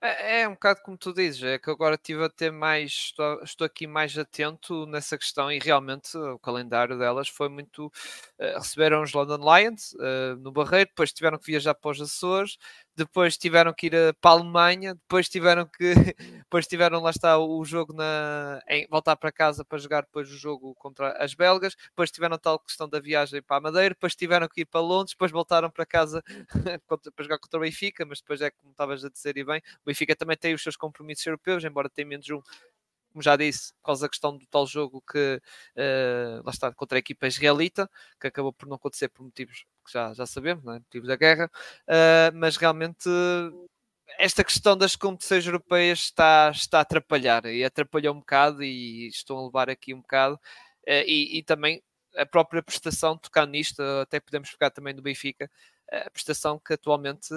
É, 0.00 0.42
é 0.42 0.48
um 0.48 0.52
bocado 0.52 0.80
como 0.84 0.96
tu 0.96 1.12
dizes, 1.12 1.42
é 1.42 1.58
que 1.58 1.68
agora 1.70 1.96
estive 1.96 2.24
a 2.24 2.28
ter 2.28 2.52
mais, 2.52 2.92
estou, 2.92 3.42
estou 3.42 3.64
aqui 3.64 3.84
mais 3.84 4.16
atento 4.16 4.86
nessa 4.86 5.18
questão 5.18 5.50
e 5.50 5.58
realmente 5.58 6.16
o 6.16 6.38
calendário 6.38 6.96
delas 6.96 7.28
foi 7.28 7.48
muito. 7.48 7.86
Uh, 8.38 8.58
receberam 8.58 9.02
os 9.02 9.12
London 9.12 9.38
Lions 9.38 9.92
uh, 9.94 10.36
no 10.38 10.52
Barreiro, 10.52 10.88
depois 10.90 11.12
tiveram 11.12 11.36
que 11.38 11.46
viajar 11.46 11.74
para 11.74 11.90
os 11.90 12.00
Açores, 12.00 12.58
depois 12.98 13.36
tiveram 13.38 13.72
que 13.72 13.86
ir 13.86 14.14
para 14.20 14.32
a 14.32 14.34
Alemanha, 14.34 14.94
depois 14.94 15.28
tiveram 15.28 15.64
que 15.66 15.94
depois 16.44 16.66
tiveram 16.66 17.00
lá 17.00 17.10
está 17.10 17.38
o 17.38 17.64
jogo 17.64 17.92
na 17.92 18.60
em, 18.68 18.86
voltar 18.90 19.16
para 19.16 19.30
casa 19.30 19.64
para 19.64 19.78
jogar 19.78 20.02
depois 20.02 20.28
o 20.30 20.36
jogo 20.36 20.74
contra 20.74 21.12
as 21.22 21.34
belgas, 21.34 21.76
depois 21.90 22.10
tiveram 22.10 22.36
tal 22.38 22.58
questão 22.58 22.88
da 22.88 22.98
viagem 23.00 23.40
para 23.40 23.58
a 23.58 23.60
Madeira, 23.60 23.90
depois 23.90 24.16
tiveram 24.16 24.48
que 24.48 24.62
ir 24.62 24.66
para 24.66 24.80
Londres, 24.80 25.14
depois 25.14 25.30
voltaram 25.30 25.70
para 25.70 25.86
casa 25.86 26.22
para 26.88 27.24
jogar 27.24 27.38
contra 27.38 27.58
o 27.58 27.62
Benfica, 27.62 28.04
mas 28.04 28.20
depois 28.20 28.40
é 28.40 28.50
como 28.50 28.72
estavas 28.72 29.04
a 29.04 29.08
dizer 29.08 29.36
e 29.36 29.44
bem, 29.44 29.60
o 29.82 29.86
Benfica 29.86 30.16
também 30.16 30.36
tem 30.36 30.54
os 30.54 30.62
seus 30.62 30.76
compromissos 30.76 31.24
europeus, 31.26 31.64
embora 31.64 31.88
tenha 31.88 32.08
menos 32.08 32.28
um 32.30 32.42
como 33.12 33.22
já 33.22 33.36
disse, 33.36 33.72
por 33.74 33.86
causa 33.86 34.02
da 34.02 34.08
questão 34.08 34.36
do 34.36 34.46
tal 34.46 34.66
jogo 34.66 35.02
que 35.10 35.40
uh, 35.76 36.42
lá 36.44 36.50
está 36.50 36.72
contra 36.72 36.98
a 36.98 37.00
equipa 37.00 37.26
israelita, 37.26 37.90
que 38.20 38.26
acabou 38.26 38.52
por 38.52 38.68
não 38.68 38.76
acontecer 38.76 39.08
por 39.08 39.22
motivos 39.22 39.64
que 39.84 39.92
já, 39.92 40.12
já 40.14 40.26
sabemos, 40.26 40.64
é? 40.66 40.78
motivos 40.78 41.08
da 41.08 41.16
guerra, 41.16 41.50
uh, 41.88 42.34
mas 42.34 42.56
realmente 42.56 43.08
esta 44.18 44.42
questão 44.44 44.76
das 44.76 44.96
competições 44.96 45.46
europeias 45.46 46.00
está, 46.00 46.50
está 46.54 46.78
a 46.78 46.82
atrapalhar 46.82 47.44
e 47.46 47.64
atrapalhou 47.64 48.14
um 48.14 48.20
bocado 48.20 48.62
e 48.62 49.08
estão 49.08 49.38
a 49.38 49.44
levar 49.46 49.70
aqui 49.70 49.94
um 49.94 50.00
bocado 50.00 50.34
uh, 50.34 51.04
e, 51.06 51.38
e, 51.38 51.42
também 51.42 51.82
a 52.16 52.26
própria 52.26 52.62
prestação, 52.62 53.16
tocando 53.16 53.50
nisto, 53.50 53.80
até 54.02 54.18
podemos 54.20 54.48
ficar 54.48 54.70
também 54.70 54.94
do 54.94 55.02
Benfica, 55.02 55.50
a 55.90 56.10
prestação 56.10 56.58
que 56.58 56.74
atualmente 56.74 57.32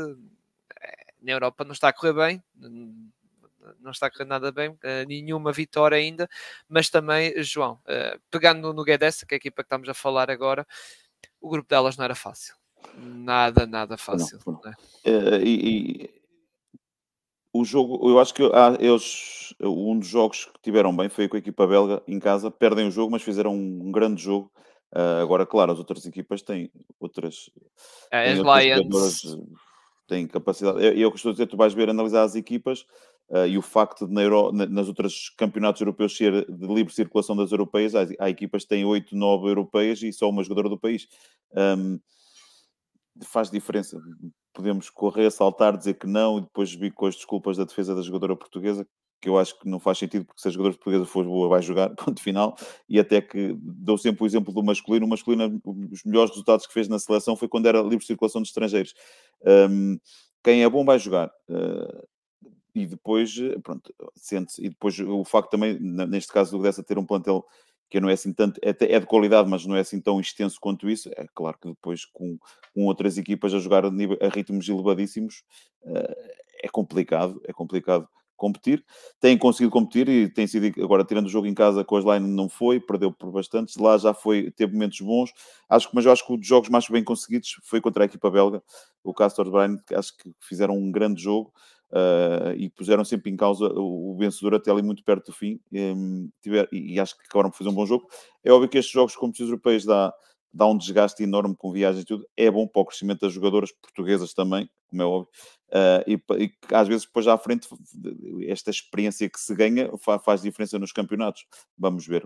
na 1.22 1.32
Europa 1.32 1.64
não 1.64 1.72
está 1.72 1.90
a 1.90 1.94
correr 1.94 2.14
bem, 2.14 2.44
não 3.80 3.92
está 3.92 4.08
a 4.08 4.12
correr 4.12 4.26
nada 4.26 4.52
bem, 4.52 4.70
uh, 4.70 5.08
nenhuma 5.08 5.52
vitória 5.52 5.98
ainda, 5.98 6.30
mas 6.68 6.90
também, 6.90 7.42
João, 7.44 7.74
uh, 7.74 8.20
pegando 8.30 8.74
no 8.74 8.84
Guedes, 8.84 9.24
que 9.24 9.34
é 9.34 9.36
a 9.36 9.38
equipa 9.38 9.64
que 9.64 9.68
estamos 9.68 9.90
a 9.90 9.94
falar 9.94 10.30
agora, 10.30 10.66
o 11.40 11.50
grupo 11.50 11.70
delas 11.70 11.98
não 11.98 12.06
era 12.06 12.16
fácil. 12.16 12.56
Nada, 12.98 13.66
nada 13.66 13.98
fácil. 13.98 14.40
Não, 14.46 14.54
não. 14.54 14.72
Uh, 14.72 15.42
e, 15.44 16.04
e, 16.06 16.22
o 17.54 17.66
jogo, 17.66 18.10
eu 18.10 18.20
acho 18.20 18.34
que 18.34 18.44
ah, 18.54 18.78
eles, 18.80 19.54
um 19.60 20.00
dos 20.00 20.08
jogos 20.08 20.46
que 20.46 20.62
tiveram 20.62 20.96
bem 20.96 21.10
foi 21.10 21.28
com 21.28 21.36
a 21.36 21.40
equipa 21.40 21.68
belga 21.68 22.02
em 22.08 22.18
casa, 22.18 22.50
perdem 22.50 22.88
o 22.88 22.92
jogo, 22.92 23.12
mas 23.12 23.22
fizeram 23.22 23.54
um, 23.54 23.88
um 23.88 23.92
grande 23.92 24.24
jogo. 24.24 24.50
agora, 25.22 25.46
claro, 25.46 25.74
as 25.74 25.78
outras 25.78 26.06
equipas 26.06 26.42
têm 26.42 26.72
outras. 26.98 27.50
É, 28.10 28.34
têm 28.34 28.50
as 28.50 28.64
Lions 28.64 29.36
têm 30.12 30.28
capacidade. 30.28 30.84
Eu, 30.84 30.94
eu 30.94 31.12
costumo 31.12 31.34
dizer, 31.34 31.48
tu 31.48 31.56
vais 31.56 31.74
ver 31.74 31.90
analisar 31.90 32.24
as 32.24 32.36
equipas 32.36 32.86
uh, 33.32 33.48
e 33.48 33.58
o 33.58 33.62
facto 33.62 34.08
de 34.08 34.14
na 34.14 34.22
Euro, 34.22 34.52
nas 34.52 34.88
outras 34.88 35.30
campeonatos 35.38 35.82
europeus 35.82 36.16
ser 36.16 36.46
de 36.46 36.68
livre 36.68 36.94
circulação 36.94 37.36
das 37.36 37.52
europeias, 37.52 37.96
há, 37.96 38.06
há 38.20 38.30
equipas 38.30 38.64
que 38.64 38.70
têm 38.70 38.86
8, 38.86 39.16
9 39.16 39.48
europeias 39.48 40.02
e 40.04 40.14
só 40.14 40.30
uma 40.30 40.44
jogadora 40.44 40.70
do 40.70 40.78
país. 40.78 41.08
Um, 41.56 42.00
faz 43.24 43.50
diferença. 43.50 44.00
Podemos 44.54 44.90
correr, 44.90 45.32
saltar, 45.32 45.78
dizer 45.78 45.96
que 45.96 46.08
não 46.08 46.38
e 46.38 46.42
depois 46.42 46.74
vir 46.74 46.94
com 46.94 47.06
as 47.06 47.16
desculpas 47.16 47.58
da 47.58 47.64
defesa 47.64 47.96
da 47.96 48.02
jogadora 48.02 48.36
portuguesa, 48.36 48.86
que 49.22 49.30
eu 49.30 49.38
acho 49.38 49.58
que 49.60 49.70
não 49.70 49.80
faz 49.80 50.00
sentido, 50.00 50.26
porque 50.26 50.42
se 50.42 50.48
a 50.48 50.52
jogadora 50.52 50.74
portuguesa 50.74 51.06
for 51.06 51.24
boa, 51.24 51.48
vai 51.48 51.62
jogar, 51.62 51.90
ponto 51.96 52.22
final. 52.22 52.58
E 52.90 53.00
até 53.00 53.22
que 53.22 53.56
dou 53.62 53.98
sempre 53.98 54.24
o 54.24 54.26
exemplo 54.26 54.54
do 54.54 54.64
masculino. 54.64 55.06
O 55.06 55.10
masculino, 55.10 55.62
os 55.64 56.04
melhores 56.04 56.32
resultados 56.32 56.66
que 56.66 56.74
fez 56.74 56.88
na 56.88 57.00
seleção 57.00 57.36
foi 57.36 57.48
quando 57.48 57.68
era 57.68 57.82
livre 57.82 58.06
circulação 58.06 58.42
de 58.42 58.48
estrangeiros. 58.48 58.94
Um, 59.46 60.00
quem 60.44 60.64
é 60.64 60.70
bom 60.70 60.84
vai 60.84 60.98
jogar. 60.98 61.32
Uh, 61.48 62.08
e 62.74 62.86
depois, 62.86 63.38
eh, 63.38 63.58
pronto, 63.60 63.94
sente-se. 64.16 64.66
E 64.66 64.70
depois 64.70 65.00
o 65.00 65.24
facto 65.24 65.52
também, 65.52 65.78
neste 65.80 66.32
caso 66.32 66.58
do 66.58 66.64
Dessa 66.64 66.84
ter 66.84 66.98
um 66.98 67.06
plantel 67.06 67.46
que 67.90 68.00
não 68.00 68.10
é 68.10 68.14
assim 68.14 68.32
tanto, 68.32 68.60
é, 68.64 68.70
é 68.70 69.00
de 69.00 69.06
qualidade, 69.06 69.50
mas 69.50 69.66
não 69.66 69.76
é 69.76 69.82
assim 69.82 70.00
tão 70.00 70.20
extenso 70.20 70.58
quanto 70.62 70.90
isso, 70.90 71.10
é 71.10 71.26
claro 71.36 71.58
que 71.62 71.68
depois 71.68 72.06
com, 72.06 72.40
com 72.74 72.86
outras 72.86 73.18
equipas 73.18 73.54
a 73.54 73.60
jogar 73.60 73.84
a, 73.86 73.90
ritmos 74.34 74.70
elevadíssimos 74.70 75.44
uh, 75.84 76.16
é 76.64 76.70
complicado, 76.70 77.42
é 77.46 77.52
complicado 77.52 78.08
competir. 78.42 78.84
Têm 79.20 79.38
conseguido 79.38 79.72
competir 79.72 80.10
e 80.10 80.28
tem 80.28 80.48
sido, 80.48 80.66
agora 80.84 81.04
tirando 81.04 81.28
o 81.28 81.30
jogo 81.30 81.46
em 81.46 81.54
casa 81.54 81.84
com 81.84 81.96
as 81.96 82.04
Line 82.04 82.28
não 82.28 82.50
foi, 82.50 82.80
perdeu 82.80 83.12
por 83.12 83.32
bastantes, 83.32 83.76
lá 83.76 83.98
já 84.00 84.16
foi, 84.16 84.50
teve 84.50 84.74
momentos 84.74 85.00
bons, 85.00 85.32
acho 85.70 85.88
que, 85.88 85.96
mas 85.96 86.06
eu 86.06 86.12
acho 86.12 86.26
que 86.26 86.34
os 86.34 86.48
jogos 86.48 86.70
mais 86.70 86.88
bem 86.88 87.04
conseguidos 87.04 87.58
foi 87.64 87.80
contra 87.80 88.04
a 88.04 88.06
equipa 88.06 88.32
belga, 88.32 88.64
o 89.04 89.14
Castor 89.14 89.52
Bryan, 89.52 89.78
acho 89.96 90.18
que 90.18 90.32
fizeram 90.40 90.76
um 90.76 90.92
grande 90.92 91.22
jogo, 91.22 91.54
Uh, 91.92 92.56
e 92.56 92.70
puseram 92.70 93.04
sempre 93.04 93.30
em 93.30 93.36
causa 93.36 93.66
o, 93.66 94.14
o, 94.14 94.18
vencedor 94.18 94.56
até 94.56 94.72
ali 94.72 94.82
muito 94.82 95.04
perto 95.04 95.26
do 95.26 95.34
fim 95.34 95.60
um, 95.74 96.30
tiver, 96.42 96.66
e, 96.72 96.94
e, 96.94 97.00
acho 97.02 97.18
que 97.18 97.26
acabaram 97.26 97.50
por 97.50 97.58
fazer 97.58 97.70
um 97.70 97.74
bom 97.74 97.86
jogo. 97.86 98.08
É 98.46 98.52
óbvio 98.52 98.70
que 98.70 98.78
estes 98.78 98.94
jogos 98.94 99.14
competições 99.14 99.50
europeias 99.50 99.84
dá, 99.84 100.14
dá 100.54 100.68
um 100.68 100.78
desgaste 100.78 101.22
enorme 101.22 101.54
com 101.54 101.70
viagens 101.70 102.04
e 102.04 102.06
tudo. 102.06 102.26
É 102.38 102.50
bom 102.50 102.66
para 102.66 102.82
o 102.82 102.86
crescimento 102.86 103.20
das 103.20 103.34
jogadoras 103.34 103.74
portuguesas 103.74 104.34
também, 104.34 104.70
como 104.88 105.02
é 105.02 105.06
óbvio. 105.06 105.30
Uh, 105.68 106.04
e, 106.08 106.44
e, 106.46 106.54
às 106.74 106.88
vezes 106.88 107.06
depois 107.06 107.28
à 107.28 107.38
frente 107.38 107.68
esta 108.48 108.70
experiência 108.70 109.30
que 109.30 109.40
se 109.40 109.54
ganha 109.54 109.90
faz, 109.98 110.22
faz 110.24 110.42
diferença 110.42 110.80
nos 110.80 110.94
campeonatos. 110.94 111.46
Vamos 111.78 112.08
ver. 112.08 112.26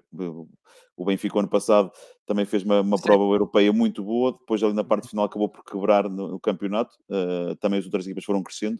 O 0.95 1.06
Benfica 1.06 1.39
ano 1.39 1.49
passado 1.49 1.91
também 2.25 2.45
fez 2.45 2.63
uma, 2.63 2.82
uma 2.82 2.99
prova 2.99 3.23
europeia 3.23 3.73
muito 3.73 4.04
boa, 4.04 4.32
depois 4.32 4.62
ali 4.62 4.73
na 4.73 4.84
parte 4.84 5.08
final 5.08 5.25
acabou 5.25 5.49
por 5.49 5.63
quebrar 5.63 6.08
no, 6.08 6.28
no 6.28 6.39
campeonato. 6.39 6.95
Uh, 7.10 7.56
também 7.56 7.80
as 7.80 7.86
outras 7.86 8.06
equipas 8.06 8.23
foram 8.23 8.43
crescendo. 8.43 8.80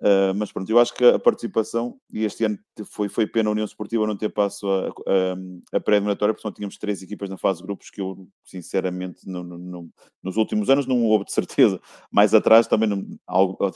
Uh, 0.00 0.32
mas 0.34 0.50
pronto, 0.50 0.70
eu 0.70 0.78
acho 0.78 0.94
que 0.94 1.04
a 1.04 1.18
participação, 1.18 2.00
e 2.10 2.24
este 2.24 2.44
ano 2.44 2.58
foi, 2.86 3.10
foi 3.10 3.26
pena 3.26 3.50
a 3.50 3.52
União 3.52 3.66
Esportiva 3.66 4.06
não 4.06 4.16
ter 4.16 4.30
passo 4.30 4.66
a, 4.66 4.88
a, 4.88 5.76
a 5.76 5.80
pré-eliminatória, 5.80 6.32
porque 6.32 6.40
só 6.40 6.50
tínhamos 6.50 6.78
três 6.78 7.02
equipas 7.02 7.28
na 7.28 7.36
fase 7.36 7.60
de 7.60 7.66
grupos 7.66 7.90
que 7.90 8.00
eu, 8.00 8.26
sinceramente, 8.42 9.28
nos 9.28 10.36
últimos 10.38 10.70
anos 10.70 10.86
não 10.86 11.04
houve 11.04 11.26
de 11.26 11.32
certeza. 11.32 11.78
Mais 12.10 12.32
atrás 12.32 12.66
também 12.66 12.88
não, 12.88 13.06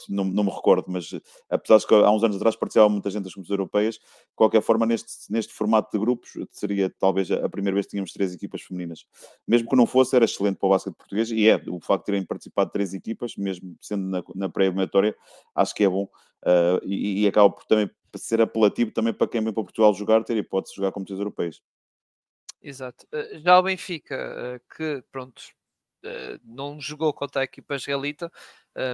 não, 0.08 0.24
não 0.24 0.44
me 0.44 0.50
recordo, 0.50 0.86
mas 0.88 1.10
apesar 1.50 1.76
de 1.76 1.86
que 1.86 1.94
há 1.94 2.10
uns 2.10 2.24
anos 2.24 2.36
atrás 2.36 2.56
participava 2.56 2.88
muita 2.88 3.10
gente 3.10 3.24
das 3.24 3.34
competições 3.34 3.58
europeias, 3.58 3.94
de 3.96 4.34
qualquer 4.34 4.62
forma, 4.62 4.86
neste, 4.86 5.30
neste 5.30 5.52
formato 5.52 5.90
de 5.92 6.02
grupos, 6.02 6.30
seria 6.50 6.88
talvez 6.98 7.30
a 7.30 7.48
primeira 7.50 7.74
vez 7.74 7.84
que 7.84 7.90
tínhamos 7.90 8.12
três 8.14 8.32
equipas 8.32 8.62
femininas. 8.62 9.04
Mesmo 9.46 9.68
que 9.68 9.76
não 9.76 9.84
fosse, 9.84 10.16
era 10.16 10.24
excelente 10.24 10.56
para 10.56 10.66
o 10.66 10.70
basquete 10.70 10.94
português, 10.94 11.30
e 11.30 11.46
é, 11.46 11.62
o 11.68 11.80
facto 11.80 12.04
de 12.04 12.06
terem 12.06 12.24
participado 12.24 12.70
três 12.70 12.94
equipas, 12.94 13.36
mesmo 13.36 13.76
sendo 13.78 14.04
na, 14.08 14.22
na 14.34 14.48
pré-eliminatória, 14.48 15.14
acho 15.54 15.74
que 15.74 15.84
é 15.84 15.88
bom 15.88 16.08
Uh, 16.44 16.78
e, 16.84 17.22
e, 17.22 17.26
acaba 17.26 17.48
por 17.48 17.64
também 17.64 17.90
ser 18.16 18.40
apelativo 18.42 18.90
também 18.90 19.14
para 19.14 19.26
quem 19.26 19.42
vem 19.42 19.52
para 19.52 19.62
Portugal 19.62 19.94
jogar, 19.94 20.22
ter 20.22 20.36
hipótese 20.36 20.74
de 20.74 20.76
jogar 20.76 20.92
competições 20.92 21.20
europeias. 21.20 21.62
Exato. 22.60 23.06
Uh, 23.06 23.38
já 23.40 23.58
o 23.58 23.62
Benfica, 23.62 24.14
uh, 24.14 24.76
que 24.76 25.02
pronto, 25.10 25.42
não 26.44 26.78
jogou 26.78 27.14
contra 27.14 27.40
a 27.40 27.44
equipa 27.44 27.76
israelita, 27.76 28.30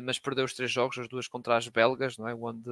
mas 0.04 0.16
perdeu 0.16 0.44
os 0.44 0.54
três 0.54 0.70
jogos, 0.70 0.96
as 0.96 1.08
duas 1.08 1.26
contra 1.26 1.56
as 1.56 1.66
belgas, 1.66 2.16
não 2.16 2.28
é? 2.28 2.32
Onde 2.36 2.70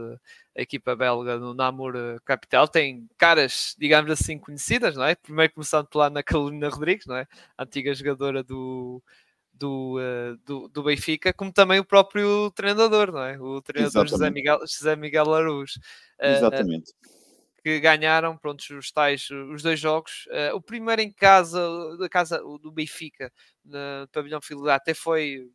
a 0.56 0.62
equipa 0.62 0.94
belga 0.94 1.36
no 1.38 1.52
Namur 1.52 1.94
Capital 2.24 2.68
tem 2.68 3.08
caras, 3.18 3.74
digamos 3.76 4.12
assim, 4.12 4.38
conhecidas, 4.38 4.94
não 4.94 5.02
é? 5.02 5.16
Primeiro 5.16 5.52
começando 5.54 5.88
pela 5.88 6.06
Ana 6.06 6.22
Carolina 6.22 6.68
Rodrigues, 6.68 7.04
não 7.04 7.16
é? 7.16 7.26
Antiga 7.58 7.92
jogadora 7.92 8.44
do, 8.44 9.02
do, 9.58 9.98
uh, 9.98 10.36
do, 10.44 10.68
do, 10.68 10.82
Benfica, 10.82 11.32
como 11.32 11.52
também 11.52 11.78
o 11.80 11.84
próprio 11.84 12.50
treinador, 12.52 13.12
não 13.12 13.22
é? 13.22 13.38
O 13.40 13.60
treinador 13.60 14.06
José 14.06 14.30
Miguel, 14.30 14.60
José 14.60 14.96
Miguel 14.96 15.34
Aruz. 15.34 15.76
Uh, 16.20 16.36
Exatamente. 16.36 16.92
que 17.62 17.80
ganharam, 17.80 18.36
pronto, 18.36 18.60
os 18.76 18.90
tais, 18.90 19.28
os 19.30 19.62
dois 19.62 19.78
jogos. 19.78 20.28
o 20.54 20.60
primeiro 20.60 21.02
em 21.02 21.12
casa, 21.12 21.60
da 21.98 22.08
casa 22.08 22.38
do 22.38 22.70
Benfica, 22.70 23.32
no 23.64 24.08
pavilhão 24.12 24.40
Filadá, 24.40 24.76
até 24.76 24.94
foi 24.94 25.50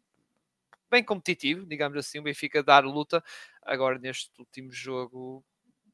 bem 0.92 1.04
competitivo, 1.04 1.66
digamos 1.66 1.98
assim, 1.98 2.20
o 2.20 2.24
Benfica 2.24 2.62
dar 2.62 2.86
luta. 2.86 3.24
Agora, 3.64 3.98
neste 3.98 4.30
último 4.38 4.72
jogo, 4.72 5.44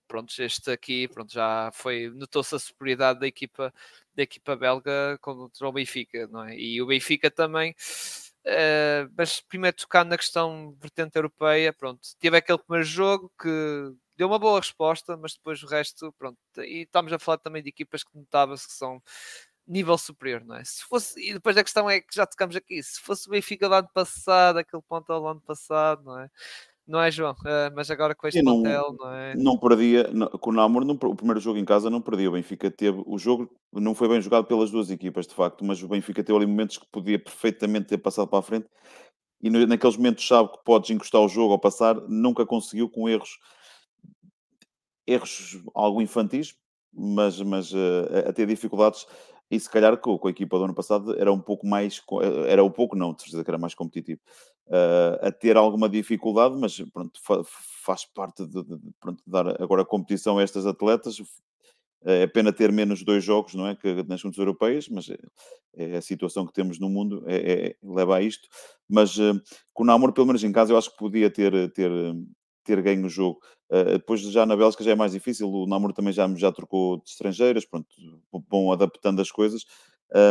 pronto, 0.10 0.34
este 0.42 0.72
aqui, 0.72 1.08
pronto, 1.08 1.32
já 1.32 1.70
foi, 1.72 2.10
notou-se 2.10 2.56
a 2.56 2.60
superioridade 2.60 3.20
da 3.20 3.28
equipa, 3.28 3.72
da 4.16 4.24
equipa 4.24 4.56
belga 4.56 5.18
contra 5.22 5.68
o 5.68 5.72
Benfica, 5.72 6.28
não 6.28 6.44
é? 6.44 6.58
E 6.58 6.82
o 6.82 6.88
Benfica 6.88 7.30
também, 7.32 7.72
uh, 7.72 9.14
mas 9.16 9.40
primeiro 9.42 9.78
tocando 9.78 10.10
na 10.10 10.18
questão 10.18 10.76
vertente 10.82 11.16
europeia, 11.16 11.72
pronto, 11.72 12.02
teve 12.20 12.38
aquele 12.38 12.58
primeiro 12.58 12.86
jogo 12.86 13.32
que 13.40 13.94
deu 14.18 14.28
uma 14.28 14.40
boa 14.40 14.60
resposta, 14.60 15.16
mas 15.16 15.34
depois 15.36 15.62
o 15.64 15.68
resto, 15.68 16.12
pronto, 16.18 16.38
e 16.58 16.82
estamos 16.82 17.14
a 17.14 17.20
falar 17.20 17.38
também 17.38 17.62
de 17.64 17.70
equipas 17.70 18.04
que 18.04 18.18
notava-se 18.18 18.68
que 18.68 18.74
são 18.74 19.02
nível 19.68 19.98
superior, 19.98 20.44
não 20.44 20.56
é? 20.56 20.64
Se 20.66 20.84
fosse, 20.84 21.20
e 21.22 21.34
depois 21.34 21.56
a 21.56 21.64
questão 21.64 21.90
é 21.90 22.02
que 22.02 22.16
já 22.16 22.26
tocamos 22.26 22.56
aqui, 22.56 22.82
se 22.82 23.00
fosse 23.00 23.28
o 23.28 23.32
Benfica 23.32 23.70
do 23.70 23.76
ano 23.76 23.90
passado, 23.94 24.58
aquele 24.58 24.82
ponto 24.84 25.14
ao 25.14 25.28
ano 25.28 25.42
passado, 25.42 26.04
não 26.04 26.20
é? 26.20 26.30
Não 26.90 27.00
é, 27.00 27.12
João? 27.12 27.34
Uh, 27.34 27.70
mas 27.76 27.92
agora 27.92 28.16
com 28.16 28.28
este 28.28 28.42
não, 28.42 28.62
não 28.62 29.14
é? 29.14 29.36
Não 29.36 29.58
perdia, 29.58 30.10
não, 30.12 30.28
com 30.28 30.50
o 30.50 30.54
Namor, 30.54 30.84
não, 30.84 30.96
o 30.96 31.16
primeiro 31.16 31.40
jogo 31.40 31.60
em 31.60 31.64
casa 31.64 31.88
não 31.88 32.02
perdia. 32.02 32.30
O 32.30 32.34
Benfica 32.34 32.72
teve, 32.72 33.04
o 33.06 33.18
jogo 33.18 33.48
não 33.72 33.94
foi 33.94 34.10
bem 34.10 34.20
jogado 34.20 34.46
pelas 34.46 34.72
duas 34.72 34.90
equipas, 34.90 35.28
de 35.28 35.36
facto, 35.36 35.64
mas 35.64 35.84
o 35.84 35.88
Benfica 35.88 36.24
teve 36.24 36.36
ali 36.36 36.48
momentos 36.48 36.80
que 36.80 36.88
podia 36.92 37.20
perfeitamente 37.20 37.88
ter 37.90 38.00
passado 38.00 38.28
para 38.28 38.40
a 38.40 38.42
frente. 38.42 38.68
e 39.42 39.50
naqueles 39.50 39.98
momentos 39.98 40.28
sabe 40.28 40.52
que 40.52 40.64
podes 40.66 40.90
encostar 40.90 41.22
o 41.22 41.30
jogo 41.30 41.54
ou 41.54 41.60
passar, 41.60 41.96
nunca 42.08 42.46
conseguiu 42.46 42.90
com 42.90 43.08
erros 43.08 43.38
erros 45.06 45.60
algo 45.74 46.02
infantis, 46.02 46.56
mas, 46.94 47.42
mas 47.42 47.72
uh, 47.72 48.28
a 48.28 48.34
ter 48.34 48.48
dificuldades 48.48 49.06
e 49.50 49.60
se 49.60 49.70
calhar 49.70 49.98
com, 49.98 50.18
com, 50.18 50.28
a 50.28 50.32
equipa 50.32 50.58
do 50.58 50.66
ano 50.66 50.76
passado 50.76 51.20
era 51.20 51.32
um 51.32 51.40
pouco 51.40 51.66
mais, 51.66 52.02
eh, 52.22 52.52
era 52.52 52.64
um 52.64 52.70
pouco 52.70 52.96
não, 52.96 53.14
de 53.14 53.24
certeza 53.24 53.44
que 53.44 53.50
era 53.50 53.58
mais 53.58 53.74
competitivo, 53.74 54.22
uh, 54.68 55.28
a 55.28 55.32
ter 55.32 55.58
alguma 55.58 55.90
dificuldade, 55.90 56.56
mas 56.56 56.80
pronto, 56.94 57.20
fa 57.22 57.44
faz 57.84 58.06
parte 58.06 58.46
de, 58.46 58.64
de, 58.64 58.78
pronto, 59.00 59.24
dar 59.26 59.62
agora 59.62 59.84
competição 59.84 60.38
a 60.38 60.44
estas 60.44 60.68
atletas, 60.68 61.18
é 62.04 62.28
pena 62.28 62.54
ter 62.54 62.72
menos 62.72 63.04
dois 63.04 63.24
jogos, 63.24 63.56
não 63.56 63.68
é? 63.68 63.76
Que 63.76 64.04
nas 64.04 64.22
juntas 64.22 64.38
europeias, 64.38 64.88
mas 64.88 65.10
é, 65.10 65.18
é, 65.76 65.98
a 65.98 66.02
situação 66.02 66.46
que 66.46 66.54
temos 66.54 66.80
no 66.80 66.90
mundo, 66.90 67.24
é, 67.28 67.36
é 67.52 67.76
leva 67.84 68.18
a 68.18 68.22
isto. 68.22 68.48
Mas 68.88 69.18
uh, 69.18 69.40
com 69.74 69.84
o 69.84 69.86
Namor, 69.86 70.14
pelo 70.14 70.28
menos 70.28 70.44
em 70.44 70.52
casa, 70.52 70.72
eu 70.72 70.78
acho 70.78 70.92
que 70.92 70.98
podia 70.98 71.30
ter, 71.30 71.72
ter, 71.74 71.92
ter 72.64 72.82
ganho 72.82 73.06
o 73.06 73.10
jogo. 73.10 73.40
Uh, 73.70 73.94
depois 73.94 74.22
já 74.22 74.46
na 74.46 74.56
Bélgica 74.56 74.84
já 74.84 74.92
é 74.92 74.96
mais 74.96 75.12
difícil, 75.12 75.50
o 75.50 75.68
Namor 75.68 75.94
também 75.94 76.12
já, 76.12 76.28
já 76.36 76.52
trocou 76.52 76.98
de 76.98 77.10
estrangeiras, 77.10 77.66
pronto, 77.66 77.88
vão 78.50 78.72
adaptando 78.72 79.22
as 79.22 79.32
coisas. 79.32 79.64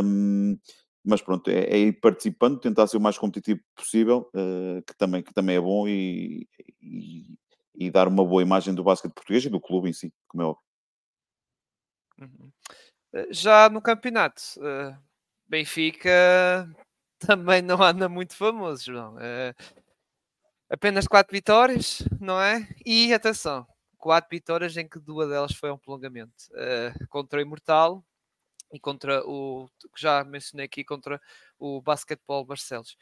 Um, 0.04 0.58
mas 1.04 1.22
pronto, 1.22 1.48
é, 1.48 1.60
é, 1.60 1.78
ir 1.78 2.00
participando, 2.00 2.60
tentar 2.60 2.86
ser 2.86 2.96
o 2.96 3.00
mais 3.00 3.16
competitivo 3.16 3.60
possível, 3.74 4.30
uh, 4.34 4.82
que, 4.86 4.94
também, 4.96 5.22
que 5.22 5.32
também 5.32 5.56
é 5.56 5.60
bom 5.60 5.88
e, 5.88 6.46
e, 6.82 7.38
e, 7.74 7.90
dar 7.90 8.08
uma 8.08 8.24
boa 8.24 8.42
imagem 8.42 8.74
do 8.74 8.84
basquete 8.84 9.14
português 9.14 9.44
e 9.44 9.48
do 9.48 9.60
clube 9.60 9.88
em 9.88 9.92
si, 9.92 10.12
como 10.26 10.42
é 10.42 10.46
óbvio. 10.46 10.62
Uhum. 12.20 12.52
Eh, 13.14 13.28
já 13.30 13.68
no 13.70 13.80
campeonato, 13.80 14.42
uh, 14.58 14.96
Benfica 15.46 16.68
também 17.18 17.62
não 17.62 17.82
anda 17.82 18.08
muito 18.08 18.34
famoso, 18.34 18.84
João. 18.84 19.14
Uh, 19.14 19.54
apenas 20.70 21.06
quatro 21.06 21.32
vitórias, 21.32 22.02
não 22.20 22.40
é? 22.40 22.68
E 22.84 23.12
atenção, 23.12 23.66
quatro 23.96 24.30
vitórias 24.30 24.76
em 24.76 24.88
que 24.88 24.98
duas 24.98 25.28
delas 25.28 25.52
foi 25.54 25.70
um 25.70 25.78
prolongamento 25.78 26.32
uh, 26.52 27.08
contra 27.08 27.38
o 27.38 27.42
Imortal 27.42 28.04
e 28.72 28.78
contra 28.78 29.22
o 29.26 29.68
que 29.94 30.00
já 30.00 30.22
mencionei 30.24 30.66
aqui 30.66 30.84
contra 30.84 31.20
o 31.58 31.80
Basquetebol 31.80 32.44
Barcelos. 32.44 32.96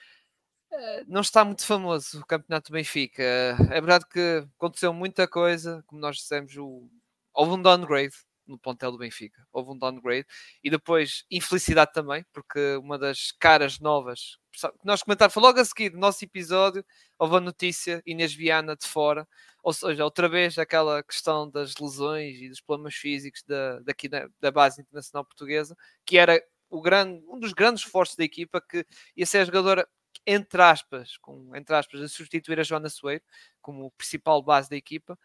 não 1.06 1.20
está 1.20 1.44
muito 1.44 1.64
famoso 1.64 2.20
o 2.20 2.26
campeonato 2.26 2.70
do 2.70 2.74
Benfica. 2.74 3.22
é 3.22 3.80
verdade 3.80 4.06
que 4.08 4.46
aconteceu 4.56 4.92
muita 4.92 5.26
coisa, 5.28 5.82
como 5.86 6.00
nós 6.00 6.16
dissemos, 6.16 6.56
o, 6.56 6.88
houve 7.34 7.52
um 7.52 7.62
downgrade 7.62 8.14
no 8.46 8.58
plantel 8.58 8.92
do 8.92 8.98
Benfica. 8.98 9.46
Houve 9.52 9.72
um 9.72 9.78
downgrade 9.78 10.26
e 10.62 10.70
depois 10.70 11.24
infelicidade 11.30 11.92
também, 11.92 12.24
porque 12.32 12.76
uma 12.76 12.98
das 12.98 13.32
caras 13.32 13.78
novas 13.80 14.38
que 14.62 14.86
nós 14.86 15.02
comentámos 15.02 15.34
foi 15.34 15.42
logo 15.42 15.60
a 15.60 15.64
seguir 15.64 15.92
no 15.92 15.98
nosso 15.98 16.24
episódio, 16.24 16.84
houve 17.18 17.36
a 17.36 17.40
notícia 17.40 18.02
Inês 18.06 18.32
Viana 18.34 18.74
de 18.74 18.86
fora, 18.86 19.28
ou 19.62 19.72
seja, 19.72 20.04
outra 20.04 20.28
vez 20.28 20.56
aquela 20.58 21.02
questão 21.02 21.50
das 21.50 21.74
lesões 21.76 22.40
e 22.40 22.48
dos 22.48 22.60
problemas 22.60 22.94
físicos 22.94 23.42
da, 23.42 23.80
daqui 23.80 24.08
da, 24.08 24.28
da 24.40 24.50
base 24.50 24.80
internacional 24.80 25.24
portuguesa, 25.24 25.76
que 26.06 26.16
era 26.16 26.42
o 26.70 26.80
grande, 26.80 27.22
um 27.28 27.38
dos 27.38 27.52
grandes 27.52 27.84
esforços 27.84 28.16
da 28.16 28.24
equipa, 28.24 28.60
que 28.60 28.86
ia 29.16 29.26
ser 29.26 29.38
a 29.38 29.44
jogadora 29.44 29.86
entre 30.26 30.60
aspas, 30.62 31.16
com, 31.18 31.54
entre 31.54 31.74
aspas, 31.76 32.00
a 32.00 32.08
substituir 32.08 32.58
a 32.58 32.62
Joana 32.62 32.88
Soeiro 32.88 33.22
como 33.60 33.92
principal 33.92 34.42
base 34.42 34.68
da 34.68 34.76
equipa. 34.76 35.18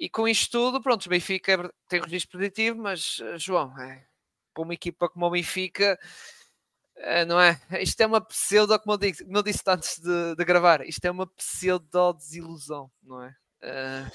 E 0.00 0.08
com 0.08 0.26
isto 0.26 0.50
tudo, 0.50 0.80
pronto, 0.80 1.04
o 1.04 1.10
Benfica 1.10 1.70
tem 1.86 2.00
registro 2.00 2.38
positivo, 2.38 2.80
mas 2.80 3.20
eh, 3.22 3.38
João, 3.38 3.78
é, 3.78 4.02
para 4.54 4.62
uma 4.62 4.72
equipa 4.72 5.10
como 5.10 5.26
o 5.26 5.30
Benfica, 5.30 5.98
é, 6.96 7.26
não 7.26 7.38
é? 7.38 7.60
Isto 7.82 8.00
é 8.00 8.06
uma 8.06 8.20
pseudo, 8.22 8.78
como 8.80 8.94
eu 8.94 8.98
disse, 8.98 9.22
como 9.22 9.36
eu 9.36 9.42
disse 9.42 9.62
antes 9.66 9.98
de, 9.98 10.34
de 10.36 10.44
gravar, 10.46 10.80
isto 10.88 11.04
é 11.04 11.10
uma 11.10 11.26
pseudo-desilusão, 11.26 12.90
não 13.02 13.22
é? 13.22 13.36
é... 13.62 14.10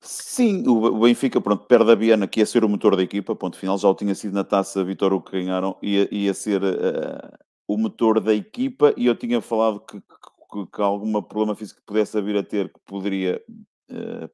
Sim, 0.00 0.64
o 0.68 1.00
Benfica 1.00 1.40
pronto, 1.40 1.66
perde 1.66 1.90
a 1.90 1.96
Viana, 1.96 2.28
que 2.28 2.38
ia 2.38 2.46
ser 2.46 2.64
o 2.64 2.68
motor 2.68 2.94
da 2.94 3.02
equipa, 3.02 3.34
ponto 3.34 3.58
final, 3.58 3.76
já 3.76 3.88
o 3.88 3.94
tinha 3.94 4.14
sido 4.14 4.34
na 4.34 4.44
taça 4.44 4.84
Vitória 4.84 5.16
o 5.16 5.20
que 5.20 5.32
ganharam, 5.32 5.76
ia, 5.82 6.08
ia 6.14 6.32
ser 6.32 6.62
uh, 6.62 7.38
o 7.66 7.76
motor 7.76 8.20
da 8.20 8.32
equipa, 8.32 8.94
e 8.96 9.06
eu 9.06 9.16
tinha 9.16 9.40
falado 9.40 9.80
que, 9.80 10.00
que, 10.00 10.66
que 10.72 10.80
alguma 10.80 11.20
problema 11.20 11.56
físico 11.56 11.80
que 11.80 11.86
pudesse 11.86 12.22
vir 12.22 12.36
a 12.36 12.44
ter, 12.44 12.72
que 12.72 12.78
poderia 12.86 13.42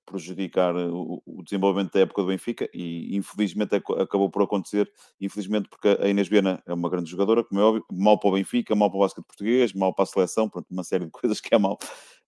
prejudicar 0.04 0.74
o, 0.76 1.22
o, 1.24 1.42
desenvolvimento 1.42 1.92
da 1.92 2.00
época 2.00 2.22
do 2.22 2.28
Benfica 2.28 2.68
e 2.72 3.16
infelizmente 3.16 3.74
acabou 3.74 4.30
por 4.30 4.42
acontecer, 4.42 4.90
infelizmente 5.20 5.68
porque 5.68 5.88
a 6.00 6.08
Inês 6.08 6.28
Viana 6.28 6.62
é 6.66 6.74
uma 6.74 6.90
grande 6.90 7.10
jogadora, 7.10 7.42
como 7.42 7.60
é 7.60 7.64
óbvio, 7.64 7.84
mal 7.90 8.18
para 8.18 8.28
o 8.28 8.32
Benfica, 8.32 8.74
mal 8.74 8.90
para 8.90 8.98
o 8.98 9.00
basquete 9.00 9.24
português, 9.24 9.72
mal 9.72 9.94
para 9.94 10.02
a 10.02 10.06
seleção, 10.06 10.48
pronto, 10.48 10.66
uma 10.70 10.84
série 10.84 11.06
de 11.06 11.10
coisas 11.12 11.40
que 11.40 11.54
é 11.54 11.58
mal, 11.58 11.78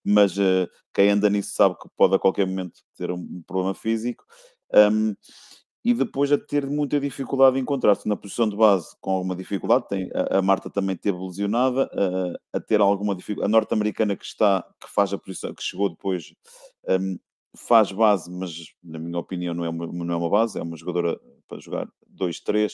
mas 0.03 0.37
uh, 0.37 0.67
quem 0.93 1.09
anda 1.09 1.29
nisso 1.29 1.51
sabe 1.53 1.75
que 1.79 1.87
pode 1.95 2.15
a 2.15 2.19
qualquer 2.19 2.47
momento 2.47 2.79
ter 2.95 3.11
um 3.11 3.43
problema 3.45 3.73
físico. 3.73 4.23
Um, 4.73 5.15
e 5.83 5.93
depois 5.93 6.31
a 6.31 6.37
ter 6.37 6.65
muita 6.65 6.99
dificuldade 6.99 7.57
em 7.57 7.61
encontrar-se 7.61 8.07
na 8.07 8.15
posição 8.15 8.49
de 8.49 8.55
base 8.55 8.95
com 8.99 9.11
alguma 9.11 9.35
dificuldade. 9.35 9.87
Tem, 9.87 10.09
a, 10.13 10.39
a 10.39 10.41
Marta 10.41 10.69
também 10.69 10.95
teve 10.95 11.17
lesionada, 11.17 11.89
a, 12.53 12.57
a 12.57 12.59
ter 12.59 12.81
alguma 12.81 13.15
dificuldade. 13.15 13.49
A 13.49 13.51
norte-americana 13.51 14.15
que 14.15 14.25
está, 14.25 14.65
que 14.79 14.89
faz 14.89 15.13
a 15.13 15.17
posição, 15.17 15.53
que 15.53 15.63
chegou 15.63 15.89
depois, 15.89 16.33
um, 16.87 17.17
faz 17.55 17.91
base, 17.91 18.29
mas 18.29 18.51
na 18.83 18.99
minha 18.99 19.17
opinião 19.17 19.53
não 19.53 19.65
é 19.65 19.69
uma, 19.69 19.87
não 19.87 20.13
é 20.13 20.17
uma 20.17 20.29
base, 20.29 20.59
é 20.59 20.61
uma 20.61 20.77
jogadora 20.77 21.19
para 21.47 21.59
jogar 21.59 21.87
2-3, 22.15 22.73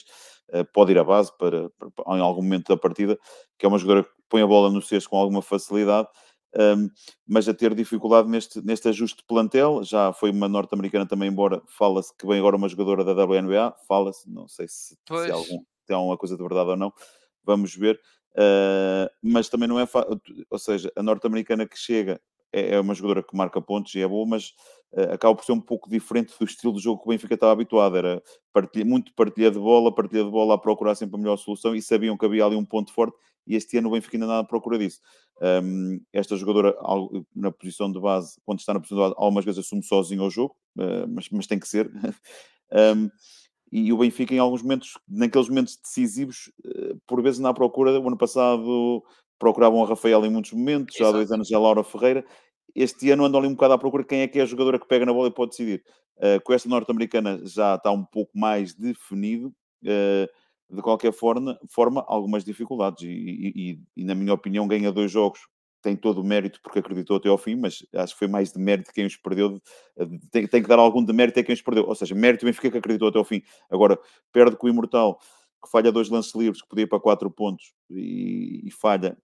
uh, 0.52 0.64
pode 0.72 0.92
ir 0.92 0.98
à 0.98 1.04
base 1.04 1.32
para, 1.38 1.70
para, 1.70 2.16
em 2.16 2.20
algum 2.20 2.42
momento 2.42 2.68
da 2.68 2.76
partida, 2.76 3.18
que 3.56 3.64
é 3.64 3.68
uma 3.68 3.78
jogadora 3.78 4.04
que 4.04 4.10
põe 4.28 4.42
a 4.42 4.46
bola 4.46 4.70
no 4.70 4.82
cesto 4.82 5.08
com 5.08 5.16
alguma 5.16 5.40
facilidade 5.40 6.08
um, 6.58 6.88
mas 7.26 7.48
a 7.48 7.54
ter 7.54 7.74
dificuldade 7.74 8.28
neste, 8.28 8.64
neste 8.64 8.88
ajuste 8.88 9.18
de 9.18 9.24
plantel. 9.24 9.82
Já 9.84 10.12
foi 10.12 10.30
uma 10.30 10.48
norte-americana 10.48 11.06
também, 11.06 11.28
embora 11.28 11.62
fala-se 11.66 12.16
que 12.16 12.26
vem 12.26 12.38
agora 12.38 12.56
uma 12.56 12.68
jogadora 12.68 13.04
da 13.04 13.24
WNBA, 13.24 13.74
fala-se, 13.86 14.28
não 14.30 14.48
sei 14.48 14.66
se, 14.68 14.96
se 14.96 15.30
algum, 15.30 15.62
tem 15.86 15.96
alguma 15.96 16.16
coisa 16.16 16.36
de 16.36 16.42
verdade 16.42 16.70
ou 16.70 16.76
não, 16.76 16.92
vamos 17.44 17.74
ver. 17.74 18.00
Uh, 18.32 19.08
mas 19.22 19.48
também 19.48 19.66
não 19.66 19.80
é 19.80 19.86
fácil, 19.86 20.20
ou 20.50 20.58
seja, 20.58 20.92
a 20.94 21.02
norte-americana 21.02 21.66
que 21.66 21.78
chega 21.78 22.20
é, 22.52 22.74
é, 22.74 22.80
uma 22.80 22.94
jogadora 22.94 23.22
que 23.22 23.34
marca 23.34 23.60
pontos 23.62 23.94
e 23.94 24.00
é 24.00 24.06
boa, 24.06 24.26
mas 24.26 24.50
uh, 24.92 25.12
acaba 25.12 25.34
por 25.34 25.44
ser 25.44 25.52
um 25.52 25.60
pouco 25.60 25.88
diferente 25.88 26.34
do 26.38 26.44
estilo 26.44 26.74
de 26.74 26.80
jogo 26.80 27.02
que 27.02 27.08
o 27.08 27.10
Benfica 27.10 27.34
estava 27.34 27.52
habituado. 27.52 27.96
Era 27.96 28.22
partilha, 28.52 28.84
muito 28.84 29.12
partilha 29.14 29.50
de 29.50 29.58
bola, 29.58 29.94
partilha 29.94 30.24
de 30.24 30.30
bola 30.30 30.54
a 30.54 30.58
procurar 30.58 30.94
sempre 30.94 31.16
a 31.16 31.18
melhor 31.18 31.36
solução 31.38 31.74
e 31.74 31.80
sabiam 31.80 32.16
que 32.16 32.26
havia 32.26 32.44
ali 32.44 32.56
um 32.56 32.64
ponto 32.64 32.92
forte 32.92 33.16
e 33.46 33.54
este 33.54 33.78
ano 33.78 33.88
o 33.88 33.92
Benfica 33.92 34.16
ainda 34.16 34.26
nada 34.26 34.46
procura 34.46 34.78
disso. 34.78 35.00
Um, 35.40 36.00
esta 36.12 36.36
jogadora, 36.36 36.74
na 37.34 37.52
posição 37.52 37.92
de 37.92 38.00
base, 38.00 38.40
quando 38.44 38.60
está 38.60 38.72
na 38.72 38.80
posição 38.80 38.96
de 38.96 39.02
base, 39.04 39.14
algumas 39.16 39.44
vezes 39.44 39.60
assume 39.60 39.82
sozinho 39.82 40.24
o 40.24 40.30
jogo, 40.30 40.56
uh, 40.78 41.06
mas, 41.08 41.28
mas 41.30 41.46
tem 41.46 41.58
que 41.58 41.68
ser. 41.68 41.90
um, 42.96 43.10
e 43.70 43.92
o 43.92 43.98
Benfica, 43.98 44.34
em 44.34 44.38
alguns 44.38 44.62
momentos, 44.62 44.98
naqueles 45.08 45.48
momentos 45.48 45.76
decisivos, 45.76 46.50
uh, 46.64 46.98
por 47.06 47.22
vezes 47.22 47.38
na 47.38 47.52
procura, 47.52 47.98
o 48.00 48.06
ano 48.06 48.16
passado 48.16 49.02
procuravam 49.38 49.84
a 49.84 49.88
Rafael 49.88 50.24
em 50.24 50.30
muitos 50.30 50.52
momentos, 50.52 50.96
já 50.96 51.08
há 51.08 51.12
dois 51.12 51.30
anos 51.30 51.48
já 51.48 51.56
a 51.56 51.60
Laura 51.60 51.84
Ferreira. 51.84 52.24
Este 52.74 53.10
ano 53.10 53.24
andam 53.24 53.40
ali 53.40 53.48
um 53.48 53.54
bocado 53.54 53.74
à 53.74 53.78
procura 53.78 54.04
quem 54.04 54.20
é 54.20 54.28
que 54.28 54.38
é 54.38 54.42
a 54.42 54.46
jogadora 54.46 54.78
que 54.78 54.86
pega 54.86 55.06
na 55.06 55.12
bola 55.12 55.28
e 55.28 55.32
pode 55.32 55.50
decidir. 55.50 55.82
Uh, 56.16 56.42
com 56.42 56.52
esta 56.52 56.68
norte-americana 56.68 57.40
já 57.44 57.74
está 57.74 57.90
um 57.90 58.04
pouco 58.04 58.38
mais 58.38 58.74
definido. 58.74 59.48
Uh, 59.82 60.28
de 60.70 60.82
qualquer 60.82 61.12
forma, 61.12 61.58
forma 61.68 62.04
algumas 62.06 62.44
dificuldades. 62.44 63.02
E, 63.02 63.52
e, 63.54 63.80
e, 63.96 64.04
na 64.04 64.14
minha 64.14 64.34
opinião, 64.34 64.66
ganha 64.66 64.92
dois 64.92 65.10
jogos. 65.10 65.40
Tem 65.82 65.94
todo 65.94 66.20
o 66.20 66.24
mérito 66.24 66.60
porque 66.62 66.80
acreditou 66.80 67.16
até 67.16 67.28
ao 67.28 67.38
fim, 67.38 67.54
mas 67.54 67.86
acho 67.94 68.14
que 68.14 68.18
foi 68.18 68.28
mais 68.28 68.52
de 68.52 68.58
mérito 68.58 68.92
quem 68.92 69.06
os 69.06 69.16
perdeu. 69.16 69.60
Tem, 70.32 70.46
tem 70.46 70.62
que 70.62 70.68
dar 70.68 70.78
algum 70.78 71.04
de 71.04 71.12
mérito 71.12 71.38
a 71.38 71.44
quem 71.44 71.54
os 71.54 71.62
perdeu. 71.62 71.86
Ou 71.86 71.94
seja, 71.94 72.14
mérito 72.14 72.44
bem 72.44 72.52
fica 72.52 72.70
que 72.70 72.78
acreditou 72.78 73.08
até 73.08 73.18
ao 73.18 73.24
fim. 73.24 73.42
Agora, 73.70 73.98
perde 74.32 74.56
com 74.56 74.66
o 74.66 74.70
Imortal, 74.70 75.18
que 75.62 75.70
falha 75.70 75.92
dois 75.92 76.08
lances 76.08 76.34
livres, 76.34 76.60
que 76.60 76.68
podia 76.68 76.84
ir 76.84 76.88
para 76.88 76.98
quatro 76.98 77.30
pontos 77.30 77.72
e, 77.90 78.62
e 78.66 78.70
falha. 78.70 79.16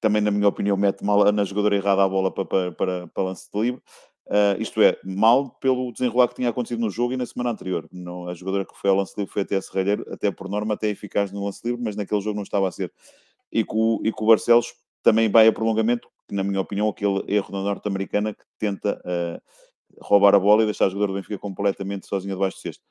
Também, 0.00 0.22
na 0.22 0.30
minha 0.30 0.48
opinião, 0.48 0.78
mete 0.78 1.04
mal 1.04 1.30
na 1.30 1.44
jogadora 1.44 1.76
errada 1.76 2.02
a 2.02 2.08
bola 2.08 2.32
para, 2.32 2.46
para, 2.46 2.72
para, 2.72 3.06
para 3.08 3.22
lance 3.22 3.50
de 3.52 3.60
livre. 3.60 3.82
Uh, 4.30 4.62
isto 4.62 4.80
é, 4.80 4.96
mal 5.04 5.50
pelo 5.58 5.90
desenrolar 5.90 6.28
que 6.28 6.36
tinha 6.36 6.48
acontecido 6.48 6.78
no 6.78 6.88
jogo 6.88 7.12
e 7.12 7.16
na 7.16 7.26
semana 7.26 7.50
anterior. 7.50 7.88
Não, 7.90 8.28
a 8.28 8.34
jogadora 8.34 8.64
que 8.64 8.78
foi 8.78 8.88
ao 8.88 8.94
lance 8.94 9.12
livre 9.18 9.32
foi 9.32 9.42
até 9.42 9.56
a 9.56 9.62
Serralheiro, 9.62 10.06
até 10.08 10.30
por 10.30 10.48
norma, 10.48 10.74
até 10.74 10.88
eficaz 10.88 11.32
no 11.32 11.44
lance 11.44 11.60
livre, 11.64 11.82
mas 11.82 11.96
naquele 11.96 12.20
jogo 12.20 12.36
não 12.36 12.44
estava 12.44 12.68
a 12.68 12.70
ser. 12.70 12.92
E 13.50 13.64
com, 13.64 14.00
e 14.04 14.12
com 14.12 14.24
o 14.24 14.28
Barcelos 14.28 14.72
também 15.02 15.28
vai 15.28 15.48
a 15.48 15.52
prolongamento, 15.52 16.08
que 16.28 16.34
na 16.34 16.44
minha 16.44 16.60
opinião, 16.60 16.88
aquele 16.88 17.24
erro 17.26 17.50
da 17.50 17.60
norte-americana 17.60 18.32
que 18.32 18.44
tenta 18.56 19.02
uh, 19.04 19.42
roubar 20.00 20.36
a 20.36 20.38
bola 20.38 20.62
e 20.62 20.64
deixar 20.64 20.86
a 20.86 20.88
jogadora 20.90 21.10
do 21.10 21.16
Benfica 21.16 21.36
completamente 21.36 22.06
sozinha 22.06 22.34
debaixo 22.34 22.58
do 22.58 22.60
cesto 22.60 22.84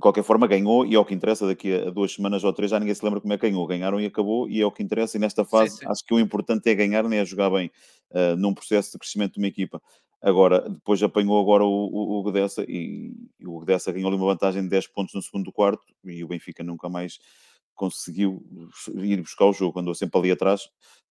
de 0.00 0.02
qualquer 0.02 0.24
forma 0.24 0.46
ganhou 0.46 0.86
e 0.86 0.94
é 0.94 0.98
o 0.98 1.04
que 1.04 1.12
interessa 1.12 1.46
daqui 1.46 1.74
a 1.74 1.90
duas 1.90 2.14
semanas 2.14 2.42
ou 2.42 2.50
três 2.54 2.70
já 2.70 2.80
ninguém 2.80 2.94
se 2.94 3.04
lembra 3.04 3.20
como 3.20 3.34
é 3.34 3.36
que 3.36 3.46
ganhou, 3.46 3.66
ganharam 3.66 4.00
e 4.00 4.06
acabou 4.06 4.48
e 4.48 4.58
é 4.58 4.64
o 4.64 4.72
que 4.72 4.82
interessa 4.82 5.18
e 5.18 5.20
nesta 5.20 5.44
fase 5.44 5.72
sim, 5.72 5.76
sim. 5.80 5.86
acho 5.86 6.02
que 6.02 6.14
o 6.14 6.18
importante 6.18 6.70
é 6.70 6.74
ganhar 6.74 7.06
nem 7.06 7.18
é 7.18 7.24
jogar 7.24 7.50
bem 7.50 7.70
uh, 8.12 8.34
num 8.34 8.54
processo 8.54 8.92
de 8.92 8.98
crescimento 8.98 9.34
de 9.34 9.40
uma 9.40 9.46
equipa 9.46 9.80
agora, 10.22 10.68
depois 10.68 11.02
apanhou 11.02 11.40
agora 11.40 11.64
o, 11.64 11.68
o, 11.68 12.32
e, 12.68 13.12
o 13.44 13.60
Gdessa 13.60 13.92
ganhou 13.92 14.08
ali 14.08 14.16
uma 14.16 14.26
vantagem 14.26 14.62
de 14.62 14.68
10 14.68 14.88
pontos 14.88 15.14
no 15.14 15.22
segundo 15.22 15.52
quarto 15.52 15.82
e 16.04 16.22
o 16.22 16.28
Benfica 16.28 16.62
nunca 16.62 16.88
mais 16.88 17.18
conseguiu 17.74 18.44
ir 18.96 19.22
buscar 19.22 19.46
o 19.46 19.54
jogo, 19.54 19.80
andou 19.80 19.94
sempre 19.94 20.18
ali 20.20 20.30
atrás 20.30 20.64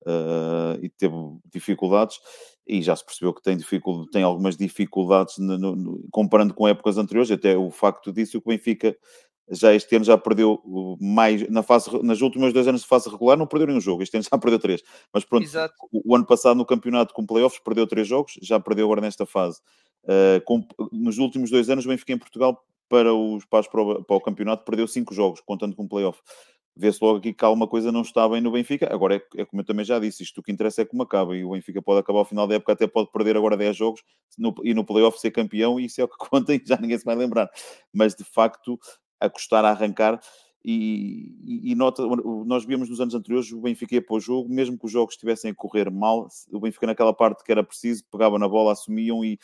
uh, 0.03 0.77
e 0.83 0.89
teve 0.89 1.15
dificuldades 1.51 2.19
e 2.67 2.79
já 2.83 2.95
se 2.95 3.03
percebeu 3.03 3.33
que 3.33 3.41
tem, 3.41 3.57
dificuldade, 3.57 4.11
tem 4.11 4.21
algumas 4.21 4.55
dificuldades 4.55 5.39
no, 5.39 5.57
no, 5.57 6.07
comparando 6.11 6.53
com 6.53 6.67
épocas 6.67 6.99
anteriores, 6.99 7.31
até 7.31 7.57
o 7.57 7.71
facto 7.71 8.13
disso 8.13 8.39
que 8.39 8.47
o 8.47 8.55
Benfica 8.55 8.95
já 9.51 9.73
este 9.73 9.95
ano 9.95 10.05
já 10.05 10.17
perdeu 10.17 10.61
mais 10.99 11.49
na 11.49 11.63
fase, 11.63 11.89
nas 12.03 12.21
últimas 12.21 12.53
dois 12.53 12.67
anos 12.67 12.81
de 12.81 12.87
fase 12.87 13.09
regular 13.09 13.37
não 13.37 13.47
perdeu 13.47 13.67
nenhum 13.67 13.81
jogo, 13.81 14.03
este 14.03 14.15
ano 14.15 14.25
já 14.29 14.37
perdeu 14.39 14.59
três, 14.59 14.83
mas 15.13 15.23
pronto, 15.23 15.47
o, 15.91 16.11
o, 16.11 16.15
ano 16.15 16.25
passado 16.25 16.57
no 16.57 16.65
campeonato 16.65 17.13
com 17.13 17.25
playoffs 17.25 17.59
perdeu 17.59 17.87
três 17.87 18.07
jogos, 18.07 18.37
já 18.41 18.59
perdeu 18.59 18.85
agora 18.85 19.01
nesta 19.01 19.25
fase. 19.25 19.59
Uh, 20.03 20.41
com, 20.45 20.65
nos 20.91 21.17
últimos 21.17 21.51
dois 21.51 21.69
anos 21.69 21.85
o 21.85 21.89
Benfica 21.89 22.13
em 22.13 22.17
Portugal 22.17 22.63
para 22.87 23.13
os 23.13 23.43
para, 23.45 23.59
o, 23.81 24.03
para 24.03 24.15
o 24.15 24.21
campeonato 24.21 24.63
perdeu 24.63 24.87
cinco 24.87 25.13
jogos, 25.13 25.41
contando 25.41 25.75
com 25.75 25.87
playoff 25.87 26.19
vê-se 26.79 27.03
logo 27.03 27.17
aqui 27.17 27.33
que 27.33 27.43
alguma 27.43 27.67
coisa 27.67 27.91
não 27.91 28.01
está 28.01 28.27
bem 28.29 28.39
no 28.39 28.51
Benfica. 28.51 28.91
Agora, 28.91 29.17
é, 29.17 29.21
é, 29.35 29.45
como 29.45 29.61
eu 29.61 29.65
também 29.65 29.83
já 29.83 29.99
disse, 29.99 30.23
isto 30.23 30.39
o 30.39 30.43
que 30.43 30.49
interessa 30.49 30.81
é 30.81 30.85
como 30.85 31.03
acaba. 31.03 31.35
E 31.35 31.43
o 31.43 31.51
Benfica 31.51 31.81
pode 31.81 31.99
acabar 31.99 32.19
ao 32.19 32.25
final 32.25 32.47
da 32.47 32.55
época, 32.55 32.71
até 32.71 32.87
pode 32.87 33.11
perder 33.11 33.35
agora 33.35 33.57
10 33.57 33.75
jogos 33.75 34.01
no, 34.37 34.55
e 34.63 34.73
no 34.73 34.85
playoff 34.85 35.19
ser 35.19 35.31
campeão, 35.31 35.77
e 35.77 35.85
isso 35.85 35.99
é 35.99 36.05
o 36.05 36.07
que 36.07 36.15
conta 36.29 36.55
e 36.55 36.61
já 36.65 36.77
ninguém 36.77 36.97
se 36.97 37.03
vai 37.03 37.15
lembrar. 37.15 37.49
Mas, 37.93 38.15
de 38.15 38.23
facto, 38.23 38.79
a 39.19 39.29
custar 39.29 39.65
a 39.65 39.69
arrancar. 39.69 40.19
E, 40.63 41.71
e, 41.71 41.75
nota, 41.75 42.03
nós 42.45 42.65
víamos 42.65 42.89
nos 42.89 42.99
anos 42.99 43.13
anteriores 43.13 43.51
o 43.51 43.61
Benfica 43.61 43.95
ia 43.95 44.01
para 44.01 44.15
o 44.15 44.19
jogo, 44.19 44.49
mesmo 44.49 44.77
que 44.77 44.85
os 44.85 44.91
jogos 44.91 45.13
estivessem 45.13 45.51
a 45.51 45.55
correr 45.55 45.89
mal, 45.89 46.27
o 46.51 46.59
Benfica 46.59 46.85
naquela 46.85 47.13
parte 47.13 47.43
que 47.43 47.51
era 47.51 47.63
preciso, 47.63 48.03
pegava 48.11 48.37
na 48.37 48.47
bola, 48.47 48.73
assumiam 48.73 49.23
e, 49.23 49.39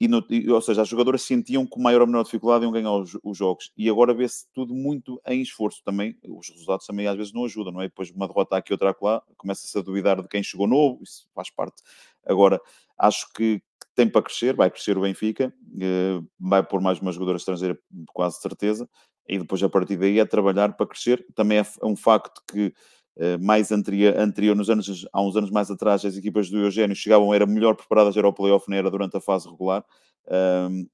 e, 0.00 0.08
no, 0.08 0.24
e, 0.28 0.50
ou 0.50 0.60
seja, 0.60 0.82
as 0.82 0.88
jogadoras 0.88 1.22
sentiam 1.22 1.64
com 1.64 1.80
maior 1.80 2.00
ou 2.00 2.08
menor 2.08 2.24
dificuldade 2.24 2.64
iam 2.64 2.72
ganhar 2.72 2.90
os, 2.92 3.16
os 3.22 3.38
jogos. 3.38 3.70
E 3.76 3.88
agora 3.88 4.12
vê-se 4.12 4.46
tudo 4.52 4.74
muito 4.74 5.22
em 5.28 5.40
esforço 5.40 5.80
também. 5.84 6.18
Os 6.26 6.50
resultados 6.50 6.86
também 6.86 7.06
às 7.06 7.16
vezes 7.16 7.32
não 7.32 7.44
ajudam, 7.44 7.72
não 7.72 7.80
é? 7.80 7.84
Depois 7.84 8.10
uma 8.10 8.26
derrota 8.26 8.56
aqui, 8.56 8.72
outra 8.72 8.96
lá, 9.00 9.22
começa-se 9.36 9.78
a 9.78 9.80
duvidar 9.80 10.20
de 10.20 10.26
quem 10.26 10.42
chegou 10.42 10.66
novo, 10.66 11.04
isso 11.04 11.28
faz 11.32 11.50
parte. 11.50 11.82
Agora, 12.26 12.60
acho 12.98 13.32
que 13.32 13.62
tem 13.94 14.08
para 14.08 14.22
crescer, 14.22 14.54
vai 14.54 14.70
crescer 14.70 14.96
o 14.96 15.02
Benfica, 15.02 15.52
eh, 15.80 16.20
vai 16.40 16.62
pôr 16.62 16.80
mais 16.80 17.00
uma 17.00 17.12
jogadora 17.12 17.36
estrangeira, 17.36 17.78
quase 18.12 18.40
certeza, 18.40 18.88
e 19.28 19.38
depois 19.38 19.62
a 19.62 19.68
partir 19.68 19.96
daí 19.96 20.18
é 20.18 20.24
trabalhar 20.24 20.74
para 20.76 20.86
crescer. 20.86 21.24
Também 21.34 21.58
é, 21.58 21.62
é 21.62 21.86
um 21.86 21.96
facto 21.96 22.42
que 22.50 22.72
eh, 23.18 23.36
mais 23.38 23.70
anterior, 23.70 24.18
anterior 24.18 24.56
nos 24.56 24.70
anos, 24.70 25.06
há 25.12 25.22
uns 25.22 25.36
anos 25.36 25.50
mais 25.50 25.70
atrás, 25.70 26.04
as 26.04 26.16
equipas 26.16 26.50
do 26.50 26.58
Eugênio 26.58 26.96
chegavam, 26.96 27.34
eram 27.34 27.46
melhor 27.46 27.74
preparadas, 27.76 28.16
era 28.16 28.26
o 28.28 28.32
playoff, 28.32 28.68
não 28.68 28.76
era 28.76 28.90
durante 28.90 29.16
a 29.16 29.20
fase 29.20 29.48
regular. 29.48 29.84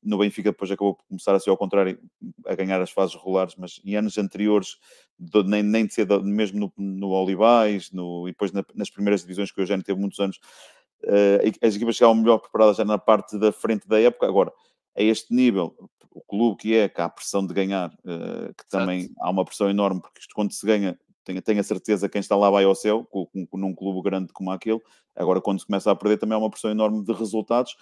No 0.03 0.19
Benfica 0.19 0.51
depois 0.51 0.71
acabou 0.71 0.95
por 0.95 1.05
começar 1.07 1.35
a 1.35 1.39
ser 1.39 1.51
ao 1.51 1.57
contrário, 1.57 1.99
a 2.47 2.55
ganhar 2.55 2.81
as 2.81 2.91
fases 2.91 3.15
regulares, 3.15 3.55
mas 3.59 3.81
em 3.85 3.95
anos 3.95 4.17
anteriores, 4.17 4.79
nem, 5.45 5.63
nem 5.63 5.87
de 5.87 5.93
ser 5.93 6.07
mesmo 6.23 6.59
no, 6.59 6.73
no 6.77 7.09
Olivais, 7.11 7.93
no, 7.93 8.27
e 8.27 8.33
depois 8.33 8.53
na, 8.53 8.65
nas 8.75 8.91
primeiras 8.91 9.21
divisões 9.21 9.53
que 9.53 9.61
o 9.61 9.63
Eugênio 9.63 9.85
teve 9.85 10.01
muitos 10.01 10.19
anos, 10.19 10.41
as 11.63 11.77
equipas 11.77 11.97
chegavam 11.97 12.17
melhor 12.17 12.39
preparadas 12.39 12.77
já 12.77 12.85
na 12.85 12.99
parte 12.99 13.39
da 13.39 13.53
frente 13.53 13.87
da 13.89 14.01
época. 14.01 14.27
Agora, 14.27 14.53
a 14.97 15.03
este 15.03 15.33
nível, 15.33 15.75
o 16.11 16.21
clube 16.21 16.57
que 16.57 16.75
é, 16.75 16.89
que 16.89 17.01
há 17.01 17.05
a 17.05 17.11
pressão 17.11 17.47
de 17.47 17.55
ganhar, 17.55 17.91
uh, 17.91 18.53
que 18.55 18.69
também 18.69 19.01
Exato. 19.01 19.15
há 19.21 19.31
uma 19.31 19.45
pressão 19.45 19.71
enorme, 19.71 20.01
porque 20.01 20.21
isto 20.21 20.35
quando 20.35 20.53
se 20.53 20.67
ganha 20.67 20.99
tenho, 21.29 21.43
tenho 21.43 21.61
a 21.61 21.63
certeza 21.63 22.09
que 22.09 22.15
quem 22.15 22.21
está 22.21 22.35
lá 22.37 22.51
vai 22.51 22.65
ao 22.65 22.75
céu, 22.75 23.05
com, 23.05 23.27
com, 23.27 23.59
num 23.59 23.75
clube 23.75 24.03
grande 24.03 24.33
como 24.33 24.51
aquele. 24.51 24.81
Agora, 25.15 25.41
quando 25.41 25.61
se 25.61 25.67
começa 25.67 25.91
a 25.91 25.95
perder, 25.95 26.17
também 26.17 26.35
há 26.35 26.39
uma 26.39 26.51
pressão 26.51 26.71
enorme 26.71 27.05
de 27.05 27.13
resultados 27.13 27.77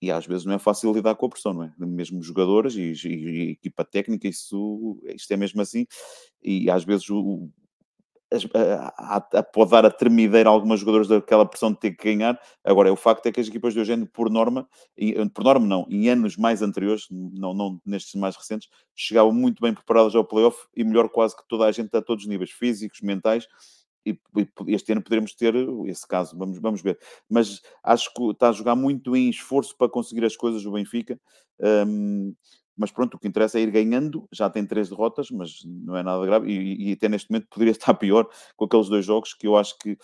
e 0.00 0.10
às 0.10 0.26
vezes 0.26 0.44
não 0.44 0.54
é 0.54 0.58
fácil 0.58 0.92
lidar 0.92 1.14
com 1.14 1.26
a 1.26 1.28
pressão, 1.28 1.52
não 1.54 1.62
é? 1.62 1.72
Mesmo 1.78 2.20
jogadores 2.20 2.74
e, 2.74 2.92
e, 2.92 3.08
e 3.08 3.50
equipa 3.52 3.84
técnica, 3.84 4.26
isso, 4.26 5.00
isto 5.04 5.32
é 5.32 5.36
mesmo 5.36 5.62
assim. 5.62 5.86
E 6.42 6.68
às 6.68 6.82
vezes 6.82 7.08
o, 7.08 7.48
a, 8.54 8.94
a, 8.96 9.16
a, 9.16 9.42
pode 9.42 9.70
dar 9.70 9.84
a 9.84 9.90
tremideira 9.90 10.48
a 10.48 10.52
algumas 10.52 10.80
jogadores 10.80 11.08
daquela 11.08 11.46
pressão 11.46 11.72
de 11.72 11.78
ter 11.78 11.92
que 11.92 12.04
ganhar. 12.04 12.40
Agora, 12.64 12.92
o 12.92 12.96
facto 12.96 13.26
é 13.26 13.32
que 13.32 13.40
as 13.40 13.48
equipas 13.48 13.72
de 13.72 13.80
Eugênio, 13.80 14.06
por 14.06 14.30
norma, 14.30 14.68
e, 14.96 15.14
por 15.30 15.44
norma 15.44 15.66
não, 15.66 15.86
em 15.90 16.08
anos 16.08 16.36
mais 16.36 16.62
anteriores, 16.62 17.06
não, 17.10 17.54
não 17.54 17.80
nestes 17.84 18.14
mais 18.14 18.36
recentes, 18.36 18.68
chegavam 18.94 19.32
muito 19.32 19.60
bem 19.60 19.74
preparadas 19.74 20.14
ao 20.14 20.24
playoff 20.24 20.66
e 20.76 20.84
melhor 20.84 21.08
quase 21.08 21.36
que 21.36 21.42
toda 21.48 21.66
a 21.66 21.72
gente 21.72 21.96
a 21.96 22.02
todos 22.02 22.24
os 22.24 22.30
níveis, 22.30 22.50
físicos, 22.50 23.00
mentais, 23.00 23.46
e, 24.04 24.18
este 24.68 24.92
ano 24.92 25.02
poderemos 25.02 25.34
ter 25.34 25.54
esse 25.86 26.06
caso, 26.06 26.36
vamos, 26.36 26.58
vamos 26.58 26.82
ver. 26.82 26.98
Mas 27.28 27.60
acho 27.84 28.12
que 28.12 28.30
está 28.30 28.48
a 28.48 28.52
jogar 28.52 28.74
muito 28.74 29.16
em 29.16 29.30
esforço 29.30 29.76
para 29.76 29.88
conseguir 29.88 30.24
as 30.24 30.36
coisas 30.36 30.64
o 30.66 30.72
Benfica. 30.72 31.20
Um, 31.60 32.34
mas 32.76 32.90
pronto, 32.90 33.14
o 33.14 33.18
que 33.18 33.28
interessa 33.28 33.58
é 33.58 33.62
ir 33.62 33.70
ganhando. 33.70 34.26
Já 34.32 34.48
tem 34.48 34.66
três 34.66 34.88
derrotas, 34.88 35.30
mas 35.30 35.62
não 35.64 35.96
é 35.96 36.02
nada 36.02 36.24
grave. 36.24 36.50
E, 36.50 36.90
e 36.90 36.92
até 36.92 37.08
neste 37.08 37.30
momento 37.30 37.48
poderia 37.48 37.72
estar 37.72 37.94
pior 37.94 38.28
com 38.56 38.64
aqueles 38.64 38.88
dois 38.88 39.04
jogos 39.04 39.34
que 39.34 39.46
eu 39.46 39.56
acho 39.56 39.76
que, 39.78 39.96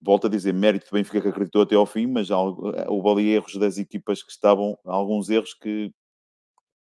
volto 0.00 0.26
a 0.26 0.30
dizer, 0.30 0.54
mérito 0.54 0.86
do 0.86 0.92
Benfica 0.92 1.20
que 1.20 1.28
acreditou 1.28 1.62
até 1.62 1.74
ao 1.74 1.86
fim, 1.86 2.06
mas 2.06 2.30
houve 2.30 3.08
ali 3.08 3.28
erros 3.30 3.56
das 3.56 3.78
equipas 3.78 4.22
que 4.22 4.30
estavam, 4.30 4.78
alguns 4.84 5.28
erros 5.28 5.54
que 5.54 5.92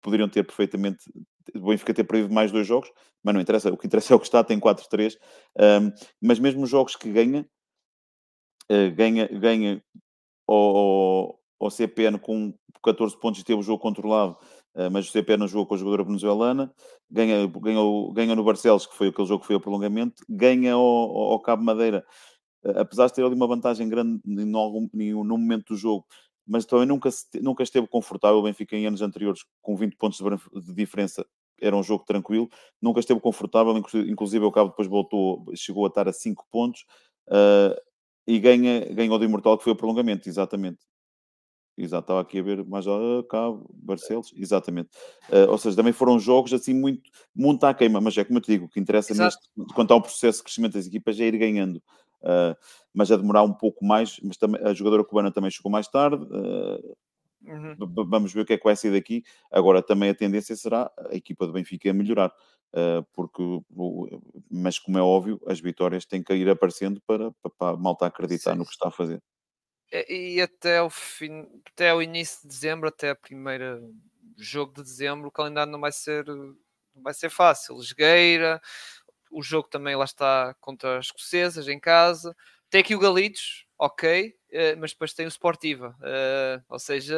poderiam 0.01 0.29
ter 0.29 0.43
perfeitamente. 0.43 1.03
O 1.55 1.69
Benfica 1.69 1.93
ter 1.93 2.03
perdido 2.03 2.33
mais 2.33 2.51
dois 2.51 2.67
jogos, 2.67 2.91
mas 3.23 3.33
não 3.33 3.41
interessa. 3.41 3.71
O 3.71 3.77
que 3.77 3.87
interessa 3.87 4.13
é 4.13 4.15
o 4.15 4.19
que 4.19 4.25
está, 4.25 4.43
tem 4.43 4.59
4-3. 4.59 5.17
Um, 5.57 5.91
mas 6.21 6.39
mesmo 6.39 6.63
os 6.63 6.69
jogos 6.69 6.95
que 6.95 7.11
ganha, 7.11 7.47
uh, 8.71 8.95
ganha, 8.95 9.27
ganha 9.27 9.83
ao, 10.47 11.39
ao 11.59 11.71
CPN 11.71 12.19
com 12.19 12.53
14 12.83 13.19
pontos 13.19 13.41
e 13.41 13.43
teve 13.43 13.59
o 13.59 13.63
jogo 13.63 13.81
controlado 13.81 14.37
eh, 14.39 14.54
mas 14.91 15.07
o 15.07 15.11
CP 15.11 15.37
não 15.37 15.47
jogou 15.47 15.65
com 15.65 15.75
a 15.75 15.77
jogadora 15.77 16.03
venezuelana, 16.03 16.73
ganha, 17.09 17.47
ganha, 17.47 17.79
ganha 18.13 18.35
no 18.35 18.43
Barcelos, 18.43 18.85
que 18.85 18.95
foi 18.95 19.07
aquele 19.07 19.27
jogo 19.27 19.41
que 19.41 19.47
foi 19.47 19.55
o 19.55 19.59
prolongamento, 19.59 20.23
ganha 20.27 20.73
ao, 20.73 20.81
ao 20.81 21.39
Cabo 21.39 21.63
Madeira, 21.63 22.05
eh, 22.65 22.79
apesar 22.81 23.07
de 23.07 23.13
ter 23.13 23.23
ali 23.23 23.35
uma 23.35 23.47
vantagem 23.47 23.87
grande 23.87 24.19
em 24.25 24.45
no 24.45 25.37
momento 25.37 25.73
do 25.73 25.77
jogo, 25.77 26.05
mas 26.47 26.65
também 26.65 26.85
nunca, 26.85 27.09
nunca 27.41 27.63
esteve 27.63 27.87
confortável. 27.87 28.39
O 28.39 28.43
Benfica 28.43 28.75
em 28.75 28.85
anos 28.85 29.01
anteriores, 29.01 29.45
com 29.61 29.75
20 29.75 29.95
pontos 29.97 30.19
de 30.19 30.73
diferença, 30.73 31.25
era 31.61 31.75
um 31.75 31.83
jogo 31.83 32.03
tranquilo, 32.05 32.49
nunca 32.81 32.99
esteve 32.99 33.19
confortável, 33.19 33.75
inclusive 33.77 34.43
o 34.45 34.51
Cabo 34.51 34.71
depois 34.71 34.87
voltou, 34.87 35.45
chegou 35.55 35.85
a 35.85 35.87
estar 35.87 36.07
a 36.07 36.13
5 36.13 36.45
pontos, 36.51 36.85
uh, 37.29 37.75
e 38.27 38.39
ganha, 38.39 38.93
ganhou 38.93 39.17
do 39.17 39.25
Imortal, 39.25 39.57
que 39.57 39.63
foi 39.63 39.73
o 39.73 39.75
prolongamento, 39.75 40.27
exatamente. 40.27 40.79
Exato, 41.77 42.03
estava 42.03 42.21
aqui 42.21 42.39
a 42.39 42.41
ver 42.41 42.65
mais 42.65 42.87
uh, 42.87 43.21
Cabo, 43.29 43.69
Barcelos, 43.73 44.33
exatamente. 44.37 44.89
Uh, 45.29 45.49
ou 45.49 45.57
seja, 45.57 45.75
também 45.75 45.91
foram 45.91 46.17
jogos 46.17 46.53
assim 46.53 46.73
muito, 46.73 47.09
muito 47.35 47.65
à 47.65 47.73
queima, 47.73 47.99
mas 47.99 48.17
é 48.17 48.23
como 48.23 48.37
eu 48.37 48.41
te 48.41 48.51
digo, 48.51 48.65
o 48.65 48.69
que 48.69 48.79
interessa 48.79 49.11
Exato. 49.11 49.37
neste, 49.57 49.73
quanto 49.73 49.91
ao 49.91 50.01
processo 50.01 50.37
de 50.37 50.43
crescimento 50.45 50.73
das 50.73 50.87
equipas 50.87 51.19
é 51.19 51.25
ir 51.25 51.37
ganhando. 51.37 51.77
Uh, 52.21 52.55
mas 52.93 53.11
a 53.11 53.17
demorar 53.17 53.43
um 53.43 53.53
pouco 53.53 53.83
mais, 53.85 54.17
mas 54.23 54.37
também, 54.37 54.61
a 54.63 54.73
jogadora 54.73 55.03
cubana 55.03 55.31
também 55.31 55.51
chegou 55.51 55.69
mais 55.69 55.87
tarde. 55.89 56.23
Uh, 56.23 56.95
uhum. 57.45 58.05
Vamos 58.07 58.31
ver 58.31 58.41
o 58.41 58.45
que 58.45 58.53
é 58.53 58.57
que 58.57 58.63
vai 58.63 58.75
sair 58.75 58.91
daqui. 58.91 59.21
Agora 59.51 59.81
também 59.81 60.09
a 60.09 60.15
tendência 60.15 60.55
será 60.55 60.89
a 61.11 61.13
equipa 61.13 61.45
do 61.45 61.51
Benfica 61.51 61.91
melhorar, 61.93 62.33
porque, 63.13 63.43
mas 64.49 64.79
como 64.79 64.97
é 64.97 65.01
óbvio, 65.01 65.39
as 65.45 65.59
vitórias 65.59 66.05
têm 66.05 66.23
que 66.23 66.33
ir 66.33 66.49
aparecendo 66.49 67.01
para, 67.05 67.31
para, 67.43 67.51
para 67.57 67.73
a 67.75 67.77
malta 67.77 68.05
acreditar 68.05 68.53
Sim. 68.53 68.59
no 68.59 68.65
que 68.65 68.71
está 68.71 68.87
a 68.87 68.91
fazer. 68.91 69.21
É, 69.91 70.11
e 70.13 70.41
até 70.41 70.81
o 70.81 70.89
fim, 70.89 71.47
até 71.71 71.93
o 71.93 72.01
início 72.01 72.41
de 72.41 72.47
dezembro, 72.49 72.89
até 72.89 73.11
a 73.11 73.15
primeira 73.15 73.79
jogo 74.37 74.73
de 74.73 74.83
dezembro, 74.83 75.27
o 75.27 75.31
calendário 75.31 75.71
não 75.71 75.79
vai 75.79 75.91
ser, 75.91 76.25
não 76.25 76.55
vai 76.95 77.13
ser 77.13 77.29
fácil. 77.29 77.81
Jogueira, 77.81 78.61
o 79.31 79.41
jogo 79.43 79.67
também 79.69 79.95
lá 79.95 80.05
está 80.05 80.53
contra 80.61 80.97
as 80.99 81.07
escocesas 81.07 81.67
em 81.67 81.79
casa. 81.79 82.35
Tem 82.69 82.81
aqui 82.81 82.95
o 82.95 82.99
Galitos, 82.99 83.65
ok, 83.79 84.35
eh, 84.51 84.75
mas 84.75 84.91
depois 84.91 85.13
tem 85.13 85.25
o 85.25 85.29
Sportiva, 85.29 85.95
uh, 86.01 86.63
ou 86.69 86.79
seja, 86.79 87.15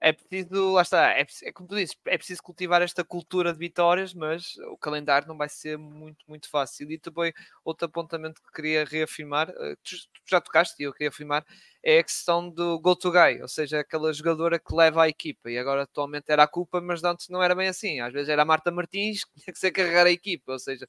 é 0.00 0.12
preciso, 0.12 0.72
lá 0.74 0.82
está, 0.82 1.10
é, 1.12 1.26
é, 1.44 1.52
como 1.52 1.68
tu 1.68 1.74
dizes, 1.74 1.96
é 2.06 2.18
preciso 2.18 2.42
cultivar 2.42 2.82
esta 2.82 3.02
cultura 3.02 3.52
de 3.52 3.58
vitórias, 3.58 4.12
mas 4.12 4.56
o 4.70 4.76
calendário 4.76 5.26
não 5.26 5.36
vai 5.36 5.48
ser 5.48 5.78
muito, 5.78 6.24
muito 6.28 6.48
fácil. 6.50 6.90
E 6.90 6.98
também 6.98 7.32
outro 7.64 7.86
apontamento 7.86 8.42
que 8.42 8.52
queria 8.52 8.84
reafirmar, 8.84 9.48
eh, 9.50 9.76
tu, 9.82 9.96
tu 9.96 10.20
já 10.26 10.40
tocaste 10.40 10.82
e 10.82 10.84
eu 10.86 10.92
queria 10.92 11.08
afirmar, 11.08 11.44
é 11.82 11.98
a 12.00 12.04
questão 12.04 12.50
do 12.50 12.78
go 12.80 12.94
to 12.94 13.10
guy, 13.10 13.40
ou 13.40 13.48
seja, 13.48 13.80
aquela 13.80 14.12
jogadora 14.12 14.58
que 14.58 14.74
leva 14.74 15.04
a 15.04 15.08
equipa. 15.08 15.50
E 15.50 15.58
agora 15.58 15.82
atualmente 15.84 16.26
era 16.30 16.42
a 16.42 16.48
culpa, 16.48 16.80
mas 16.80 17.02
antes 17.02 17.28
não 17.28 17.42
era 17.42 17.54
bem 17.54 17.68
assim. 17.68 18.00
Às 18.00 18.12
vezes 18.12 18.28
era 18.28 18.42
a 18.42 18.44
Marta 18.44 18.70
Martins 18.70 19.24
que 19.24 19.32
tinha 19.40 19.52
que 19.52 19.58
ser 19.58 19.70
carregar 19.72 20.06
a 20.06 20.10
equipa, 20.10 20.52
ou 20.52 20.58
seja, 20.58 20.86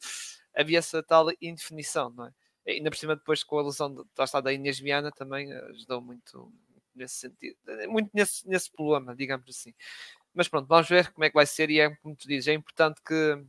havia 0.56 0.80
essa 0.80 1.02
tal 1.04 1.28
indefinição, 1.42 2.10
não 2.10 2.26
é? 2.28 2.32
E 2.66 2.72
ainda 2.74 2.90
por 2.90 2.98
cima, 2.98 3.16
depois 3.16 3.44
com 3.44 3.60
a 3.60 3.64
lesão 3.64 3.96
da 4.44 4.54
Inês 4.54 4.80
Viana, 4.80 5.12
também 5.12 5.52
ajudou 5.54 6.02
muito, 6.02 6.52
nesse 6.98 7.16
sentido, 7.16 7.58
é 7.68 7.88
muito 7.88 8.10
nesse, 8.14 8.48
nesse 8.48 8.72
problema, 8.72 9.16
digamos 9.16 9.50
assim. 9.50 9.74
Mas 10.34 10.48
pronto, 10.48 10.68
vamos 10.68 10.88
ver 10.88 11.12
como 11.12 11.26
é 11.26 11.30
que 11.30 11.36
vai 11.36 11.46
ser 11.46 11.70
e 11.70 11.80
é 11.80 11.96
como 11.98 12.16
tu 12.16 12.28
dizes, 12.28 12.48
é 12.48 12.54
importante 12.54 13.02
que 13.06 13.44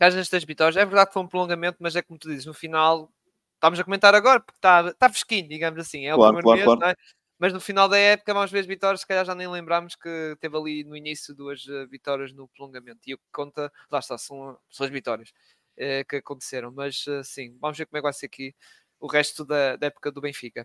haja 0.00 0.20
estas 0.20 0.44
vitórias. 0.44 0.76
É 0.76 0.84
verdade 0.84 1.08
que 1.08 1.14
foi 1.14 1.22
um 1.22 1.28
prolongamento, 1.28 1.78
mas 1.80 1.96
é 1.96 2.02
como 2.02 2.18
tu 2.18 2.28
dizes, 2.28 2.46
no 2.46 2.54
final 2.54 3.10
estamos 3.54 3.78
a 3.78 3.84
comentar 3.84 4.14
agora 4.14 4.40
porque 4.40 4.58
está, 4.58 4.88
está 4.88 5.08
fresquinho, 5.08 5.48
digamos 5.48 5.78
assim. 5.78 6.06
É 6.06 6.14
o 6.14 6.18
claro, 6.18 6.36
primeiro 6.36 6.64
claro, 6.64 6.70
mês, 6.70 6.78
claro. 6.80 6.98
É? 6.98 7.22
mas 7.42 7.52
no 7.52 7.60
final 7.60 7.88
da 7.88 7.98
época 7.98 8.32
vamos 8.32 8.52
ver 8.52 8.60
as 8.60 8.66
vitórias, 8.66 9.00
se 9.00 9.06
calhar 9.06 9.24
já 9.24 9.34
nem 9.34 9.48
lembramos 9.48 9.96
que 9.96 10.36
teve 10.38 10.56
ali 10.56 10.84
no 10.84 10.96
início 10.96 11.34
duas 11.34 11.64
uh, 11.66 11.88
vitórias 11.88 12.32
no 12.32 12.46
prolongamento. 12.46 13.00
E 13.04 13.14
o 13.14 13.18
que 13.18 13.24
conta, 13.32 13.72
lá 13.90 13.98
está, 13.98 14.16
são, 14.16 14.56
são 14.70 14.86
as 14.86 14.92
vitórias 14.92 15.30
uh, 15.30 16.06
que 16.08 16.16
aconteceram. 16.16 16.70
Mas 16.70 17.04
uh, 17.08 17.24
sim, 17.24 17.56
vamos 17.60 17.76
ver 17.76 17.86
como 17.86 17.98
é 17.98 18.00
que 18.00 18.04
vai 18.04 18.12
ser 18.12 18.26
aqui 18.26 18.54
o 19.00 19.08
resto 19.08 19.44
da, 19.44 19.74
da 19.74 19.88
época 19.88 20.12
do 20.12 20.20
Benfica. 20.20 20.64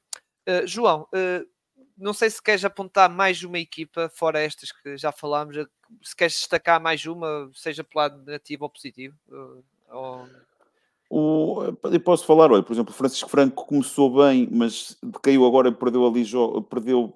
João, 0.65 1.09
não 1.97 2.13
sei 2.13 2.29
se 2.29 2.41
queres 2.41 2.63
apontar 2.63 3.09
mais 3.09 3.43
uma 3.43 3.59
equipa, 3.59 4.09
fora 4.13 4.39
estas 4.39 4.71
que 4.71 4.97
já 4.97 5.11
falámos, 5.11 5.55
se 6.01 6.15
queres 6.15 6.33
destacar 6.33 6.81
mais 6.81 7.05
uma, 7.05 7.49
seja 7.53 7.83
pelo 7.83 8.01
lado 8.01 8.17
negativo 8.23 8.63
ou 8.65 8.69
positivo. 8.69 9.17
Ou... 9.89 10.27
O, 11.09 11.63
eu 11.85 11.99
posso 12.01 12.25
falar, 12.25 12.51
olha, 12.51 12.61
por 12.61 12.73
exemplo, 12.73 12.93
Francisco 12.93 13.29
Franco 13.29 13.65
começou 13.65 14.13
bem, 14.13 14.45
mas 14.51 14.97
caiu 15.23 15.45
agora, 15.45 15.71
perdeu 15.71 16.05
ali, 16.05 16.25
perdeu 16.69 17.13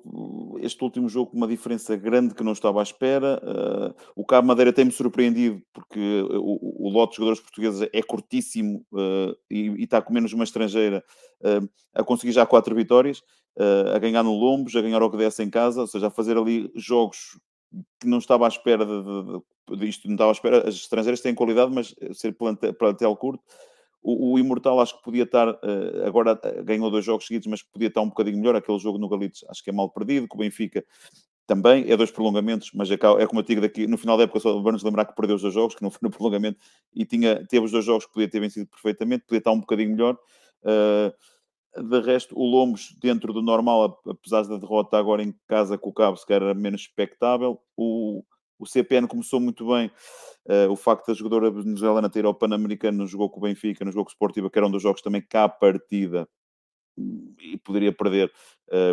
este 0.62 0.82
último 0.82 1.10
jogo 1.10 1.32
com 1.32 1.38
uma 1.38 1.48
diferença 1.48 1.94
grande 1.98 2.34
que 2.34 2.44
não 2.44 2.54
estava 2.54 2.80
à 2.80 2.84
espera. 2.84 3.42
Uh, 3.44 3.94
o 4.16 4.26
Cabo 4.26 4.48
Madeira 4.48 4.72
tem-me 4.72 4.94
surpreendido 4.94 5.62
porque 5.74 6.00
o, 6.32 6.88
o, 6.88 6.90
lote 6.90 7.12
de 7.12 7.18
jogadores 7.18 7.42
portugueses 7.42 7.90
é 7.92 8.02
curtíssimo 8.02 8.86
uh, 8.94 9.36
e, 9.50 9.68
e, 9.72 9.84
está 9.84 10.02
com 10.02 10.14
menos 10.14 10.32
uma 10.32 10.46
estrangeira 10.46 11.04
uh, 11.42 11.70
a 11.94 12.02
conseguir 12.02 12.32
já 12.32 12.46
quatro 12.46 12.74
vitórias, 12.74 13.22
a 13.94 14.00
ganhar 14.00 14.24
no 14.24 14.32
Lombos, 14.32 14.74
a 14.78 14.82
ganhar 14.82 15.04
o 15.04 15.12
que 15.12 15.18
desse 15.18 15.44
em 15.44 15.50
casa, 15.50 15.82
ou 15.82 15.88
seja, 15.88 16.08
a 16.08 16.10
fazer 16.10 16.38
ali 16.38 16.72
jogos 16.74 17.38
que 18.00 18.08
não 18.08 18.18
estava 18.18 18.46
à 18.46 18.48
espera 18.48 18.86
de, 18.86 19.04
de, 19.04 19.78
de, 19.78 19.90
isto, 19.90 20.08
não 20.08 20.16
estava 20.16 20.32
à 20.32 20.34
espera. 20.34 20.70
As 20.70 20.76
estrangeiras 20.76 21.20
têm 21.20 21.36
qualidade, 21.36 21.70
mas 21.70 21.94
ser 22.14 22.32
plantel, 22.32 22.74
plantel 22.74 23.14
curto 23.18 23.44
o, 24.02 24.34
o, 24.34 24.40
Imortal 24.40 24.80
acho 24.80 24.98
que 24.98 25.04
podia 25.04 25.24
estar, 25.24 25.48
uh, 25.50 26.06
agora 26.06 26.34
uh, 26.34 26.64
ganhou 26.64 26.90
dois 26.90 27.06
jogos 27.06 27.28
seguidos, 27.28 27.48
mas 27.48 27.62
podia 27.62 27.88
estar 27.88 28.02
um 28.02 28.10
bocadinho 28.10 28.38
melhor. 28.38 28.56
Aquele 28.56 28.80
jogo 28.80 28.98
no 28.98 29.10
Galitos 29.10 29.44
acho 29.50 29.64
que 29.64 29.70
é 29.70 29.74
mal 29.74 29.90
perdido, 29.90 30.28
que 30.28 30.36
o 30.36 30.40
Benfica 30.40 30.84
também 31.46 31.92
é 31.92 31.98
dois 31.98 32.12
prolongamentos, 32.12 32.72
mas 32.74 32.90
é, 32.90 32.94
é 32.94 33.28
como 33.28 33.40
eu 33.40 33.44
digo 33.44 33.62
daqui, 33.62 33.86
no 33.86 33.98
final 33.98 34.18
da 34.18 34.24
época 34.24 34.40
só 34.40 34.62
vamos 34.62 34.84
lembrar 34.84 35.06
que 35.06 35.16
perdeu 35.16 35.36
os 35.36 35.42
dois 35.42 35.54
jogos, 35.54 35.76
que 35.76 35.82
não 35.82 35.92
foi 35.92 36.00
no 36.04 36.10
prolongamento, 36.16 36.60
e 36.94 37.06
tinha, 37.06 37.46
teve 37.46 37.66
os 37.66 37.72
dois 37.72 37.84
jogos 37.84 38.06
que 38.06 38.14
podia 38.14 38.30
ter 38.30 38.40
vencido 38.40 38.68
perfeitamente, 38.68 39.26
podia 39.26 39.40
estar 39.40 39.52
um 39.52 39.60
bocadinho 39.60 39.92
melhor. 39.92 40.18
Uh, 40.64 41.12
de 41.78 42.02
resto, 42.02 42.38
o 42.38 42.46
Lombos, 42.46 42.96
dentro 43.02 43.32
do 43.32 43.42
normal, 43.42 44.02
apesar 44.08 44.44
da 44.44 44.58
derrota 44.58 44.98
agora 44.98 45.24
em 45.24 45.34
casa 45.48 45.78
com 45.78 45.90
o 45.90 45.94
Cabo, 45.94 46.18
se 46.18 46.26
calhar 46.26 46.44
era 46.44 46.54
menos 46.54 46.82
expectável. 46.82 47.62
O, 47.78 48.24
o 48.62 48.66
CPN 48.68 49.08
começou 49.08 49.40
muito 49.40 49.68
bem. 49.68 49.92
Uh, 50.46 50.72
o 50.72 50.76
facto 50.76 51.08
da 51.08 51.14
jogadora 51.14 51.52
venezuelana 51.52 52.10
ter 52.10 52.26
ao 52.26 52.34
Pan-Americano 52.34 53.00
no 53.00 53.08
jogo 53.08 53.30
com 53.30 53.40
o 53.40 53.44
Benfica, 53.44 53.84
no 53.84 53.92
jogo 53.92 54.06
com 54.06 54.12
o 54.12 54.14
Sportiva, 54.14 54.50
que 54.50 54.58
era 54.58 54.68
um 54.68 54.72
dos 54.72 54.82
jogos 54.82 55.02
também 55.02 55.22
cá 55.22 55.46
a 55.46 55.50
partida 55.50 56.28
e 57.40 57.58
poderia 57.58 57.92
perder, 57.92 58.32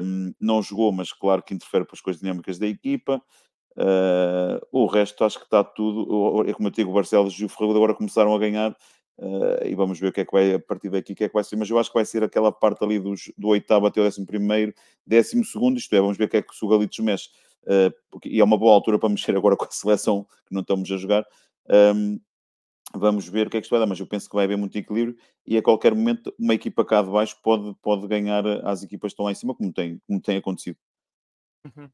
um, 0.03 0.33
não 0.41 0.62
jogou, 0.62 0.93
mas 0.93 1.12
claro 1.12 1.43
que 1.43 1.53
interfere 1.53 1.85
para 1.85 1.95
as 1.95 2.01
coisas 2.01 2.21
dinâmicas 2.21 2.59
da 2.59 2.66
equipa. 2.66 3.23
Uh, 3.77 4.59
o 4.73 4.87
resto 4.87 5.25
acho 5.25 5.39
que 5.39 5.45
está 5.45 5.62
tudo. 5.62 6.49
É 6.49 6.53
como 6.53 6.69
eu 6.69 6.73
digo, 6.73 6.91
o 6.91 6.95
Barcelos 6.95 7.35
e 7.39 7.45
o 7.45 7.49
Ferreira 7.49 7.77
agora 7.77 7.95
começaram 7.95 8.35
a 8.35 8.39
ganhar. 8.39 8.75
Uh, 9.19 9.66
e 9.66 9.75
vamos 9.75 9.99
ver 9.99 10.09
o 10.09 10.12
que 10.12 10.21
é 10.21 10.25
que 10.25 10.31
vai 10.31 10.55
a 10.55 10.61
partir 10.61 10.91
daqui, 10.91 11.12
o 11.12 11.16
que 11.16 11.25
é 11.25 11.29
que 11.29 11.35
vai 11.35 11.43
ser. 11.43 11.57
Mas 11.57 11.69
eu 11.69 11.79
acho 11.79 11.91
que 11.91 11.99
vai 11.99 12.05
ser 12.05 12.23
aquela 12.23 12.53
parte 12.53 12.85
ali 12.85 12.99
dos, 13.01 13.33
do 13.37 13.49
oitavo 13.49 13.87
até 13.87 14.01
o 14.01 14.05
décimo 14.05 14.27
primeiro, 14.27 14.73
décimo 15.05 15.45
segundo, 15.45 15.77
isto 15.77 15.95
é, 15.95 16.01
vamos 16.01 16.16
ver 16.16 16.25
o 16.25 16.29
que 16.29 16.37
é 16.37 16.43
que 16.43 16.49
o 16.62 16.69
Galitos 16.69 16.99
mexe 17.01 17.29
e 18.24 18.40
é 18.40 18.44
uma 18.44 18.59
boa 18.59 18.72
altura 18.72 18.98
para 18.98 19.09
mexer 19.09 19.36
agora 19.36 19.56
com 19.56 19.64
a 19.64 19.70
seleção 19.70 20.24
que 20.46 20.54
não 20.54 20.62
estamos 20.62 20.90
a 20.90 20.96
jogar. 20.96 21.26
Um, 21.68 22.20
vamos 22.94 23.28
ver 23.28 23.46
o 23.46 23.50
que 23.50 23.56
é 23.56 23.61
que 23.61 23.66
isto 23.66 23.70
vai 23.70 23.80
dar, 23.80 23.86
mas 23.86 24.00
eu 24.00 24.06
penso 24.06 24.28
que 24.28 24.34
vai 24.34 24.44
haver 24.44 24.56
muito 24.56 24.76
equilíbrio 24.76 25.16
e 25.46 25.56
a 25.56 25.62
qualquer 25.62 25.94
momento 25.94 26.34
uma 26.38 26.54
equipa 26.54 26.84
cá 26.84 27.02
de 27.02 27.11
baixo 27.11 27.36
pode, 27.42 27.74
pode 27.82 28.06
ganhar 28.06 28.46
às 28.66 28.82
equipas 28.82 29.11
que 29.11 29.14
estão 29.14 29.26
lá 29.26 29.32
em 29.32 29.34
cima, 29.34 29.54
como 29.54 29.72
tem, 29.72 30.00
como 30.06 30.20
tem 30.20 30.38
acontecido. 30.38 30.78
Uhum. 31.64 31.90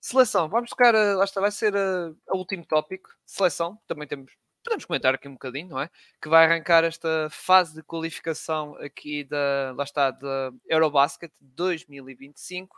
Seleção, 0.00 0.48
vamos 0.48 0.70
tocar, 0.70 0.94
lá 0.94 1.24
está, 1.24 1.40
vai 1.40 1.52
ser 1.52 1.74
o 1.76 2.36
último 2.36 2.66
tópico. 2.66 3.10
Seleção, 3.24 3.78
também 3.86 4.08
temos, 4.08 4.32
podemos 4.64 4.84
comentar 4.84 5.14
aqui 5.14 5.28
um 5.28 5.34
bocadinho, 5.34 5.68
não 5.68 5.80
é? 5.80 5.88
Que 6.20 6.28
vai 6.28 6.44
arrancar 6.44 6.82
esta 6.82 7.28
fase 7.30 7.74
de 7.74 7.82
qualificação 7.82 8.74
aqui 8.76 9.22
da, 9.24 9.72
lá 9.76 9.84
está, 9.84 10.10
da 10.10 10.50
Eurobasket 10.68 11.32
2025 11.40 12.76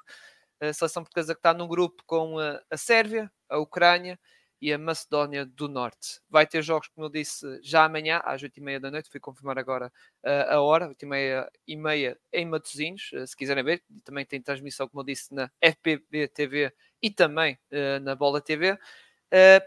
a 0.69 0.73
seleção 0.73 1.03
portuguesa 1.03 1.35
que 1.35 1.39
está 1.39 1.55
num 1.55 1.69
grupo 1.69 2.03
com 2.07 2.39
a, 2.39 2.61
a 2.71 2.77
Sérvia, 2.77 3.31
a 3.49 3.59
Ucrânia 3.59 4.19
e 4.65 4.73
a 4.73 4.79
Macedónia 4.79 5.45
do 5.45 5.69
Norte. 5.69 6.21
Vai 6.27 6.47
ter 6.47 6.63
jogos, 6.63 6.89
como 6.89 7.07
eu 7.07 7.11
disse, 7.11 7.47
já 7.63 7.85
amanhã, 7.85 8.23
às 8.25 8.43
8h30 8.43 8.81
da 8.81 8.91
noite. 8.91 9.11
Fui 9.11 9.21
confirmar 9.21 9.59
agora 9.59 9.93
uh, 10.25 10.55
a 10.55 10.61
hora, 10.63 10.89
8h30 10.89 11.47
e 11.69 11.77
meia 11.77 12.19
em 12.33 12.47
Matosinhos, 12.47 13.11
uh, 13.13 13.27
se 13.27 13.37
quiserem 13.37 13.63
ver. 13.63 13.83
Também 14.05 14.25
tem 14.25 14.41
transmissão, 14.41 14.89
como 14.89 15.03
eu 15.03 15.05
disse, 15.05 15.35
na 15.35 15.51
FPB 15.61 16.29
TV 16.29 16.73
e 17.03 17.11
também 17.11 17.59
uh, 17.71 18.01
na 18.03 18.15
Bola 18.15 18.41
TV. 18.41 18.79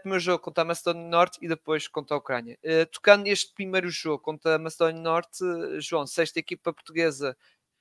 Primeiro 0.00 0.20
jogo 0.24 0.42
contra 0.42 0.62
a 0.62 0.64
Macedónia 0.64 1.02
do 1.02 1.10
Norte 1.10 1.38
e 1.42 1.46
depois 1.46 1.86
contra 1.86 2.16
a 2.16 2.18
Ucrânia. 2.18 2.58
Tocando 2.90 3.24
neste 3.24 3.52
primeiro 3.52 3.90
jogo 3.90 4.18
contra 4.18 4.54
a 4.54 4.58
Macedónia 4.58 4.94
do 4.94 5.02
Norte, 5.02 5.44
João, 5.78 6.06
sexta 6.06 6.38
equipa 6.38 6.72
portuguesa 6.72 7.36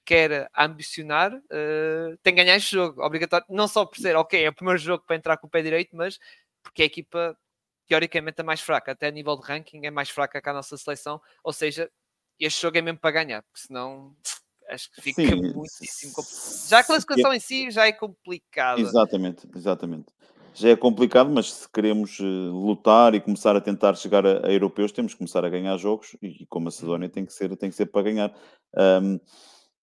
quer 0.08 0.50
ambicionar, 0.58 1.36
uh, 1.36 2.18
tem 2.24 2.34
que 2.34 2.42
ganhar 2.42 2.56
este 2.56 2.72
jogo, 2.72 3.04
obrigatório, 3.04 3.46
não 3.50 3.68
só 3.68 3.86
por 3.86 3.98
ser, 3.98 4.16
ok, 4.16 4.42
é 4.42 4.48
o 4.48 4.56
primeiro 4.56 4.80
jogo 4.80 5.04
para 5.06 5.18
entrar 5.18 5.36
com 5.36 5.48
o 5.48 5.50
pé 5.50 5.62
direito, 5.62 5.98
mas 5.98 6.18
porque 6.64 6.82
é 6.82 6.86
a 6.86 6.88
equipa 6.88 7.38
teoricamente 7.86 8.40
é 8.40 8.44
mais 8.44 8.62
fraca, 8.62 8.94
até 8.94 9.08
a 9.08 9.12
nível 9.12 9.36
de 9.38 9.46
ranking 9.46 9.86
é 9.86 9.92
mais 9.92 10.10
fraca 10.10 10.42
que 10.42 10.50
a 10.50 10.54
nossa 10.54 10.78
seleção, 10.78 11.22
ou 11.44 11.52
seja, 11.52 11.92
este 12.40 12.62
jogo 12.62 12.78
é 12.78 12.82
mesmo 12.82 13.00
para 13.00 13.12
ganhar, 13.12 13.44
porque 13.44 13.68
senão 13.68 14.16
acho 14.70 14.90
que 14.94 15.02
fica 15.02 15.24
Sim, 15.24 15.54
muitíssimo 15.54 16.14
complicado. 16.14 16.70
Já 16.70 16.80
a 16.80 16.84
classificação 16.86 17.34
em 17.34 17.40
si 17.42 17.70
já 17.70 17.86
é 17.86 17.92
complicada. 17.92 18.80
Exatamente, 18.80 19.46
exatamente. 19.54 20.08
Já 20.54 20.70
é 20.70 20.76
complicado, 20.78 21.30
mas 21.30 21.52
se 21.52 21.70
queremos 21.70 22.18
uh, 22.20 22.24
lutar 22.24 23.14
e 23.14 23.20
começar 23.20 23.58
a 23.58 23.62
tentar 23.62 23.94
chegar 23.96 24.26
a, 24.26 24.48
a, 24.48 24.52
europeus, 24.54 24.94
temos 24.94 25.12
que 25.12 25.18
começar 25.18 25.44
a 25.44 25.50
ganhar 25.50 25.76
jogos 25.78 26.16
e, 26.22 26.44
e 26.44 26.46
com 26.48 26.60
a 26.60 26.62
Macedónia 26.64 27.08
uhum. 27.08 27.12
tem 27.12 27.26
que 27.26 27.34
ser, 27.34 27.56
tem 27.58 27.70
que 27.70 27.76
ser 27.76 27.88
para 27.88 28.04
ganhar. 28.04 28.34
Um, 28.74 29.20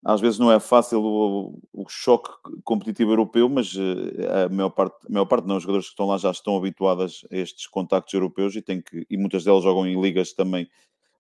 às 0.05 0.21
vezes 0.21 0.39
não 0.39 0.53
é 0.53 0.61
fácil 0.61 1.03
o, 1.03 1.59
o 1.73 1.89
choque 1.89 2.31
competitivo 2.63 3.13
europeu, 3.13 3.49
mas 3.49 3.75
eh, 3.75 4.45
a 4.45 4.49
maior 4.51 4.69
parte, 4.69 4.97
a 5.09 5.11
maior 5.11 5.25
parte 5.25 5.49
não, 5.49 5.57
os 5.57 5.63
jogadores 5.63 5.87
que 5.87 5.93
estão 5.93 6.07
lá 6.07 6.19
já 6.19 6.31
estão 6.31 6.57
habituados 6.57 7.27
a 7.33 7.37
estes 7.37 7.67
contactos 7.67 8.13
europeus 8.13 8.55
e, 8.55 8.61
tem 8.61 8.83
que, 8.83 9.07
e 9.09 9.17
muitas 9.17 9.45
delas 9.45 9.65
jogam 9.65 9.87
em 9.87 9.99
ligas 9.99 10.35
também 10.35 10.69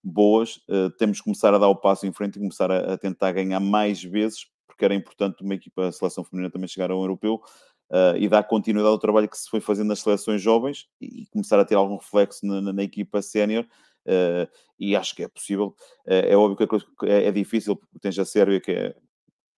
boas. 0.02 0.56
Uh, 0.68 0.90
temos 0.98 1.18
que 1.18 1.24
começar 1.24 1.54
a 1.54 1.58
dar 1.58 1.68
o 1.68 1.76
passo 1.76 2.06
em 2.06 2.12
frente 2.12 2.36
e 2.36 2.38
começar 2.38 2.70
a, 2.70 2.92
a, 2.92 2.98
tentar 2.98 3.32
ganhar 3.32 3.58
mais 3.58 4.02
vezes, 4.02 4.46
porque 4.66 4.84
era 4.84 4.94
importante 4.94 5.42
uma 5.42 5.54
equipa, 5.54 5.88
a 5.88 5.92
seleção 5.92 6.22
feminina 6.22 6.50
também 6.50 6.68
chegar 6.68 6.90
ao 6.90 7.00
europeu 7.00 7.40
uh, 7.90 8.18
e 8.18 8.28
dar 8.28 8.42
continuidade 8.42 8.92
ao 8.92 8.98
trabalho 8.98 9.30
que 9.30 9.38
se 9.38 9.48
foi 9.48 9.60
fazendo 9.60 9.88
nas 9.88 10.00
seleções 10.00 10.42
jovens 10.42 10.88
e 11.00 11.24
começar 11.30 11.58
a 11.58 11.64
ter 11.64 11.74
algum 11.74 11.96
reflexo 11.96 12.44
na, 12.44 12.60
na, 12.60 12.72
na 12.74 12.82
equipa 12.82 13.22
sénior 13.22 13.66
uh, 14.06 14.48
e 14.78 14.96
acho 14.96 15.14
que 15.14 15.22
é 15.22 15.28
possível. 15.28 15.74
Uh, 16.06 16.26
é 16.28 16.36
óbvio 16.36 16.68
que 16.68 17.06
é, 17.06 17.26
é, 17.26 17.32
difícil, 17.32 17.76
porque 17.76 17.98
tens 17.98 18.18
a 18.18 18.24
Sérvia 18.24 18.60
que 18.60 18.72
é, 18.72 18.94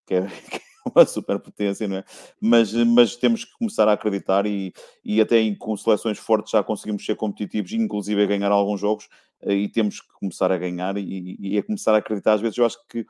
que 0.07 0.15
é, 0.15 0.27
que 0.51 0.57
é 0.57 0.61
uma 0.95 1.05
superpotência, 1.05 1.89
não 1.89 1.99
é? 1.99 2.05
Mas, 2.41 2.73
mas 2.73 3.17
temos 3.17 3.45
que 3.45 3.53
começar 3.59 3.89
a 3.89 3.93
acreditar 3.93 4.47
e, 4.47 4.73
e 5.05 5.21
até 5.21 5.39
em, 5.39 5.55
com 5.55 5.77
seleções 5.77 6.19
fortes 6.19 6.53
já 6.53 6.63
conseguimos 6.63 7.05
ser 7.05 7.17
competitivos, 7.17 7.73
inclusive 7.73 8.23
a 8.23 8.27
ganhar 8.27 8.53
alguns 8.53 8.81
jogos, 8.81 9.09
uh, 9.43 9.51
e 9.53 9.69
temos 9.69 10.01
que 10.01 10.13
começar 10.15 10.53
a 10.53 10.59
ganhar 10.59 10.97
e, 10.97 11.37
e, 11.39 11.59
a 11.59 11.63
começar 11.63 11.95
a 11.95 11.99
acreditar. 11.99 12.35
Às 12.35 12.41
vezes 12.41 12.59
eu 12.59 12.67
acho 12.67 12.79
que 12.89 13.07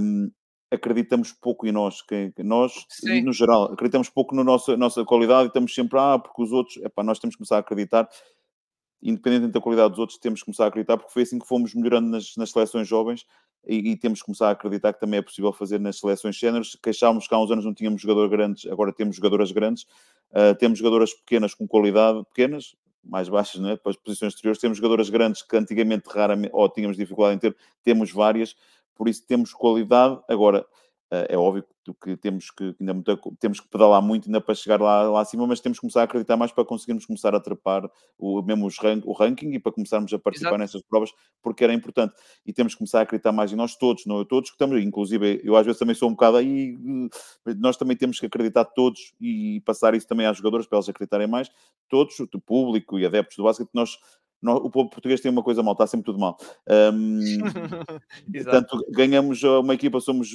um, 0.00 0.30
acreditamos 0.70 1.32
pouco 1.32 1.66
em 1.66 1.72
nós, 1.72 2.02
que, 2.02 2.32
nós, 2.38 2.86
Sim. 2.88 3.22
no 3.22 3.32
geral, 3.32 3.72
acreditamos 3.72 4.08
pouco 4.08 4.34
na 4.34 4.42
nossa, 4.42 4.76
nossa 4.76 5.04
qualidade 5.04 5.44
e 5.44 5.46
estamos 5.48 5.74
sempre, 5.74 5.98
ah, 5.98 6.18
porque 6.18 6.42
os 6.42 6.52
outros, 6.52 6.76
epá, 6.78 7.02
nós 7.02 7.18
temos 7.18 7.34
que 7.34 7.38
começar 7.38 7.56
a 7.56 7.60
acreditar 7.60 8.08
independentemente 9.02 9.52
da 9.52 9.60
qualidade 9.60 9.90
dos 9.90 9.98
outros, 9.98 10.18
temos 10.18 10.40
que 10.40 10.46
começar 10.46 10.64
a 10.64 10.68
acreditar, 10.68 10.96
porque 10.96 11.12
foi 11.12 11.22
assim 11.22 11.38
que 11.38 11.46
fomos 11.46 11.74
melhorando 11.74 12.08
nas, 12.08 12.36
nas 12.36 12.50
seleções 12.50 12.88
jovens 12.88 13.26
e, 13.66 13.90
e, 13.90 13.96
temos 13.96 14.20
que 14.20 14.26
começar 14.26 14.48
a 14.48 14.50
acreditar 14.52 14.92
que 14.92 15.00
também 15.00 15.18
é 15.18 15.22
possível 15.22 15.52
fazer 15.52 15.80
nas 15.80 15.98
seleções 15.98 16.38
séniores. 16.38 16.76
Queixámos 16.80 17.26
que 17.26 17.34
há 17.34 17.38
uns 17.38 17.50
anos 17.50 17.64
não 17.64 17.74
tínhamos 17.74 18.00
jogadores 18.00 18.30
grandes, 18.30 18.70
agora 18.70 18.92
temos 18.92 19.16
jogadoras 19.16 19.50
grandes, 19.50 19.84
uh, 20.30 20.54
temos 20.58 20.78
jogadoras 20.78 21.12
pequenas 21.12 21.52
com 21.52 21.66
qualidade, 21.66 22.24
pequenas, 22.26 22.76
mais 23.02 23.28
baixas, 23.28 23.60
não 23.60 23.70
é? 23.70 23.76
para 23.76 23.90
as 23.90 23.96
posições 23.96 24.32
exteriores, 24.32 24.60
temos 24.60 24.78
jogadoras 24.78 25.10
grandes 25.10 25.42
que 25.42 25.56
antigamente 25.56 26.08
raramente, 26.08 26.50
ou 26.52 26.68
tínhamos 26.68 26.96
dificuldade 26.96 27.36
em 27.36 27.38
ter, 27.38 27.56
temos 27.82 28.12
várias, 28.12 28.56
por 28.94 29.08
isso 29.08 29.24
temos 29.26 29.52
qualidade. 29.52 30.18
Agora, 30.28 30.64
é 31.10 31.36
óbvio 31.36 31.64
que 32.02 32.16
temos 32.16 32.50
que, 32.50 32.74
ainda 32.80 32.92
muito, 32.92 33.36
temos 33.38 33.60
que 33.60 33.68
pedalar 33.68 34.02
muito 34.02 34.26
ainda 34.26 34.40
para 34.40 34.54
chegar 34.54 34.80
lá, 34.80 35.02
lá 35.02 35.20
acima, 35.20 35.46
mas 35.46 35.60
temos 35.60 35.78
que 35.78 35.82
começar 35.82 36.00
a 36.00 36.04
acreditar 36.04 36.36
mais 36.36 36.50
para 36.50 36.64
conseguirmos 36.64 37.06
começar 37.06 37.34
a 37.34 37.40
trepar 37.40 37.88
o, 38.18 38.42
mesmo 38.42 38.66
os 38.66 38.76
rank, 38.78 39.06
o 39.06 39.12
ranking 39.12 39.52
e 39.52 39.58
para 39.58 39.70
começarmos 39.70 40.12
a 40.12 40.18
participar 40.18 40.50
Exato. 40.50 40.60
nessas 40.60 40.82
provas, 40.82 41.12
porque 41.40 41.62
era 41.62 41.72
importante. 41.72 42.14
E 42.44 42.52
temos 42.52 42.74
que 42.74 42.78
começar 42.78 43.00
a 43.00 43.02
acreditar 43.02 43.30
mais 43.30 43.52
em 43.52 43.56
nós 43.56 43.76
todos, 43.76 44.04
não 44.06 44.18
eu 44.18 44.24
todos 44.24 44.50
que 44.50 44.54
estamos, 44.54 44.82
inclusive 44.82 45.40
eu 45.44 45.54
às 45.56 45.64
vezes 45.64 45.78
também 45.78 45.94
sou 45.94 46.08
um 46.08 46.12
bocado 46.12 46.38
aí, 46.38 46.76
nós 47.58 47.76
também 47.76 47.96
temos 47.96 48.18
que 48.18 48.26
acreditar 48.26 48.64
todos 48.64 49.14
e 49.20 49.60
passar 49.60 49.94
isso 49.94 50.08
também 50.08 50.26
às 50.26 50.36
jogadoras 50.36 50.66
para 50.66 50.76
elas 50.76 50.88
acreditarem 50.88 51.28
mais, 51.28 51.50
todos, 51.88 52.18
o 52.18 52.40
público 52.40 52.98
e 52.98 53.06
adeptos 53.06 53.36
do 53.36 53.44
basquete, 53.44 53.70
nós 53.72 53.96
o 54.42 54.70
povo 54.70 54.90
português 54.90 55.20
tem 55.20 55.30
uma 55.30 55.42
coisa 55.42 55.62
mal, 55.62 55.72
está 55.72 55.86
sempre 55.86 56.06
tudo 56.06 56.18
mal. 56.18 56.36
Um, 56.68 57.20
portanto, 58.32 58.84
ganhamos 58.90 59.42
uma 59.42 59.74
equipa, 59.74 60.00
somos 60.00 60.32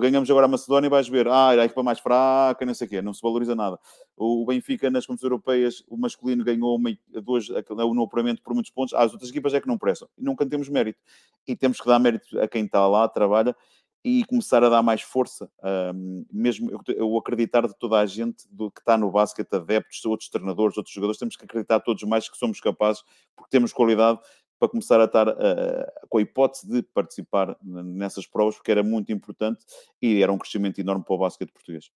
ganhamos 0.00 0.30
agora 0.30 0.46
a 0.46 0.48
Macedónia 0.48 0.86
e 0.86 0.90
vais 0.90 1.08
ver, 1.08 1.28
ah, 1.28 1.50
a 1.50 1.64
equipa 1.64 1.82
mais 1.82 1.98
fraca, 1.98 2.64
não 2.64 2.74
sei 2.74 2.86
o 2.86 2.90
quê, 2.90 3.02
não 3.02 3.12
se 3.12 3.22
valoriza 3.22 3.54
nada. 3.54 3.78
O 4.16 4.44
Benfica 4.46 4.90
nas 4.90 5.06
competições 5.06 5.30
europeias, 5.30 5.84
o 5.88 5.96
masculino 5.96 6.44
ganhou 6.44 6.76
uma, 6.76 6.90
duas, 7.22 7.48
no 7.48 8.02
apuramento 8.02 8.42
por 8.42 8.54
muitos 8.54 8.70
pontos, 8.70 8.94
ah, 8.94 9.02
as 9.02 9.12
outras 9.12 9.30
equipas 9.30 9.54
é 9.54 9.60
que 9.60 9.68
não 9.68 9.78
prestam. 9.78 10.08
E 10.16 10.22
nunca 10.22 10.46
temos 10.46 10.68
mérito. 10.68 10.98
E 11.46 11.56
temos 11.56 11.80
que 11.80 11.86
dar 11.86 11.98
mérito 11.98 12.40
a 12.40 12.46
quem 12.46 12.64
está 12.64 12.86
lá, 12.86 13.08
trabalha, 13.08 13.56
e 14.04 14.24
começar 14.24 14.64
a 14.64 14.68
dar 14.68 14.82
mais 14.82 15.02
força, 15.02 15.50
um, 15.94 16.24
mesmo 16.32 16.70
eu, 16.88 17.16
acreditar 17.18 17.66
de 17.66 17.78
toda 17.78 17.98
a 17.98 18.06
gente 18.06 18.44
do 18.50 18.70
que 18.70 18.80
está 18.80 18.96
no 18.96 19.10
basquete, 19.10 19.52
adeptos, 19.52 20.04
outros 20.06 20.30
treinadores, 20.30 20.76
outros 20.76 20.94
jogadores, 20.94 21.18
temos 21.18 21.36
que 21.36 21.44
acreditar 21.44 21.80
todos 21.80 22.02
mais 22.04 22.28
que 22.28 22.36
somos 22.36 22.60
capazes, 22.60 23.02
porque 23.36 23.50
temos 23.50 23.72
qualidade 23.72 24.18
para 24.58 24.68
começar 24.68 25.00
a 25.00 25.04
estar 25.04 25.28
uh, 25.28 26.08
com 26.08 26.18
a 26.18 26.22
hipótese 26.22 26.68
de 26.68 26.82
participar 26.82 27.56
nessas 27.62 28.26
provas, 28.26 28.56
porque 28.56 28.70
era 28.70 28.82
muito 28.82 29.10
importante 29.12 29.64
e 30.00 30.22
era 30.22 30.32
um 30.32 30.38
crescimento 30.38 30.78
enorme 30.80 31.04
para 31.04 31.14
o 31.14 31.18
basquete 31.18 31.50
português. 31.50 31.90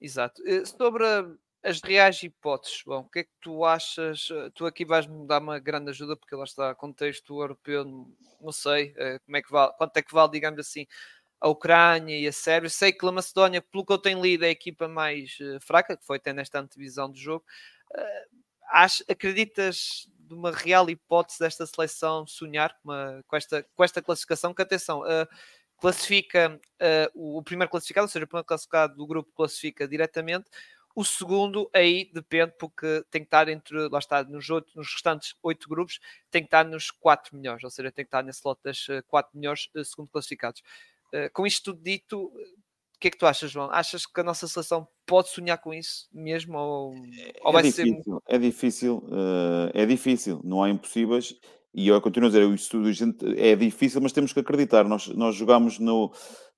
Exato. 0.00 0.42
Eh, 0.46 0.64
sobre 0.66 1.04
as 1.62 1.80
reais 1.82 2.22
hipóteses, 2.22 2.82
bom, 2.86 3.00
o 3.00 3.08
que 3.08 3.20
é 3.20 3.24
que 3.24 3.30
tu 3.40 3.64
achas? 3.64 4.28
Eh, 4.30 4.50
tu 4.54 4.66
aqui 4.66 4.84
vais-me 4.84 5.26
dar 5.26 5.40
uma 5.40 5.58
grande 5.58 5.90
ajuda, 5.90 6.16
porque 6.16 6.34
lá 6.36 6.44
está, 6.44 6.74
contexto 6.74 7.40
europeu, 7.40 7.84
não 8.40 8.52
sei 8.52 8.94
eh, 8.96 9.18
como 9.20 9.36
é 9.36 9.42
que 9.42 9.50
vale, 9.50 9.72
quanto 9.76 9.96
é 9.96 10.02
que 10.02 10.12
vale, 10.12 10.30
digamos 10.30 10.60
assim, 10.60 10.86
a 11.40 11.48
Ucrânia 11.48 12.16
e 12.18 12.26
a 12.26 12.32
Sérvia. 12.32 12.70
Sei 12.70 12.92
que 12.92 13.06
a 13.06 13.12
Macedónia, 13.12 13.60
pelo 13.60 13.84
que 13.84 13.92
eu 13.92 13.98
tenho 13.98 14.22
lido, 14.22 14.44
é 14.44 14.48
a 14.48 14.50
equipa 14.50 14.88
mais 14.88 15.38
uh, 15.40 15.60
fraca, 15.60 15.96
que 15.96 16.06
foi 16.06 16.16
até 16.18 16.32
nesta 16.32 16.60
antevisão 16.60 17.10
do 17.10 17.18
jogo. 17.18 17.44
Acreditas 19.08 20.08
numa 20.28 20.50
real 20.50 20.88
hipótese 20.90 21.38
desta 21.38 21.66
seleção 21.66 22.26
sonhar 22.26 22.74
com, 22.74 22.90
uma, 22.90 23.22
com, 23.26 23.36
esta, 23.36 23.62
com 23.62 23.84
esta 23.84 24.02
classificação? 24.02 24.54
Que 24.54 24.62
atenção, 24.62 25.02
classifica 25.78 26.58
o, 27.14 27.38
o 27.38 27.42
primeiro 27.42 27.70
classificado, 27.70 28.06
ou 28.06 28.08
seja, 28.08 28.24
o 28.24 28.28
primeiro 28.28 28.46
classificado 28.46 28.96
do 28.96 29.06
grupo 29.06 29.30
classifica 29.36 29.86
diretamente 29.86 30.48
o 30.96 31.04
segundo 31.04 31.68
aí 31.74 32.10
depende, 32.10 32.54
porque 32.58 33.04
tem 33.10 33.20
que 33.20 33.26
estar 33.26 33.46
entre, 33.50 33.86
lá 33.90 33.98
está, 33.98 34.24
nos, 34.24 34.48
outros, 34.48 34.74
nos 34.74 34.90
restantes 34.90 35.34
oito 35.42 35.68
grupos, 35.68 36.00
tem 36.30 36.40
que 36.40 36.46
estar 36.46 36.64
nos 36.64 36.90
quatro 36.90 37.36
melhores, 37.36 37.62
ou 37.62 37.68
seja, 37.68 37.92
tem 37.92 38.02
que 38.02 38.08
estar 38.08 38.22
nesse 38.22 38.40
lote 38.42 38.62
das 38.64 38.86
eh, 38.88 39.02
quatro 39.02 39.38
melhores 39.38 39.68
uh, 39.76 39.84
segundo 39.84 40.08
classificados. 40.08 40.62
Uh, 41.12 41.30
com 41.34 41.46
isto 41.46 41.64
tudo 41.64 41.82
dito, 41.82 42.18
o 42.24 42.98
que 42.98 43.08
é 43.08 43.10
que 43.10 43.18
tu 43.18 43.26
achas, 43.26 43.50
João? 43.50 43.70
Achas 43.70 44.06
que 44.06 44.18
a 44.18 44.24
nossa 44.24 44.48
seleção 44.48 44.88
pode 45.04 45.28
sonhar 45.28 45.58
com 45.58 45.74
isso 45.74 46.08
mesmo? 46.10 46.56
Ou, 46.56 46.94
ou 47.42 47.50
é 47.50 47.52
vai 47.52 47.62
difícil, 47.62 48.02
ser... 48.02 48.34
é 48.34 48.38
difícil, 48.38 49.02
é 49.74 49.86
difícil, 49.86 50.40
não 50.42 50.62
há 50.62 50.70
impossíveis. 50.70 51.38
E 51.74 51.88
eu 51.88 52.00
continuo 52.00 52.28
a 52.28 52.30
dizer, 52.30 52.46
o 52.46 52.54
estudo 52.54 52.88
é 53.36 53.54
difícil, 53.54 54.00
mas 54.00 54.12
temos 54.12 54.32
que 54.32 54.40
acreditar. 54.40 54.84
Nós, 54.84 55.08
nós 55.08 55.34
jogamos 55.34 55.78
no, 55.78 56.10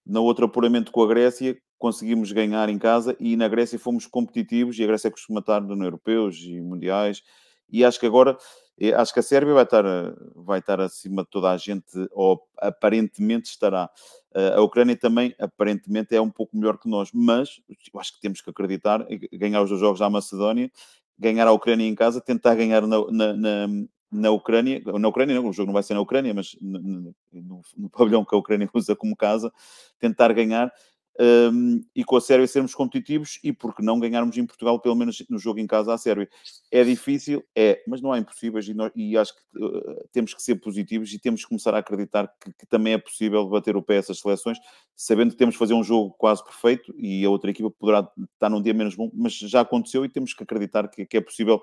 no 0.07 0.23
outro 0.23 0.45
apuramento 0.45 0.93
com 0.93 1.03
a 1.03 1.09
Grécia, 1.09 1.59
conseguimos 1.79 2.33
ganhar 2.33 2.69
em 2.69 2.79
casa 2.79 3.17
e 3.21 3.37
na 3.37 3.49
Grécia 3.49 3.79
fomos 3.79 4.07
competitivos 4.07 4.79
e 4.79 4.85
a 4.85 4.87
Grécia 4.87 5.11
costuma 5.11 5.41
estar 5.41 5.61
no 5.61 5.85
europeus 5.85 6.37
e 6.43 6.61
mundiais 6.61 7.23
e 7.71 7.85
acho 7.85 8.01
que 8.01 8.07
agora 8.07 8.37
eh, 8.79 8.93
acho 8.95 9.13
que 9.13 9.21
a 9.21 9.23
Sérvia 9.23 9.55
vai 9.55 9.65
estar, 9.65 9.85
eh, 9.85 10.15
vai 10.37 10.59
estar 10.61 10.81
acima 10.81 11.23
de 11.23 11.31
toda 11.31 11.51
a 11.51 11.57
gente, 11.57 11.93
ou 12.13 12.41
aparentemente 12.59 13.51
estará. 13.51 13.91
Eh, 14.35 14.55
a 14.55 14.61
Ucrânia 14.63 14.97
também, 14.97 15.35
aparentemente, 15.39 16.15
é 16.15 16.21
um 16.21 16.31
pouco 16.31 16.57
melhor 16.57 16.79
que 16.79 16.89
nós, 16.89 17.11
mas 17.13 17.61
acho 17.97 18.15
que 18.15 18.21
temos 18.21 18.41
que 18.41 18.51
acreditar, 18.51 19.07
ganhar 19.33 19.63
os 19.63 19.71
dois 19.71 19.81
jogos 19.81 20.01
à 20.01 20.09
Macedónia, 20.09 20.71
ganhar 21.19 21.47
a 21.49 21.53
Ucrânia 21.53 21.87
em 21.87 21.95
casa, 21.95 22.21
tentar 22.21 22.55
ganhar 22.55 22.87
na, 22.87 22.99
na, 23.11 23.33
na, 23.35 23.69
na 24.13 24.31
Ucrânia, 24.31 24.81
na 24.85 25.09
Ucrânia 25.09 25.35
não, 25.35 25.49
o 25.49 25.53
jogo 25.53 25.67
não 25.67 25.75
vai 25.75 25.83
ser 25.83 25.95
na 25.95 26.01
Ucrânia, 26.01 26.33
mas 26.33 26.57
no, 26.61 27.15
no, 27.33 27.63
no 27.77 27.91
pavilhão 27.91 28.25
que 28.25 28.35
a 28.35 28.39
Ucrânia 28.39 28.69
usa 28.75 28.95
como 28.95 29.17
casa, 29.17 29.53
tentar 29.99 30.33
ganhar 30.33 30.73
um, 31.21 31.85
e 31.95 32.05
com 32.05 32.17
a 32.17 32.21
Sérvia 32.21 32.47
sermos 32.47 32.75
competitivos 32.75 33.39
e 33.43 33.53
porque 33.53 33.83
não 33.83 33.99
ganharmos 33.99 34.37
em 34.37 34.47
Portugal, 34.47 34.79
pelo 34.81 34.95
menos 34.95 35.25
no 35.29 35.39
jogo 35.39 35.59
em 35.59 35.67
casa 35.67 35.93
à 35.93 35.99
Sérvia. 35.99 36.29
É 36.71 36.85
difícil, 36.85 37.45
é, 37.57 37.83
mas 37.89 38.01
não 38.01 38.13
há 38.13 38.19
impossíveis 38.19 38.69
e, 38.69 38.75
nós, 38.75 38.93
e 38.95 39.17
acho 39.17 39.35
que 39.35 39.65
uh, 39.65 40.09
temos 40.13 40.33
que 40.33 40.43
ser 40.43 40.57
positivos 40.57 41.13
e 41.13 41.19
temos 41.19 41.43
que 41.43 41.49
começar 41.49 41.75
a 41.75 41.79
acreditar 41.79 42.33
que, 42.41 42.53
que, 42.53 42.67
também 42.67 42.93
é 42.93 42.99
possível 42.99 43.49
bater 43.49 43.77
o 43.77 43.83
pé 43.83 43.97
essas 43.97 44.21
seleções, 44.21 44.59
sabendo 44.95 45.33
que 45.33 45.37
temos 45.37 45.57
que 45.57 45.59
fazer 45.59 45.75
um 45.75 45.83
jogo 45.83 46.15
quase 46.17 46.45
perfeito 46.45 46.95
e 46.97 47.25
a 47.25 47.31
outra 47.31 47.51
equipa 47.51 47.71
poderá 47.71 48.09
estar 48.35 48.49
num 48.49 48.63
dia 48.63 48.75
menos 48.75 48.95
bom, 48.95 49.11
mas 49.13 49.33
já 49.35 49.61
aconteceu 49.61 50.05
e 50.05 50.09
temos 50.09 50.33
que 50.33 50.43
acreditar 50.43 50.89
que, 50.89 51.05
que 51.05 51.17
é 51.17 51.21
possível 51.21 51.63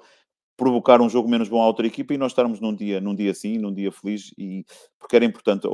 provocar 0.58 1.02
um 1.02 1.10
jogo 1.10 1.30
menos 1.30 1.50
bom 1.50 1.62
à 1.62 1.68
outra 1.68 1.86
equipa 1.86 2.14
e 2.14 2.18
nós 2.18 2.32
estarmos 2.32 2.60
num 2.60 2.74
dia, 2.74 3.02
num 3.02 3.14
dia 3.14 3.32
assim, 3.32 3.58
num 3.58 3.74
dia 3.74 3.92
feliz, 3.92 4.34
e 4.38 4.66
porque 4.98 5.16
era 5.16 5.26
importante. 5.26 5.68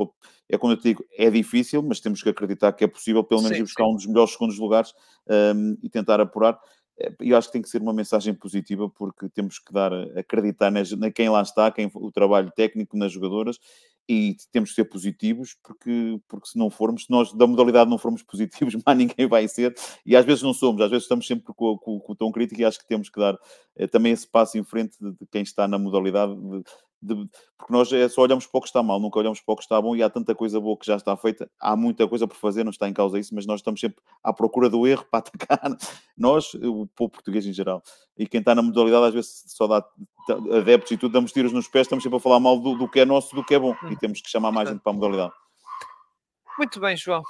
É 0.48 0.58
como 0.58 0.72
eu 0.72 0.76
te 0.76 0.82
digo, 0.82 1.04
é 1.16 1.30
difícil, 1.30 1.82
mas 1.82 2.00
temos 2.00 2.22
que 2.22 2.28
acreditar 2.28 2.72
que 2.72 2.84
é 2.84 2.86
possível, 2.86 3.22
pelo 3.22 3.42
menos, 3.42 3.56
sim, 3.56 3.62
ir 3.62 3.64
buscar 3.64 3.84
sim. 3.84 3.90
um 3.90 3.94
dos 3.94 4.06
melhores 4.06 4.32
segundos 4.32 4.58
lugares 4.58 4.92
um, 5.54 5.76
e 5.82 5.88
tentar 5.88 6.20
apurar. 6.20 6.58
Eh, 6.98 7.12
e 7.20 7.34
acho 7.34 7.48
que 7.48 7.52
tem 7.52 7.62
que 7.62 7.68
ser 7.68 7.80
uma 7.80 7.92
mensagem 7.92 8.34
positiva, 8.34 8.88
porque 8.88 9.28
temos 9.28 9.58
que 9.58 9.72
dar, 9.72 9.92
acreditar 10.16 10.70
na, 10.70 11.10
quem 11.10 11.28
lá 11.28 11.42
está, 11.42 11.70
quem, 11.70 11.90
o 11.94 12.12
trabalho 12.12 12.50
técnico 12.54 12.96
nas 12.96 13.12
jogadoras, 13.12 13.58
e 14.08 14.36
temos 14.50 14.70
que 14.70 14.76
ser 14.76 14.84
positivos, 14.84 15.56
porque, 15.62 16.20
porque 16.28 16.48
se 16.48 16.58
não 16.58 16.68
formos, 16.70 17.04
se 17.04 17.10
nós 17.10 17.32
da 17.32 17.46
modalidade 17.46 17.88
não 17.88 17.98
formos 17.98 18.22
positivos, 18.24 18.76
mais 18.84 18.98
ninguém 18.98 19.26
vai 19.26 19.46
ser, 19.48 19.74
e 20.04 20.16
às 20.16 20.24
vezes 20.24 20.42
não 20.42 20.52
somos, 20.52 20.82
às 20.82 20.90
vezes 20.90 21.04
estamos 21.04 21.26
sempre 21.26 21.52
com, 21.54 21.78
com, 21.78 22.00
com 22.00 22.12
o 22.12 22.16
tom 22.16 22.32
crítico 22.32 22.60
e 22.60 22.64
acho 22.64 22.78
que 22.78 22.86
temos 22.86 23.08
que 23.08 23.18
dar 23.18 23.38
é, 23.76 23.86
também 23.86 24.12
esse 24.12 24.26
passo 24.26 24.58
em 24.58 24.64
frente 24.64 24.96
de, 25.00 25.12
de 25.12 25.26
quem 25.30 25.42
está 25.42 25.68
na 25.68 25.78
modalidade, 25.78 26.34
de, 26.34 26.62
de, 27.02 27.14
porque 27.58 27.72
nós 27.72 27.92
é, 27.92 28.08
só 28.08 28.22
olhamos 28.22 28.46
para 28.46 28.58
o 28.58 28.60
que 28.60 28.68
está 28.68 28.82
mal, 28.82 29.00
nunca 29.00 29.18
olhamos 29.18 29.40
para 29.40 29.52
o 29.52 29.56
que 29.56 29.62
está 29.62 29.80
bom 29.80 29.96
e 29.96 30.02
há 30.02 30.08
tanta 30.08 30.34
coisa 30.34 30.60
boa 30.60 30.76
que 30.76 30.86
já 30.86 30.96
está 30.96 31.16
feita, 31.16 31.50
há 31.58 31.76
muita 31.76 32.06
coisa 32.06 32.28
por 32.28 32.36
fazer, 32.36 32.62
não 32.62 32.70
está 32.70 32.88
em 32.88 32.92
causa 32.92 33.18
isso, 33.18 33.34
mas 33.34 33.44
nós 33.44 33.60
estamos 33.60 33.80
sempre 33.80 34.00
à 34.22 34.32
procura 34.32 34.70
do 34.70 34.86
erro 34.86 35.04
para 35.10 35.18
atacar, 35.26 35.76
nós, 36.16 36.54
o 36.54 36.86
povo 36.94 37.10
português 37.10 37.44
em 37.44 37.52
geral, 37.52 37.82
e 38.16 38.26
quem 38.26 38.40
está 38.40 38.54
na 38.54 38.62
modalidade 38.62 39.06
às 39.06 39.14
vezes 39.14 39.44
só 39.48 39.66
dá 39.66 39.84
adeptos 40.56 40.92
e 40.92 40.96
tudo, 40.96 41.12
damos 41.12 41.32
tiros 41.32 41.52
nos 41.52 41.66
pés, 41.66 41.86
estamos 41.86 42.04
sempre 42.04 42.18
a 42.18 42.20
falar 42.20 42.38
mal 42.38 42.58
do, 42.58 42.76
do 42.76 42.88
que 42.88 43.00
é 43.00 43.04
nosso, 43.04 43.34
do 43.34 43.44
que 43.44 43.54
é 43.54 43.58
bom, 43.58 43.74
e 43.90 43.96
temos 43.96 44.20
que 44.20 44.30
chamar 44.30 44.52
mais 44.52 44.68
gente 44.68 44.80
para 44.80 44.92
a 44.92 44.94
modalidade. 44.94 45.32
Muito 46.58 46.78
bem, 46.78 46.96
João. 46.96 47.22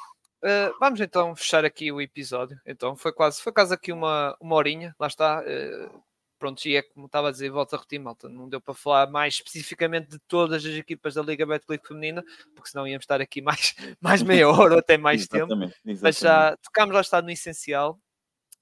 Uh, 0.42 0.74
vamos 0.80 1.00
então 1.00 1.36
fechar 1.36 1.64
aqui 1.64 1.92
o 1.92 2.00
episódio. 2.00 2.60
Então 2.66 2.96
foi 2.96 3.12
quase, 3.12 3.40
foi 3.40 3.52
quase 3.52 3.72
aqui 3.72 3.92
uma, 3.92 4.36
uma 4.40 4.56
horinha, 4.56 4.94
lá 4.98 5.06
está. 5.06 5.40
Uh, 5.40 6.02
pronto, 6.42 6.66
e 6.66 6.74
é 6.74 6.82
como 6.82 7.06
estava 7.06 7.28
a 7.28 7.30
dizer, 7.30 7.50
volta 7.50 7.76
a 7.76 7.78
repetir, 7.78 8.00
malta, 8.00 8.28
não 8.28 8.48
deu 8.48 8.60
para 8.60 8.74
falar 8.74 9.08
mais 9.08 9.34
especificamente 9.34 10.08
de 10.08 10.18
todas 10.18 10.64
as 10.64 10.74
equipas 10.74 11.14
da 11.14 11.22
Liga 11.22 11.46
Betclic 11.46 11.86
Feminina, 11.86 12.24
porque 12.52 12.68
senão 12.68 12.84
íamos 12.84 13.04
estar 13.04 13.20
aqui 13.20 13.40
mais, 13.40 13.76
mais 14.00 14.24
meia 14.24 14.48
hora 14.48 14.72
ou 14.72 14.80
até 14.80 14.98
mais 14.98 15.28
tempo, 15.28 15.52
exatamente. 15.52 16.02
mas 16.02 16.18
já 16.18 16.56
tocámos 16.56 16.96
lá 16.96 17.00
está 17.00 17.22
no 17.22 17.30
essencial, 17.30 17.96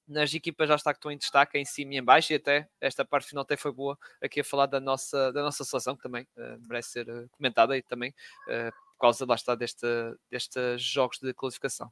nas 0.07 0.31
equipas 0.31 0.67
já 0.67 0.75
está 0.75 0.93
que 0.93 0.99
estão 0.99 1.11
em 1.11 1.17
destaque 1.17 1.57
em 1.57 1.65
cima 1.65 1.95
e 1.95 1.97
em 1.97 2.03
baixo 2.03 2.33
e 2.33 2.35
até 2.35 2.67
esta 2.79 3.03
parte 3.03 3.29
final 3.29 3.41
até 3.41 3.57
foi 3.57 3.71
boa 3.71 3.97
aqui 4.21 4.41
a 4.41 4.43
falar 4.43 4.67
da 4.67 4.79
nossa, 4.79 5.31
da 5.31 5.41
nossa 5.41 5.63
seleção 5.63 5.95
que 5.95 6.03
também 6.03 6.27
uh, 6.37 6.61
merece 6.67 6.91
ser 6.91 7.09
uh, 7.09 7.27
comentada 7.31 7.75
e 7.75 7.81
também 7.81 8.11
uh, 8.11 8.71
por 8.93 8.99
causa 8.99 9.25
lá 9.25 9.33
está 9.33 9.55
deste, 9.55 9.87
destes 10.29 10.83
jogos 10.83 11.17
de 11.19 11.33
qualificação. 11.33 11.91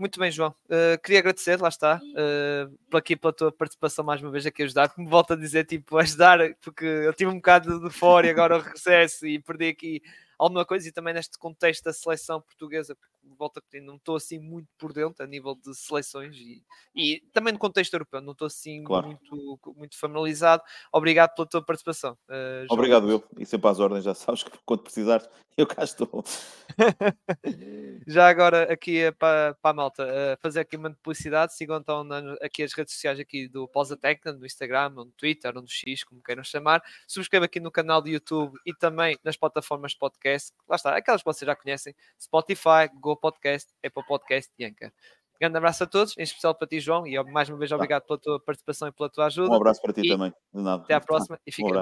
Muito 0.00 0.18
bem, 0.18 0.30
João. 0.30 0.54
Uh, 0.64 0.98
queria 1.04 1.18
agradecer, 1.18 1.60
lá 1.60 1.68
está, 1.68 2.00
uh, 2.00 2.96
aqui 2.96 3.14
pela 3.14 3.34
tua 3.34 3.52
participação 3.52 4.02
mais 4.02 4.22
uma 4.22 4.30
vez 4.30 4.46
aqui 4.46 4.62
a 4.62 4.64
ajudar. 4.64 4.88
Como 4.88 5.06
volto 5.06 5.34
a 5.34 5.36
dizer, 5.36 5.66
tipo, 5.66 5.98
ajudar, 5.98 6.38
porque 6.62 6.86
eu 6.86 7.12
tive 7.12 7.30
um 7.30 7.34
bocado 7.34 7.78
de 7.78 7.90
fora 7.90 8.26
e 8.26 8.30
agora 8.30 8.56
regresso 8.64 9.26
e 9.26 9.38
perdi 9.38 9.68
aqui 9.68 10.02
alguma 10.38 10.64
coisa 10.64 10.88
e 10.88 10.92
também 10.92 11.12
neste 11.12 11.38
contexto 11.38 11.84
da 11.84 11.92
seleção 11.92 12.40
portuguesa, 12.40 12.96
volta 13.22 13.60
a 13.60 13.80
não 13.80 13.96
estou 13.96 14.16
assim 14.16 14.38
muito 14.38 14.68
por 14.78 14.92
dentro 14.92 15.24
a 15.24 15.26
nível 15.26 15.54
de 15.54 15.74
seleções 15.74 16.36
e, 16.36 16.62
e 16.94 17.22
também 17.32 17.52
no 17.52 17.58
contexto 17.58 17.94
europeu, 17.94 18.20
não 18.20 18.32
estou 18.32 18.46
assim 18.46 18.82
claro. 18.84 19.06
muito, 19.06 19.58
muito 19.76 19.98
familiarizado. 19.98 20.62
Obrigado 20.92 21.34
pela 21.34 21.46
tua 21.46 21.62
participação. 21.64 22.16
Uh, 22.28 22.66
Obrigado, 22.68 23.10
eu. 23.10 23.24
E 23.38 23.46
sempre 23.46 23.70
às 23.70 23.78
ordens, 23.78 24.04
já 24.04 24.14
sabes 24.14 24.42
que 24.42 24.50
quando 24.64 24.82
precisares, 24.82 25.28
eu 25.56 25.66
cá 25.66 25.84
estou. 25.84 26.24
já 28.06 28.28
agora 28.28 28.72
aqui 28.72 28.98
é 28.98 29.10
para, 29.10 29.54
para 29.60 29.70
a 29.70 29.74
malta, 29.74 30.04
uh, 30.04 30.40
fazer 30.40 30.60
aqui 30.60 30.76
uma 30.76 30.90
publicidade, 31.02 31.54
sigam 31.54 31.78
então 31.78 32.04
na, 32.04 32.34
aqui 32.42 32.62
as 32.62 32.72
redes 32.72 32.94
sociais 32.94 33.18
aqui 33.18 33.48
do 33.48 33.68
Pausa 33.68 33.96
Técnica, 33.96 34.32
no 34.32 34.46
Instagram, 34.46 34.90
no 34.90 35.06
Twitter, 35.12 35.54
no 35.54 35.66
X, 35.66 36.04
como 36.04 36.22
queiram 36.22 36.44
chamar. 36.44 36.82
Subscreva 37.06 37.44
aqui 37.44 37.60
no 37.60 37.70
canal 37.70 38.00
do 38.00 38.08
YouTube 38.08 38.58
e 38.66 38.74
também 38.74 39.18
nas 39.24 39.36
plataformas 39.36 39.92
de 39.92 39.98
podcast. 39.98 40.52
Lá 40.68 40.76
está, 40.76 40.96
aquelas 40.96 41.22
que 41.22 41.26
vocês 41.26 41.46
já 41.46 41.54
conhecem, 41.54 41.94
Spotify, 42.20 42.88
Google 42.92 43.09
Podcast, 43.16 43.72
Apple 43.84 44.04
Podcast 44.06 44.52
e 44.58 44.64
Anchor. 44.64 44.90
Grande 45.40 45.56
abraço 45.56 45.84
a 45.84 45.86
todos, 45.86 46.16
em 46.18 46.22
especial 46.22 46.54
para 46.54 46.68
ti, 46.68 46.80
João, 46.80 47.06
e 47.06 47.18
mais 47.24 47.48
uma 47.48 47.56
vez 47.56 47.72
obrigado 47.72 48.02
pela 48.02 48.18
tua 48.18 48.38
participação 48.38 48.88
e 48.88 48.92
pela 48.92 49.08
tua 49.08 49.24
ajuda. 49.24 49.50
Um 49.50 49.54
abraço 49.54 49.80
para 49.80 49.92
ti 49.94 50.02
e 50.04 50.08
também. 50.08 50.30
De 50.52 50.62
nada. 50.62 50.82
Até 50.82 50.92
à 50.92 51.00
próxima 51.00 51.40
e 51.46 51.50
fiquem 51.50 51.64
um 51.64 51.68
bem. 51.68 51.78